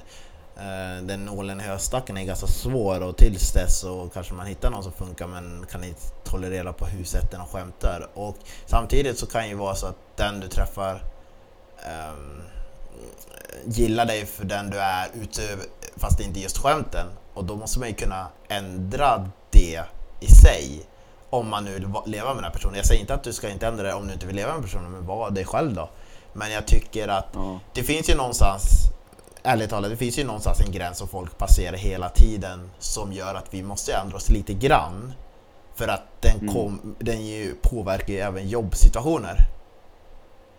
eh, 0.57 1.03
den 1.03 1.25
nålen 1.25 1.59
i 1.59 1.63
höstacken 1.63 2.17
är 2.17 2.25
ganska 2.25 2.47
svår 2.47 3.03
och 3.07 3.17
tills 3.17 3.53
dess 3.53 3.79
så 3.79 4.09
kanske 4.13 4.33
man 4.33 4.45
hittar 4.47 4.71
någon 4.71 4.83
som 4.83 4.91
funkar 4.91 5.27
men 5.27 5.65
kan 5.71 5.83
inte 5.83 6.01
tolerera 6.23 6.73
på 6.73 6.85
hur 6.85 7.03
sätten 7.03 7.41
och 7.41 7.49
skämtar. 7.49 8.07
Och 8.13 8.35
samtidigt 8.65 9.17
så 9.17 9.27
kan 9.27 9.41
det 9.41 9.47
ju 9.47 9.55
vara 9.55 9.75
så 9.75 9.87
att 9.87 9.97
den 10.17 10.39
du 10.39 10.47
träffar 10.47 11.01
ehm, 11.85 12.41
gillar 13.65 14.05
dig 14.05 14.25
för 14.25 14.45
den 14.45 14.69
du 14.69 14.77
är 14.79 15.07
utöver, 15.21 15.65
fast 15.95 16.19
inte 16.19 16.39
just 16.39 16.57
skämten. 16.57 17.07
Och 17.33 17.43
då 17.45 17.55
måste 17.55 17.79
man 17.79 17.87
ju 17.89 17.95
kunna 17.95 18.27
ändra 18.47 19.29
det 19.51 19.83
i 20.19 20.27
sig. 20.27 20.85
Om 21.29 21.49
man 21.49 21.65
nu 21.65 21.73
vill 21.73 21.85
va- 21.85 22.03
leva 22.05 22.27
med 22.27 22.35
den 22.37 22.43
här 22.43 22.51
personen. 22.51 22.75
Jag 22.75 22.85
säger 22.85 23.01
inte 23.01 23.13
att 23.13 23.23
du 23.23 23.33
ska 23.33 23.49
inte 23.49 23.67
ändra 23.67 23.83
det 23.83 23.93
om 23.93 24.07
du 24.07 24.13
inte 24.13 24.25
vill 24.27 24.35
leva 24.35 24.53
med 24.53 24.63
personen, 24.63 24.91
men 24.91 25.05
var 25.05 25.31
dig 25.31 25.45
själv 25.45 25.73
då. 25.73 25.89
Men 26.33 26.51
jag 26.51 26.67
tycker 26.67 27.07
att 27.07 27.27
Ja. 27.33 27.59
det 27.73 27.83
finns 27.83 28.09
ju 28.09 28.15
någonstans, 28.15 28.63
ärligt 29.43 29.69
talat, 29.69 29.89
det 29.91 29.97
finns 29.97 30.19
ju 30.19 30.23
någonstans 30.23 30.59
en 30.61 30.71
gräns 30.71 30.97
som 30.97 31.07
folk 31.07 31.37
passerar 31.37 31.77
hela 31.77 32.09
tiden 32.09 32.71
som 32.79 33.13
gör 33.13 33.35
att 33.35 33.45
vi 33.53 33.63
måste 33.63 33.93
ändra 33.93 34.17
oss 34.17 34.29
lite 34.29 34.53
grann. 34.53 35.13
För 35.75 35.87
att 35.87 36.03
den, 36.21 36.39
Mm. 36.41 36.53
kom, 36.53 36.95
den 36.99 37.25
ju 37.25 37.55
påverkar 37.61 38.13
ju 38.13 38.19
även 38.19 38.47
jobbsituationer. 38.49 39.37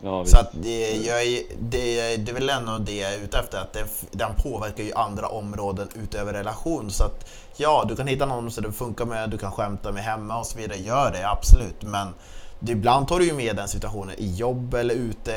Ja. 0.01 0.25
Så 0.25 0.39
att 0.39 0.51
det, 0.53 0.97
jag 0.97 1.23
är, 1.23 1.43
det, 1.61 2.17
det 2.17 2.31
är 2.31 2.35
väl 2.35 2.51
ändå 2.51 2.79
det 2.79 2.97
jag 2.97 3.15
är 3.15 3.19
ute 3.19 3.39
efter, 3.39 3.59
att 3.59 3.73
den, 3.73 3.87
den 4.11 4.35
påverkar 4.35 4.85
ju 4.85 4.93
andra 4.95 5.29
områden 5.29 5.89
utöver 5.95 6.33
relation. 6.33 6.91
Så 6.91 7.05
att 7.05 7.31
ja, 7.57 7.85
du 7.89 7.97
kan 7.97 8.07
hitta 8.07 8.27
någon 8.27 8.51
som 8.51 8.65
du 8.65 8.73
funkar 8.73 9.05
med, 9.05 9.31
du 9.31 9.39
kan 9.39 9.53
skämta 9.53 9.93
med 9.93 10.03
hemma 10.03 10.39
och 10.39 10.47
så 10.47 10.59
vidare. 10.59 10.79
Gör 10.79 11.13
det, 11.13 11.31
absolut. 11.31 11.83
Men 11.83 12.15
det, 12.61 12.73
ibland 12.73 13.09
tar 13.09 13.19
du 13.19 13.27
ju 13.27 13.33
med 13.33 13.57
den 13.57 13.69
situationen 13.69 14.15
i 14.19 14.35
jobb 14.35 14.75
eller 14.75 14.95
ute 14.95 15.31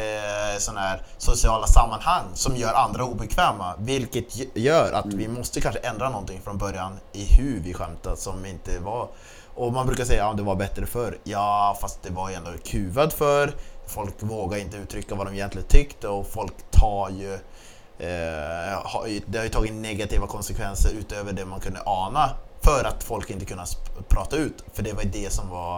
i 0.57 0.59
sådana 0.59 0.81
här 0.81 1.01
sociala 1.17 1.67
sammanhang 1.67 2.23
som 2.33 2.55
gör 2.55 2.73
andra 2.73 3.05
obekväma. 3.05 3.73
Vilket 3.79 4.57
gör 4.57 4.93
att 4.93 5.05
vi 5.05 5.27
måste 5.27 5.61
kanske 5.61 5.79
ändra 5.79 6.09
någonting 6.09 6.41
från 6.43 6.57
början 6.57 6.99
i 7.13 7.25
hur 7.25 7.59
vi 7.59 7.73
skämtar 7.73 8.15
som 8.15 8.45
inte 8.45 8.79
var... 8.79 9.07
Och 9.55 9.73
man 9.73 9.87
brukar 9.87 10.05
säga 10.05 10.23
att 10.23 10.31
ja, 10.31 10.37
det 10.37 10.43
var 10.43 10.55
bättre 10.55 10.85
förr. 10.85 11.17
Ja, 11.23 11.77
fast 11.81 12.03
det 12.03 12.09
var 12.09 12.29
ju 12.29 12.35
ändå 12.35 12.51
kuvad 12.65 13.13
för 13.13 13.53
Folk 13.91 14.13
vågar 14.23 14.57
inte 14.57 14.77
uttrycka 14.77 15.15
vad 15.15 15.27
de 15.27 15.33
egentligen 15.33 15.67
tyckte 15.67 16.07
och 16.07 16.27
folk 16.27 16.53
tar 16.71 17.09
ju 17.09 17.33
eh, 17.33 18.79
det 19.25 19.37
har 19.37 19.43
ju 19.43 19.49
tagit 19.49 19.73
negativa 19.73 20.27
konsekvenser 20.27 20.89
utöver 20.99 21.33
det 21.33 21.45
man 21.45 21.59
kunde 21.59 21.79
ana 21.85 22.29
för 22.61 22.83
att 22.87 23.03
folk 23.03 23.29
inte 23.29 23.45
kunde 23.45 23.63
prata 24.07 24.35
ut. 24.37 24.63
För 24.73 24.83
det 24.83 24.93
var 24.93 25.03
det 25.03 25.33
som 25.33 25.49
var 25.49 25.75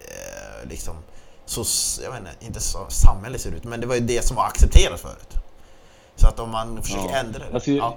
eh, 0.00 0.68
liksom 0.68 0.94
så, 1.44 1.64
jag 2.02 2.10
vet 2.10 2.20
inte, 2.20 2.46
inte 2.46 2.60
så 2.60 2.78
samhället 2.88 3.40
ser 3.40 3.50
ut, 3.52 3.64
men 3.64 3.80
det 3.80 3.86
var 3.86 3.94
ju 3.94 4.00
det 4.00 4.24
som 4.24 4.36
var 4.36 4.44
accepterat 4.44 5.00
förut. 5.00 5.36
Så 6.16 6.28
att 6.28 6.40
om 6.40 6.50
man 6.50 6.82
försöker 6.82 7.08
Ja. 7.12 7.16
ändra 7.16 7.38
det. 7.38 7.54
Alltså, 7.54 7.70
ja. 7.70 7.96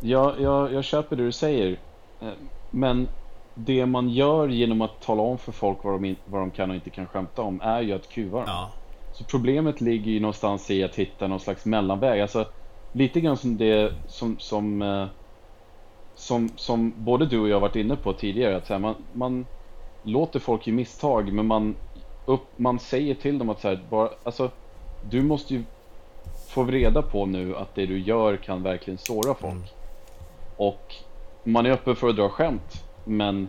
Jag, 0.00 0.40
jag, 0.40 0.72
jag 0.72 0.84
köper 0.84 1.16
det 1.16 1.24
du 1.24 1.32
säger. 1.32 1.80
Eh, 2.22 2.28
Men 2.70 3.08
det 3.58 3.86
man 3.86 4.08
gör 4.08 4.48
genom 4.48 4.82
att 4.82 5.00
tala 5.00 5.22
om 5.22 5.38
för 5.38 5.52
folk 5.52 5.84
vad 5.84 5.94
de, 5.94 6.04
in, 6.04 6.16
vad 6.24 6.40
de 6.40 6.50
kan 6.50 6.70
och 6.70 6.76
inte 6.76 6.90
kan 6.90 7.06
skämta 7.06 7.42
om 7.42 7.60
är 7.60 7.80
ju 7.80 7.92
att 7.92 8.08
kuva 8.08 8.38
dem. 8.38 8.48
Ja. 8.48 8.70
Så 9.12 9.24
problemet 9.24 9.80
ligger 9.80 10.12
ju 10.12 10.20
någonstans 10.20 10.70
i 10.70 10.84
att 10.84 10.96
hitta 10.96 11.26
någon 11.26 11.40
slags 11.40 11.64
mellanväg. 11.64 12.20
Alltså, 12.20 12.46
lite 12.92 13.20
grann 13.20 13.36
som 13.36 13.56
det 13.56 13.92
som, 14.06 14.38
som, 14.38 14.82
eh, 14.82 15.06
som, 16.14 16.48
som 16.56 16.92
både 16.96 17.26
du 17.26 17.38
och 17.38 17.48
jag 17.48 17.60
varit 17.60 17.76
inne 17.76 17.96
på 17.96 18.12
tidigare. 18.12 18.56
Att 18.56 18.66
så 18.66 18.72
här, 18.72 18.80
man, 18.80 18.94
man 19.12 19.46
låter 20.02 20.40
folk 20.40 20.66
göra 20.66 20.76
misstag 20.76 21.32
men 21.32 21.46
man, 21.46 21.76
upp, 22.26 22.46
man 22.56 22.78
säger 22.78 23.14
till 23.14 23.38
dem 23.38 23.50
att 23.50 23.60
så 23.60 23.68
här, 23.68 23.80
bara, 23.90 24.10
alltså, 24.24 24.50
du 25.10 25.22
måste 25.22 25.54
ju 25.54 25.64
få 26.48 26.64
reda 26.64 27.02
på 27.02 27.26
nu 27.26 27.56
att 27.56 27.74
det 27.74 27.86
du 27.86 27.98
gör 27.98 28.36
kan 28.36 28.62
verkligen 28.62 28.98
såra 28.98 29.34
folk. 29.34 29.52
Mm. 29.52 29.64
Och 30.56 30.94
man 31.44 31.66
är 31.66 31.70
öppen 31.70 31.96
för 31.96 32.08
att 32.08 32.16
dra 32.16 32.28
skämt 32.28 32.85
men 33.06 33.48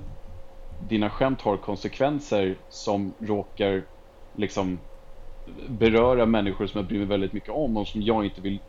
dina 0.89 1.10
skämt 1.10 1.41
har 1.41 1.58
konsekvenser 1.58 2.58
som 2.70 3.13
råkar 3.20 3.86
liksom 4.34 4.80
beröra 5.70 6.26
människor 6.26 6.67
som 6.67 6.80
jag 6.80 6.88
bryr 6.88 6.98
mig 6.98 7.08
väldigt 7.08 7.34
mycket 7.34 7.50
om 7.50 7.78
och 7.78 7.88
som 7.88 8.02
jag 8.02 8.26
inte 8.26 8.41
vill 8.41 8.60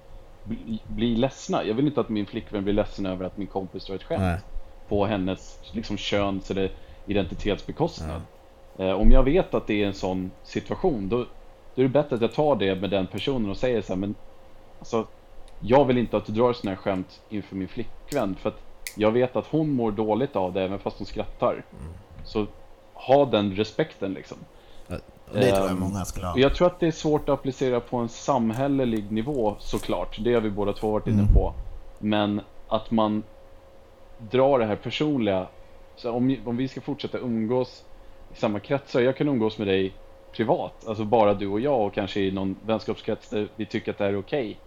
bli, 0.43 0.83
bli 0.87 1.17
ledsna. 1.17 1.65
Jag 1.65 1.75
vill 1.75 1.87
inte 1.87 2.01
att 2.01 2.09
min 2.09 2.27
flickvän 2.27 2.65
blir 2.65 2.75
ledsen 2.75 3.07
över 3.07 3.25
att 3.25 3.37
min 3.37 3.47
kompis 3.47 3.87
drar 3.87 3.95
ett 3.95 4.03
skämt 4.03 4.21
Nej. 4.21 4.41
på 4.89 5.07
hennes 5.07 5.61
liksom, 5.75 5.97
köns 5.97 6.51
eller 6.51 6.73
identitetsbekostnad. 7.05 8.23
Eh, 8.79 8.91
om 8.93 9.11
jag 9.11 9.23
vet 9.23 9.55
att 9.55 9.67
det 9.67 9.83
är 9.83 9.87
en 9.87 9.95
sån 9.95 10.33
situation 10.43 11.09
då, 11.09 11.17
då 11.75 11.83
är 11.83 11.83
det 11.83 11.89
bättre 11.89 12.17
att 12.17 12.23
jag 12.23 12.35
tar 12.35 12.57
det 12.57 12.81
med 12.81 12.91
den 12.91 13.07
personen 13.07 13.51
och 13.51 13.57
säger 13.57 13.83
så 13.83 13.93
här, 13.93 14.01
men 14.01 14.15
alltså, 14.79 15.09
jag 15.59 15.85
vill 15.85 15.99
inte 15.99 16.17
att 16.17 16.27
du 16.27 16.33
drar 16.33 16.53
såna 16.53 16.71
här 16.71 16.77
skämt 16.77 17.21
inför 17.29 17.57
min 17.57 17.69
flickvän 17.69 18.37
för 18.37 18.49
att 18.49 18.68
jag 18.97 19.11
vet 19.11 19.37
att 19.37 19.47
hon 19.47 19.71
mår 19.73 19.91
dåligt 19.93 20.37
av 20.37 20.53
det 20.53 20.63
även 20.63 20.79
fast 20.79 20.99
hon 20.99 21.07
skrattar. 21.07 21.65
Så 22.25 22.47
ha 22.95 23.25
den 23.25 23.55
respekten 23.55 24.13
liksom. 24.13 24.39
Det 24.87 24.97
tror 25.33 25.43
jag 25.43 25.71
Ehm, 25.71 25.81
många 25.81 26.05
skulle 26.05 26.27
ha. 26.27 26.39
Jag 26.39 26.55
tror 26.55 26.67
att 26.67 26.81
det 26.81 26.87
är 26.87 26.91
svårt 26.91 27.29
att 27.29 27.39
applicera 27.39 27.81
på 27.81 27.97
en 27.97 28.09
samhällelig 28.09 29.13
nivå 29.13 29.57
såklart. 29.59 30.17
Det 30.21 30.35
har 30.35 30.41
vi 30.41 30.51
båda 30.51 30.73
två 30.73 30.91
varit 30.91 31.07
inne 31.07 31.23
Mm. 31.23 31.35
på. 31.35 31.55
Men 31.99 32.41
att 32.67 32.91
man 32.91 33.23
drar 34.19 34.59
det 34.59 34.65
här 34.67 34.77
personliga. 34.77 35.47
Så 35.97 36.13
om, 36.13 36.37
om 36.47 36.57
vi 36.57 36.69
ska 36.69 36.81
fortsätta 36.81 37.19
umgås 37.19 37.85
i 38.29 38.37
samma 38.37 38.61
kretsar. 38.61 39.01
Jag 39.01 39.17
kan 39.17 39.29
umgås 39.29 39.59
med 39.59 39.67
dig 39.67 39.97
privat. 40.33 40.85
Alltså 40.89 41.05
bara 41.05 41.35
du 41.35 41.47
och 41.47 41.61
jag 41.61 41.87
och 41.87 41.95
kanske 41.95 42.21
i 42.21 42.31
någon 42.31 42.57
vänskapskrets 42.63 43.29
där 43.29 43.49
vi 43.57 43.67
tycker 43.67 43.91
att 43.93 43.99
det 43.99 44.05
här 44.05 44.13
är 44.13 44.19
okej. 44.19 44.61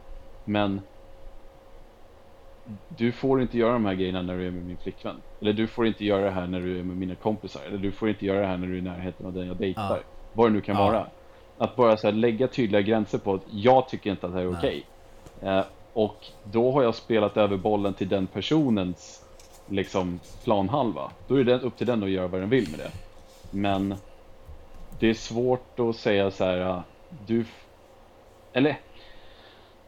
Men 0.43 0.81
du 2.87 3.11
får 3.11 3.41
inte 3.41 3.57
göra 3.57 3.73
de 3.73 3.85
här 3.85 3.93
grejerna 3.95 4.21
när 4.21 4.37
du 4.37 4.47
är 4.47 4.51
med 4.51 4.65
min 4.65 4.77
flickvän. 4.77 5.21
Eller 5.41 5.53
du 5.53 5.67
får 5.67 5.87
inte 5.87 6.05
göra 6.05 6.25
det 6.25 6.31
här 6.31 6.47
när 6.47 6.59
du 6.59 6.79
är 6.79 6.83
med 6.83 6.97
mina 6.97 7.15
kompisar. 7.15 7.61
Eller 7.67 7.77
du 7.77 7.91
får 7.91 8.09
inte 8.09 8.25
göra 8.25 8.39
det 8.39 8.45
här 8.47 8.57
när 8.57 8.67
du 8.67 8.73
är 8.73 8.77
i 8.77 8.81
närheten 8.81 9.25
av 9.25 9.33
den 9.33 9.47
jag 9.47 9.57
dejtar. 9.57 9.97
Ja. 9.97 10.03
Vad 10.33 10.49
det 10.49 10.53
nu 10.53 10.61
kan 10.61 10.75
Ja. 10.75 10.83
vara. 10.85 11.07
Att 11.57 11.75
bara 11.75 11.97
så 11.97 12.11
lägga 12.11 12.47
tydliga 12.47 12.81
gränser 12.81 13.17
på 13.17 13.33
att 13.33 13.43
jag 13.45 13.89
tycker 13.89 14.11
inte 14.11 14.25
att 14.25 14.33
det 14.33 14.37
här 14.39 14.45
är 14.45 14.57
okej. 14.57 14.85
Eh, 15.41 15.63
och 15.93 16.25
då 16.43 16.71
har 16.71 16.83
jag 16.83 16.95
spelat 16.95 17.37
över 17.37 17.57
bollen 17.57 17.93
till 17.93 18.09
den 18.09 18.27
personens 18.27 19.25
liksom 19.65 20.19
planhalva. 20.43 21.11
Då 21.27 21.35
är 21.35 21.43
det 21.43 21.59
upp 21.59 21.77
till 21.77 21.87
den 21.87 22.03
att 22.03 22.09
göra 22.09 22.27
vad 22.27 22.41
den 22.41 22.49
vill 22.49 22.69
med 22.71 22.79
det. 22.79 22.91
Men 23.49 23.95
det 24.99 25.09
är 25.09 25.13
svårt 25.13 25.79
att 25.79 25.95
säga 25.95 26.31
så 26.31 26.43
här, 26.45 26.59
ah, 26.59 26.83
du... 27.09 27.45
Eller, 28.53 28.79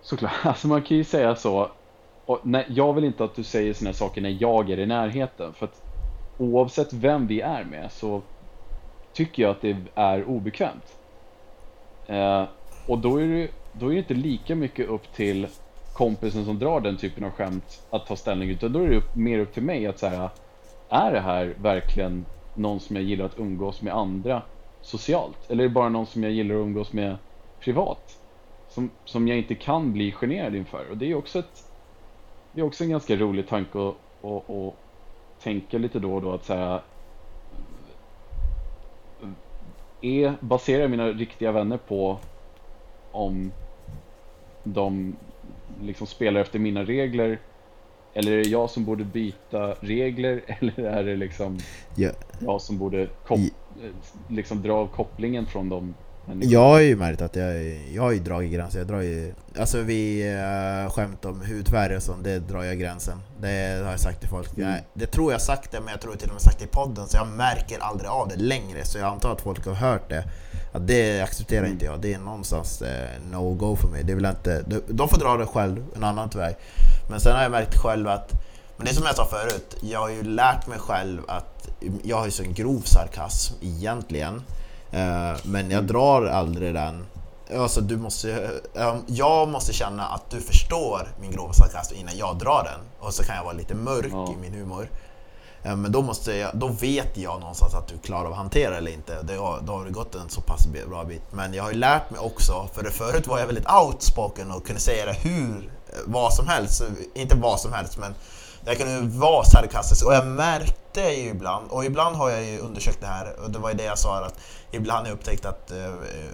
såklart, 0.02 0.32
alltså 0.46 0.68
man 0.68 0.82
kan 0.82 0.98
ju 0.98 1.04
säga 1.04 1.36
så. 1.36 1.72
Och, 2.26 2.40
nej, 2.44 2.66
jag 2.70 2.94
vill 2.94 3.04
inte 3.04 3.24
att 3.24 3.36
du 3.36 3.44
säger 3.44 3.74
såna 3.74 3.88
här 3.88 3.94
saker 3.94 4.22
när 4.22 4.38
jag 4.40 4.70
är 4.70 4.80
i 4.80 4.86
närheten. 4.86 5.54
För 5.54 5.66
att 5.66 5.82
oavsett 6.38 6.94
vem 6.94 7.28
vi 7.28 7.42
är 7.42 7.64
med 7.64 7.92
så 7.92 8.24
tycker 9.14 9.44
jag 9.44 9.52
att 9.52 9.62
det 9.62 9.78
är 9.96 10.24
obekvämt. 10.26 10.98
Eh, 12.08 12.48
och 12.86 13.00
då 13.00 13.18
är, 13.18 13.28
det, 13.28 13.52
då 13.72 13.88
är 13.88 13.94
det 13.94 14.00
inte 14.00 14.14
lika 14.14 14.56
mycket 14.56 14.88
upp 14.88 15.12
till 15.14 15.48
kompisen 15.92 16.46
som 16.46 16.60
drar 16.60 16.82
den 16.82 16.98
typen 16.98 17.24
av 17.24 17.32
skämt 17.32 17.84
att 17.90 18.06
ta 18.06 18.16
ställning. 18.16 18.50
Utan 18.50 18.74
då 18.74 18.80
är 18.80 18.90
det 18.90 18.98
upp, 18.98 19.16
mer 19.16 19.40
upp 19.40 19.54
till 19.54 19.64
mig 19.64 19.88
att 19.88 20.00
säga 20.00 20.32
är 20.90 21.12
det 21.12 21.20
här 21.20 21.56
verkligen 21.60 22.26
någon 22.54 22.80
som 22.80 22.96
jag 22.96 23.06
gillar 23.06 23.26
att 23.26 23.40
umgås 23.40 23.82
med 23.82 23.94
andra 23.94 24.44
socialt? 24.82 25.50
Eller 25.50 25.64
är 25.64 25.68
det 25.68 25.74
bara 25.74 25.90
någon 25.90 26.08
som 26.08 26.24
jag 26.24 26.32
gillar 26.32 26.56
att 26.56 26.62
umgås 26.62 26.94
med 26.94 27.18
privat? 27.64 28.04
Som, 28.68 28.92
som 29.04 29.28
jag 29.28 29.38
inte 29.38 29.56
kan 29.56 29.94
bli 29.94 30.12
generad 30.12 30.56
inför. 30.56 30.90
Och 30.90 30.98
det 30.98 31.12
är 31.12 31.16
också 31.16 31.40
ett 31.40 31.73
det 32.54 32.62
är 32.62 32.66
också 32.66 32.84
en 32.84 32.90
ganska 32.90 33.16
rolig 33.16 33.48
tanke 33.48 33.80
att, 33.80 33.96
att, 34.26 34.50
att 34.50 34.74
tänka 35.44 35.78
lite 35.78 36.00
då 36.00 36.16
och 36.16 36.22
då 36.22 36.32
att 36.32 36.46
säga 36.46 36.82
är, 40.02 40.34
baserar 40.40 40.82
jag 40.82 40.92
mina 40.92 41.08
riktiga 41.08 41.52
vänner 41.52 41.78
på 41.78 42.18
om 43.12 43.52
de 44.64 45.16
liksom 45.82 46.08
spelar 46.08 46.42
efter 46.42 46.60
mina 46.60 46.84
regler 46.84 47.40
eller 48.14 48.32
är 48.32 48.38
det 48.38 48.50
jag 48.50 48.70
som 48.70 48.86
borde 48.86 49.04
byta 49.04 49.74
regler 49.74 50.42
eller 50.60 50.80
är 50.80 51.04
det 51.04 51.16
liksom 51.16 51.58
Ja. 51.96 52.10
jag 52.40 52.62
som 52.62 52.78
borde 52.78 53.08
kop- 53.28 53.54
liksom 54.30 54.62
dra 54.62 54.74
av 54.74 54.88
kopplingen 54.88 55.46
från 55.46 55.70
dem? 55.70 55.94
Jag 56.42 56.60
har 56.60 56.80
ju 56.80 56.96
märkt 56.96 57.22
att 57.22 57.36
jag, 57.36 57.80
jag 57.94 58.04
har 58.04 58.12
ju 58.12 58.20
dragit 58.20 58.52
gränser. 58.52 58.80
Jag 58.80 58.88
drar 58.88 59.02
ju, 59.02 59.34
alltså 59.60 59.82
vi 59.82 60.34
uh, 60.86 60.92
skämt 60.92 61.26
om 61.26 61.42
hudfärg 61.42 61.96
och 61.96 62.04
sånt, 62.04 62.24
det 62.24 62.40
drar 62.40 62.64
jag 62.64 62.80
gränsen. 62.80 63.22
Det 63.42 63.82
har 63.84 63.92
jag 63.92 64.00
sagt 64.00 64.20
till 64.20 64.30
folk. 64.30 64.58
Mm. 64.58 64.72
Jag, 64.72 64.80
det 64.94 65.06
tror 65.06 65.32
jag 65.32 65.42
sagt 65.42 65.72
det, 65.72 65.80
men 65.80 65.92
jag 65.92 66.02
tror 66.02 66.16
till 66.16 66.28
och 66.28 66.34
med 66.34 66.42
sagt 66.42 66.60
det 66.60 66.66
i 66.66 66.68
podden, 66.68 67.08
så 67.08 67.18
jag 67.18 67.28
märker 67.28 67.80
aldrig 67.80 68.10
av 68.10 68.28
det 68.28 68.36
längre. 68.36 68.86
Så 68.86 68.98
jag 68.98 69.08
antar 69.08 69.32
att 69.32 69.42
folk 69.42 69.66
har 69.66 69.74
hört 69.74 70.10
det. 70.10 70.24
Att 70.74 70.88
det 70.88 71.22
accepterar 71.22 71.60
Mm. 71.60 71.72
inte 71.72 71.86
jag. 71.86 72.02
Det 72.02 72.14
är 72.14 72.20
någonstans 72.20 72.82
eh, 72.82 73.10
no-go 73.32 73.76
för 73.76 73.88
mig. 73.88 74.04
Det 74.04 74.16
vill 74.16 74.26
inte, 74.26 74.62
de, 74.68 74.82
de 74.88 75.10
får 75.10 75.18
dra 75.18 75.38
det 75.38 75.46
själv, 75.46 75.86
en 75.96 76.04
annan 76.04 76.30
väg. 76.30 76.56
Men 77.10 77.20
sen 77.20 77.36
har 77.36 77.42
jag 77.44 77.52
märkt 77.52 77.78
själv 77.78 78.08
att, 78.08 78.32
men 78.78 78.86
det 78.88 78.94
som 78.94 79.06
jag 79.06 79.16
sa 79.16 79.26
förut, 79.26 79.76
jag 79.82 80.00
har 80.00 80.10
ju 80.10 80.24
lärt 80.24 80.68
mig 80.68 80.80
själv 80.80 81.22
att 81.28 81.70
jag 82.04 82.18
har 82.18 82.26
ju 82.26 82.32
så 82.32 82.44
en 82.44 82.54
grov 82.54 82.82
sarkasm 82.82 83.54
egentligen. 83.62 84.42
Eh, 84.94 85.38
men 85.44 85.72
jag 85.72 85.84
drar 85.84 86.26
aldrig 86.26 86.74
den. 86.74 87.06
Alltså 87.58 87.82
du 87.82 87.98
måste, 87.98 88.50
eh, 88.76 88.96
jag 89.08 89.48
måste 89.50 89.74
känna 89.74 90.06
att 90.08 90.30
du 90.30 90.42
förstår 90.42 91.08
min 91.22 91.32
grova 91.32 91.54
sarkasm 91.54 91.96
innan 91.96 92.18
jag 92.18 92.38
drar 92.38 92.64
den. 92.64 93.08
Och 93.08 93.14
så 93.14 93.24
kan 93.24 93.36
jag 93.36 93.44
vara 93.44 93.54
lite 93.54 93.76
mörk 93.76 94.10
Ja. 94.12 94.34
i 94.34 94.42
min 94.42 94.54
humor. 94.54 94.90
Eh, 95.64 95.76
Men 95.76 95.92
då, 95.92 96.02
måste 96.02 96.36
jag, 96.36 96.52
då 96.54 96.68
vet 96.68 97.18
jag 97.18 97.40
någonstans 97.40 97.74
att 97.74 97.88
du 97.88 97.98
klarar 97.98 98.26
av 98.26 98.32
att 98.32 98.38
hantera 98.38 98.78
eller 98.78 98.92
inte. 98.92 99.22
Det 99.22 99.36
har, 99.36 99.60
då 99.62 99.74
har 99.74 99.86
det 99.86 99.92
gått 99.92 100.16
en 100.16 100.30
så 100.30 100.42
pass 100.42 100.68
bra 100.90 101.04
bit. 101.04 101.22
Men 101.32 101.54
jag 101.54 101.64
har 101.64 101.72
ju 101.72 101.78
lärt 101.78 102.10
mig 102.12 102.20
också, 102.20 102.68
för 102.74 102.84
förut 102.84 103.28
var 103.28 103.40
jag 103.40 103.46
väldigt 103.46 103.72
outspoken 103.72 104.52
och 104.52 104.66
kunde 104.66 104.82
säga 104.82 105.06
det 105.06 105.14
hur, 105.30 105.72
vad 106.06 106.34
som 106.34 106.48
helst. 106.48 106.84
Inte 107.16 107.36
vad 107.36 107.60
som 107.60 107.74
helst 107.74 107.98
men 107.98 108.16
jag 108.66 108.78
kunde 108.78 109.18
vara 109.20 109.44
sarkastisk 109.44 110.06
och 110.06 110.14
jag 110.14 110.28
märkte 110.96 111.22
ju 111.22 111.30
ibland, 111.30 111.72
och 111.72 111.86
ibland 111.86 112.16
har 112.16 112.30
jag 112.30 112.44
ju 112.44 112.60
undersökt 112.60 113.02
det 113.02 113.08
här 113.08 113.40
och 113.44 113.52
det 113.52 113.60
var 113.60 113.70
ju 113.70 113.76
det 113.76 113.84
jag 113.84 113.98
sa 113.98 114.26
att 114.26 114.40
ibland 114.72 115.00
har 115.00 115.08
jag 115.08 115.16
upptäckt 115.16 115.46
att 115.46 115.72
eh, 115.72 115.78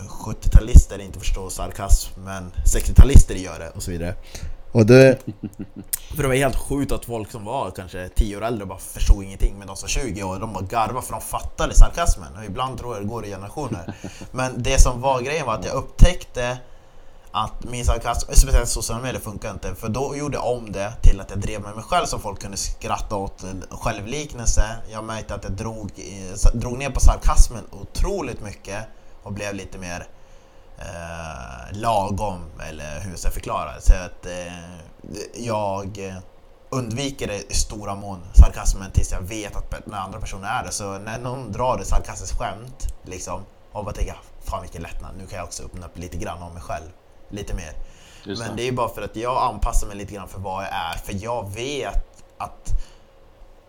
70-talister 0.07 1.01
inte 1.01 1.19
förstår 1.19 1.49
sarkasm 1.49 2.21
men 2.25 2.51
60-talister 2.75 3.35
gör 3.35 3.59
det 3.59 3.69
och 3.69 3.83
så 3.83 3.91
vidare. 3.91 4.15
Och 4.71 4.85
det, 4.85 5.17
för 6.15 6.23
det 6.23 6.27
var 6.27 6.35
helt 6.35 6.55
sjukt 6.55 6.91
att 6.91 7.05
folk 7.05 7.31
som 7.31 7.45
var 7.45 7.71
kanske 7.71 8.09
10 8.09 8.37
år 8.37 8.45
äldre 8.45 8.65
bara 8.65 8.79
förstod 8.79 9.23
ingenting 9.23 9.55
men 9.57 9.67
de 9.67 9.75
som 9.75 9.89
20 9.89 10.23
år 10.23 10.39
de 10.39 10.53
bara 10.53 10.63
garvade 10.63 11.05
för 11.05 11.13
de 11.13 11.21
fattade 11.21 11.73
sarkasmen 11.73 12.37
och 12.37 12.45
ibland 12.45 12.77
tror 12.77 12.95
jag 12.95 13.03
det 13.03 13.09
går 13.09 13.25
i 13.25 13.29
generationer. 13.29 13.93
Men 14.31 14.63
det 14.63 14.81
som 14.81 15.01
var 15.01 15.21
grejen 15.21 15.45
var 15.45 15.53
att 15.53 15.65
jag 15.65 15.75
upptäckte 15.75 16.57
att 17.31 17.63
min 17.63 17.85
sarkasm, 17.85 18.31
speciellt 18.31 18.69
sociala 18.69 19.01
medier 19.01 19.21
funkar 19.21 19.51
inte 19.51 19.75
för 19.75 19.89
då 19.89 20.15
gjorde 20.15 20.37
jag 20.37 20.47
om 20.47 20.71
det 20.71 20.93
till 21.01 21.21
att 21.21 21.29
jag 21.29 21.39
drev 21.39 21.61
med 21.61 21.75
mig 21.75 21.83
själv 21.83 22.05
så 22.05 22.19
folk 22.19 22.41
kunde 22.41 22.57
skratta 22.57 23.15
åt 23.15 23.43
självliknelse. 23.69 24.63
Jag 24.91 25.03
märkte 25.03 25.35
att 25.35 25.43
jag 25.43 25.53
drog, 25.53 25.91
drog 26.53 26.77
ner 26.77 26.89
på 26.89 26.99
sarkasmen 26.99 27.63
otroligt 27.71 28.41
mycket 28.41 28.87
och 29.23 29.33
blev 29.33 29.55
lite 29.55 29.77
mer 29.77 30.07
eh, 30.77 31.79
lagom 31.79 32.41
eller 32.69 32.99
hur 32.99 33.15
ska 33.15 33.29
förklara 33.29 33.75
det? 33.75 33.81
Så 33.81 33.93
att 33.93 34.25
eh, 34.25 35.43
jag 35.45 36.13
undviker 36.69 37.27
det 37.27 37.51
i 37.51 37.53
stora 37.53 37.95
mån, 37.95 38.19
sarkasmen, 38.33 38.91
tills 38.91 39.11
jag 39.11 39.21
vet 39.21 39.55
att 39.55 39.85
den 39.85 39.93
andra 39.93 40.19
personer 40.19 40.47
är 40.47 40.65
det. 40.65 40.71
Så 40.71 40.97
när 40.97 41.19
någon 41.19 41.51
drar 41.51 41.79
ett 41.79 41.87
sarkastiskt 41.87 42.39
skämt 42.39 42.87
liksom 43.03 43.41
och 43.71 43.85
bara 43.85 43.95
tänker 43.95 44.17
fan 44.43 44.61
vilken 44.61 44.81
lättnad, 44.81 45.11
nu 45.17 45.25
kan 45.27 45.37
jag 45.37 45.45
också 45.45 45.63
öppna 45.63 45.85
upp 45.85 45.97
lite 45.97 46.17
grann 46.17 46.43
om 46.43 46.53
mig 46.53 46.61
själv. 46.61 46.89
Lite 47.29 47.53
mer. 47.53 47.73
Just 48.23 48.41
Men 48.41 48.49
det. 48.49 48.55
det 48.55 48.61
är 48.61 48.65
ju 48.65 48.71
bara 48.71 48.89
för 48.89 49.01
att 49.01 49.15
jag 49.15 49.37
anpassar 49.37 49.87
mig 49.87 49.95
lite 49.97 50.13
grann 50.13 50.27
för 50.27 50.39
vad 50.39 50.63
jag 50.63 50.69
är, 50.71 50.97
för 51.05 51.23
jag 51.23 51.51
vet 51.53 52.23
att 52.37 52.69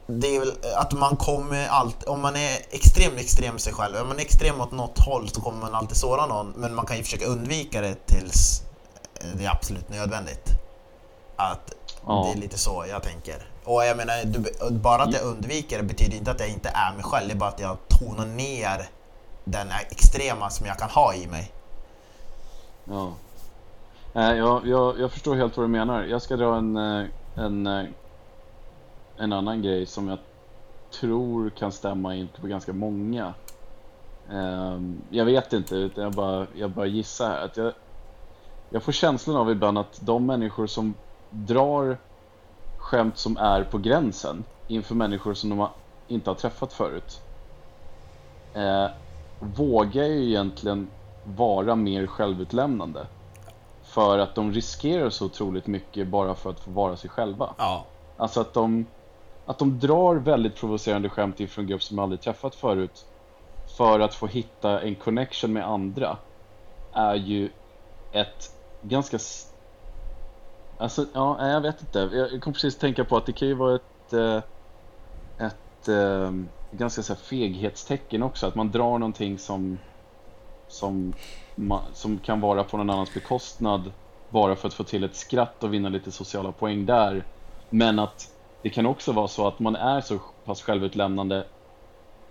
det 0.06 0.36
är 0.36 0.40
väl 0.40 0.52
att 0.76 0.92
man 0.92 1.16
kommer 1.16 1.68
alltid, 1.68 2.08
om 2.08 2.20
man 2.20 2.36
är 2.36 2.58
extrem 2.70 3.16
extrem 3.16 3.58
sig 3.58 3.72
själv, 3.72 3.96
om 3.96 4.08
man 4.08 4.16
är 4.16 4.22
extrem 4.22 4.60
åt 4.60 4.72
något 4.72 4.98
håll 4.98 5.28
så 5.28 5.40
kommer 5.40 5.60
man 5.60 5.74
alltid 5.74 5.96
såra 5.96 6.26
någon, 6.26 6.50
men 6.56 6.74
man 6.74 6.86
kan 6.86 6.96
ju 6.96 7.02
försöka 7.02 7.26
undvika 7.26 7.80
det 7.80 8.06
tills 8.06 8.62
det 9.34 9.44
är 9.44 9.50
absolut 9.50 9.88
nödvändigt. 9.88 10.48
Att 11.36 11.72
Ja. 12.06 12.24
det 12.26 12.38
är 12.38 12.42
lite 12.42 12.58
så 12.58 12.84
jag 12.88 13.02
tänker. 13.02 13.46
Och 13.64 13.84
jag 13.84 13.96
menar, 13.96 14.24
du, 14.24 14.70
bara 14.70 15.02
att 15.02 15.12
jag 15.14 15.22
undviker 15.22 15.76
det 15.78 15.84
betyder 15.84 16.16
inte 16.16 16.30
att 16.30 16.40
jag 16.40 16.48
inte 16.48 16.68
är 16.68 16.92
mig 16.94 17.02
själv, 17.04 17.28
det 17.28 17.34
är 17.34 17.36
bara 17.36 17.50
att 17.50 17.60
jag 17.60 17.76
tonar 17.88 18.26
ner 18.26 18.88
den 19.44 19.68
extrema 19.90 20.50
som 20.50 20.66
jag 20.66 20.78
kan 20.78 20.90
ha 20.90 21.14
i 21.14 21.26
mig. 21.26 21.52
Ja. 22.84 23.12
Eh, 24.14 24.32
jag, 24.32 24.66
jag, 24.66 25.00
jag 25.00 25.12
förstår 25.12 25.34
helt 25.36 25.56
vad 25.56 25.64
du 25.64 25.70
menar. 25.70 26.04
Jag 26.04 26.22
ska 26.22 26.36
dra 26.36 26.56
en, 26.56 26.76
eh, 26.76 27.06
en, 27.34 27.66
eh, 27.66 27.86
en 29.16 29.32
annan 29.32 29.62
grej 29.62 29.86
som 29.86 30.08
jag 30.08 30.18
tror 31.00 31.50
kan 31.50 31.72
stämma 31.72 32.16
in 32.16 32.28
på 32.28 32.46
ganska 32.46 32.72
många. 32.72 33.34
Ehm, 34.28 35.06
jag 35.10 35.24
vet 35.24 35.52
inte, 35.52 35.76
utan 35.76 36.04
jag 36.04 36.12
bara, 36.14 36.46
jag 36.54 36.70
bara 36.70 36.86
gissar 36.86 37.28
här. 37.28 37.44
Att 37.44 37.56
jag, 37.56 37.74
jag 38.68 38.82
får 38.82 38.92
känslan 38.92 39.36
av 39.36 39.50
ibland 39.50 39.78
att 39.78 39.98
de 40.02 40.26
människor 40.26 40.66
som 40.66 40.94
drar 41.28 41.98
skämt 42.76 43.18
som 43.18 43.36
är 43.36 43.64
på 43.64 43.78
gränsen 43.78 44.44
inför 44.66 44.94
människor 44.94 45.34
som 45.34 45.50
de 45.50 45.58
har, 45.58 45.72
inte 46.06 46.30
har 46.30 46.34
träffat 46.34 46.72
förut 46.72 47.22
eh, 48.54 48.88
vågar 49.38 50.04
ju 50.04 50.24
egentligen 50.28 50.90
vara 51.22 51.76
mer 51.76 52.06
självutlämnande. 52.06 53.08
För 53.94 54.18
att 54.18 54.34
de 54.34 54.52
riskerar 54.52 55.10
så 55.10 55.26
otroligt 55.26 55.66
mycket 55.66 56.08
bara 56.08 56.34
för 56.34 56.50
att 56.50 56.60
få 56.60 56.70
vara 56.70 56.96
sig 56.96 57.10
själva. 57.10 57.54
Ja. 57.58 57.96
Alltså 58.16 58.40
att 58.40 58.54
de, 58.54 58.94
att 59.44 59.58
de 59.58 59.78
drar 59.78 60.16
väldigt 60.16 60.56
provocerande 60.56 61.08
skämt 61.08 61.40
inför 61.40 61.62
en 61.62 61.68
grupp 61.68 61.82
som 61.82 61.96
de 61.96 62.02
aldrig 62.02 62.20
träffat 62.22 62.54
förut. 62.54 63.06
För 63.76 64.00
att 64.00 64.14
få 64.14 64.26
hitta 64.26 64.80
en 64.82 64.96
connection 64.96 65.52
med 65.52 65.66
andra. 65.68 66.18
Är 66.96 67.14
ju 67.14 67.52
ett 68.12 68.46
ganska... 68.82 69.18
Alltså, 70.78 71.06
ja, 71.14 71.48
jag 71.48 71.60
vet 71.60 71.80
inte. 71.82 71.98
Jag 71.98 72.42
kom 72.42 72.52
precis 72.52 72.74
att 72.74 72.80
tänka 72.80 73.04
på 73.04 73.16
att 73.16 73.26
det 73.26 73.32
kan 73.32 73.48
ju 73.48 73.54
vara 73.54 73.76
ett... 73.76 74.12
eh, 74.12 74.42
Ett 75.46 75.88
eh, 75.88 76.32
ganska 76.70 77.02
så 77.02 77.12
här 77.14 77.20
feghetstecken 77.20 78.22
också. 78.22 78.46
Att 78.46 78.54
man 78.54 78.70
drar 78.70 78.98
någonting 78.98 79.38
som... 79.38 79.78
Som, 80.70 81.12
som 81.92 82.18
kan 82.18 82.40
vara 82.40 82.64
på 82.64 82.76
någon 82.76 82.90
annans 82.90 83.14
bekostnad. 83.14 83.92
Bara 84.28 84.56
för 84.56 84.68
att 84.68 84.74
få 84.74 84.84
till 84.84 85.04
ett 85.04 85.16
skratt 85.16 85.64
och 85.64 85.74
vinna 85.74 85.88
lite 85.88 86.12
sociala 86.12 86.52
poäng 86.52 86.86
där. 86.86 87.24
Men 87.68 87.98
att 87.98 88.26
det 88.62 88.70
kan 88.70 88.86
också 88.86 89.12
vara 89.12 89.28
så 89.28 89.46
att 89.46 89.58
man 89.58 89.76
är 89.76 90.00
så 90.00 90.18
pass 90.44 90.62
självutlämnande 90.62 91.46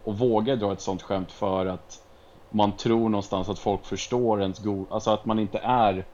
och 0.04 0.18
vågar 0.18 0.56
dra 0.56 0.74
ett 0.74 0.82
sånt 0.82 1.02
skämt 1.02 1.32
för 1.32 1.66
att 1.66 1.98
man 2.50 2.78
tror 2.78 3.10
någonstans 3.10 3.50
att 3.50 3.60
folk 3.60 3.86
förstår 3.86 4.42
ens 4.42 4.60
god... 4.60 4.92
Alltså 4.92 5.12
att 5.12 5.26
man 5.26 5.40
inte 5.40 5.58
är 5.58 6.08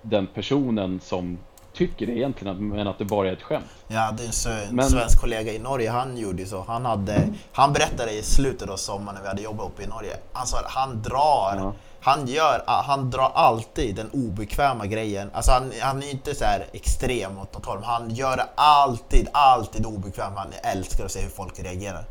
den 0.00 0.26
personen 0.26 1.00
som 1.00 1.47
tycker 1.78 2.06
det 2.06 2.12
egentligen, 2.12 2.68
men 2.68 2.86
att 2.88 2.98
det 2.98 3.04
bara 3.04 3.28
är 3.28 3.32
ett 3.32 3.42
skämt. 3.42 3.64
Jag 3.88 3.98
hade 4.00 4.22
en 4.22 4.30
Men- 4.76 4.90
svensk 4.90 5.20
kollega 5.20 5.52
i 5.52 5.58
Norge, 5.58 5.90
han 5.90 6.16
gjorde 6.16 6.46
så. 6.46 6.64
Han, 6.68 6.84
hade, 6.84 7.28
han 7.52 7.72
berättade 7.72 8.12
i 8.12 8.22
slutet 8.22 8.70
av 8.70 8.76
sommaren 8.76 9.14
när 9.14 9.22
vi 9.22 9.28
hade 9.28 9.42
jobbat 9.42 9.66
uppe 9.66 9.82
i 9.82 9.86
Norge. 9.86 10.16
Han 10.32 10.46
sa 10.46 10.58
att 10.58 10.70
han 10.70 11.02
drar, 11.02 11.54
Ja. 11.56 11.72
han, 12.00 12.26
gör, 12.26 12.62
han 12.66 13.10
drar 13.10 13.30
alltid 13.34 13.96
den 13.96 14.10
obekväma 14.10 14.86
grejen. 14.86 15.30
Alltså 15.34 15.52
han, 15.52 15.72
han 15.80 16.02
är 16.02 16.10
inte 16.10 16.34
så 16.34 16.44
här 16.44 16.66
extrem 16.72 17.38
åt 17.38 17.54
något 17.54 17.66
håll, 17.66 17.78
men 17.78 17.88
han 17.88 18.10
gör 18.10 18.36
det 18.36 18.46
alltid, 18.54 19.28
alltid 19.32 19.86
obekvämt. 19.86 20.36
Han 20.36 20.52
älskar 20.62 21.04
att 21.04 21.10
se 21.12 21.20
hur 21.20 21.28
folk 21.30 21.58
reagerar. 21.60 22.04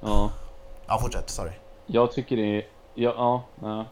Ja, 0.00 0.30
Ja, 0.86 0.98
fortsätt, 1.00 1.30
sorry. 1.30 1.52
jag 1.86 2.12
tycker 2.12 2.36
det 2.36 2.56
är... 2.58 2.66
Ja, 2.94 3.12
ja, 3.16 3.42
ja. 3.62 3.84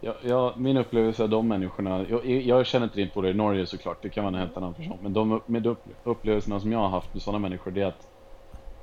Jag, 0.00 0.14
jag, 0.22 0.56
min 0.60 0.76
upplevelse 0.76 1.22
av 1.22 1.28
de 1.28 1.48
människorna, 1.48 2.04
jag, 2.08 2.26
jag 2.26 2.66
känner 2.66 2.86
inte 2.86 3.00
in 3.00 3.10
på 3.14 3.20
det 3.22 3.30
i 3.30 3.34
Norge 3.34 3.66
såklart, 3.66 3.98
det 4.02 4.08
kan 4.08 4.24
vara 4.24 4.34
en 4.34 4.40
helt 4.40 4.56
annan 4.56 4.74
person. 4.74 4.98
Men 5.02 5.12
de, 5.12 5.40
med 5.46 5.76
upplevelserna 6.04 6.60
som 6.60 6.72
jag 6.72 6.78
har 6.78 6.88
haft 6.88 7.14
med 7.14 7.22
sådana 7.22 7.38
människor, 7.38 7.70
det 7.70 7.82
är 7.82 7.86
att 7.86 8.06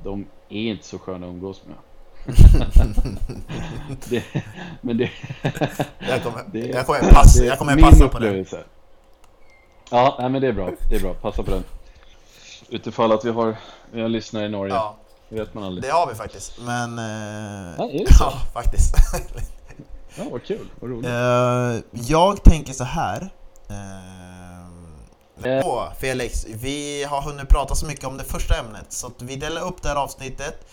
de 0.03 0.25
är 0.49 0.61
inte 0.71 0.85
så 0.85 0.99
sköna 0.99 1.25
att 1.25 1.29
umgås 1.29 1.61
med. 1.65 1.75
det, 4.09 4.23
men 4.81 4.97
det, 4.97 5.09
Jag 5.99 6.23
kommer, 6.23 6.43
det, 6.51 6.59
jag 6.59 6.85
kommer 6.85 6.99
passa, 6.99 7.39
det 7.39 7.45
är 7.45 7.49
jag 7.49 7.59
kommer 7.59 7.75
min 7.75 7.85
passa 7.85 8.07
på 8.07 8.19
det. 8.19 8.25
upplevelse. 8.27 8.63
Ja, 9.91 10.15
nej, 10.19 10.29
men 10.29 10.41
det 10.41 10.47
är 10.47 10.53
bra. 10.53 10.69
Det 10.89 10.95
är 10.95 10.99
bra. 10.99 11.13
Passa 11.13 11.43
på 11.43 11.51
den. 11.51 11.63
Utifall 12.69 13.11
att 13.11 13.25
vi 13.25 13.29
har, 13.29 13.55
vi 13.91 14.01
har 14.01 14.09
lyssnare 14.09 14.45
i 14.45 14.49
Norge. 14.49 14.73
Ja, 14.73 14.95
Det 15.29 15.35
vet 15.35 15.53
man 15.53 15.63
aldrig. 15.63 15.83
det 15.83 15.89
har 15.89 16.07
vi 16.07 16.15
faktiskt. 16.15 16.59
Men... 16.65 16.99
Eh, 16.99 17.75
Ja, 17.77 17.89
är 17.89 17.99
det 18.05 18.13
så? 18.13 18.23
ja, 18.27 18.33
faktiskt. 18.53 18.95
Ja, 20.15 20.23
vad 20.31 20.43
kul. 20.43 20.67
Vad 20.79 20.91
roligt. 20.91 21.05
Eh, 21.05 22.01
jag 22.09 22.43
tänker 22.43 22.73
så 22.73 22.83
här. 22.83 23.21
Uh. 23.71 24.23
Åh, 25.45 25.93
Felix, 25.99 26.45
vi 26.45 27.03
har 27.03 27.21
hunnit 27.21 27.49
prata 27.49 27.75
så 27.75 27.85
mycket 27.85 28.05
om 28.05 28.17
det 28.17 28.23
första 28.23 28.59
ämnet 28.59 28.85
så 28.89 29.07
att 29.07 29.21
vi 29.21 29.35
delar 29.35 29.61
upp 29.61 29.81
det 29.81 29.89
här 29.89 29.95
avsnittet. 29.95 30.67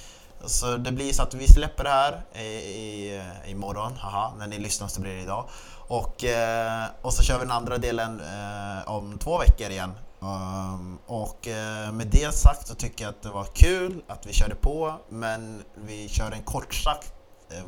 Så 0.44 0.76
det 0.76 0.92
blir 0.92 1.12
så 1.12 1.22
att 1.22 1.34
vi 1.34 1.48
släpper 1.48 1.84
det 1.84 1.90
här 1.90 2.22
i, 2.34 2.44
i, 2.44 3.22
imorgon, 3.46 3.92
haha, 3.92 4.32
när 4.38 4.46
ni 4.46 4.58
lyssnar 4.58 4.88
så 4.88 5.00
blir 5.00 5.14
det 5.14 5.22
idag. 5.22 5.48
Och, 5.88 6.24
eh, 6.24 6.84
och 7.02 7.12
så 7.12 7.22
kör 7.22 7.34
vi 7.38 7.44
den 7.44 7.50
andra 7.50 7.78
delen 7.78 8.20
eh, 8.20 8.90
om 8.90 9.18
två 9.18 9.38
veckor 9.38 9.70
igen. 9.70 9.92
Um, 10.22 10.98
och 11.06 11.48
eh, 11.48 11.92
med 11.92 12.06
det 12.06 12.34
sagt 12.34 12.68
så 12.68 12.74
tycker 12.74 13.04
jag 13.04 13.10
att 13.10 13.22
det 13.22 13.28
var 13.28 13.44
kul 13.44 14.02
att 14.08 14.26
vi 14.26 14.32
körde 14.32 14.54
på 14.54 14.94
men 15.08 15.62
vi 15.74 16.08
kör 16.08 16.30
en 16.30 16.42
kort 16.42 16.74
sagt, 16.74 17.12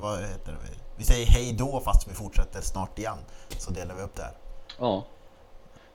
vad 0.00 0.20
heter 0.20 0.52
det? 0.52 0.81
Vi 0.96 1.04
säger 1.04 1.26
hej 1.26 1.54
då 1.58 1.80
fast 1.84 2.08
vi 2.10 2.14
fortsätter 2.14 2.60
snart 2.60 2.98
igen. 2.98 3.18
Så 3.58 3.70
delar 3.70 3.94
vi 3.94 4.02
upp 4.02 4.16
det 4.16 4.22
här. 4.22 4.32
Ja. 4.78 5.04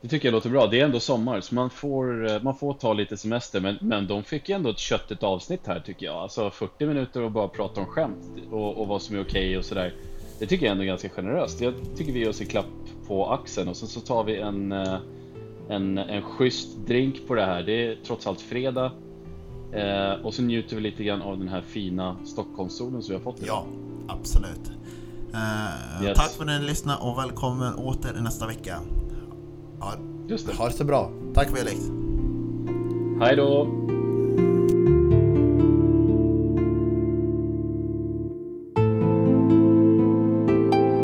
Det 0.01 0.07
tycker 0.07 0.27
jag 0.27 0.33
låter 0.33 0.49
bra. 0.49 0.67
Det 0.67 0.79
är 0.79 0.85
ändå 0.85 0.99
sommar, 0.99 1.41
så 1.41 1.55
man 1.55 1.69
får, 1.69 2.31
eh, 2.31 2.41
man 2.41 2.55
får 2.55 2.73
ta 2.73 2.93
lite 2.93 3.17
semester. 3.17 3.61
Men, 3.61 3.77
men 3.81 4.07
de 4.07 4.23
fick 4.23 4.49
ju 4.49 4.55
ändå 4.55 4.69
ett 4.69 4.79
köttigt 4.79 5.23
avsnitt 5.23 5.61
här 5.67 5.79
tycker 5.79 6.05
jag. 6.05 6.15
Alltså 6.15 6.49
40 6.49 6.85
minuter 6.85 7.21
och 7.21 7.31
bara 7.31 7.47
prata 7.47 7.81
om 7.81 7.87
skämt 7.87 8.25
och, 8.51 8.77
och 8.77 8.87
vad 8.87 9.01
som 9.01 9.15
är 9.15 9.21
okej 9.21 9.57
och 9.57 9.65
sådär. 9.65 9.93
Det 10.39 10.45
tycker 10.45 10.65
jag 10.65 10.71
ändå 10.71 10.83
är 10.83 10.87
ganska 10.87 11.09
generöst. 11.09 11.61
Jag 11.61 11.73
tycker 11.97 12.13
vi 12.13 12.19
ger 12.19 12.29
oss 12.29 12.41
en 12.41 12.47
klapp 12.47 12.65
på 13.07 13.31
axeln 13.31 13.69
och 13.69 13.77
sen 13.77 13.87
så 13.87 13.99
tar 13.99 14.23
vi 14.23 14.37
en, 14.37 14.71
eh, 14.71 14.97
en, 15.69 15.97
en 15.97 16.21
schysst 16.21 16.77
drink 16.77 17.27
på 17.27 17.35
det 17.35 17.45
här. 17.45 17.63
Det 17.63 17.85
är 17.85 17.97
trots 18.05 18.27
allt 18.27 18.41
fredag. 18.41 18.91
Eh, 19.73 20.25
och 20.25 20.33
så 20.33 20.41
njuter 20.41 20.75
vi 20.75 20.81
lite 20.81 21.03
grann 21.03 21.21
av 21.21 21.37
den 21.37 21.47
här 21.47 21.61
fina 21.61 22.17
Stockholmssolen 22.25 23.03
som 23.03 23.13
vi 23.13 23.17
har 23.17 23.23
fått 23.23 23.43
idag. 23.43 23.65
Ja, 24.07 24.13
absolut. 24.13 24.71
Eh, 25.37 26.03
Yes. 26.03 26.17
Tack 26.17 26.29
för 26.31 26.41
att 26.43 26.47
ni 26.61 26.67
lyssnade 26.67 26.99
och 27.01 27.17
välkommen 27.17 27.75
åter 27.75 28.13
nästa 28.21 28.47
vecka. 28.47 28.79
Ha, 29.79 29.93
Just 30.27 30.47
det. 30.47 30.53
ha 30.55 30.65
det 30.67 30.73
så 30.73 30.83
bra. 30.83 31.11
Tack 31.33 31.49
Felix. 31.57 31.77
Hej 33.21 33.35
då! 33.35 33.67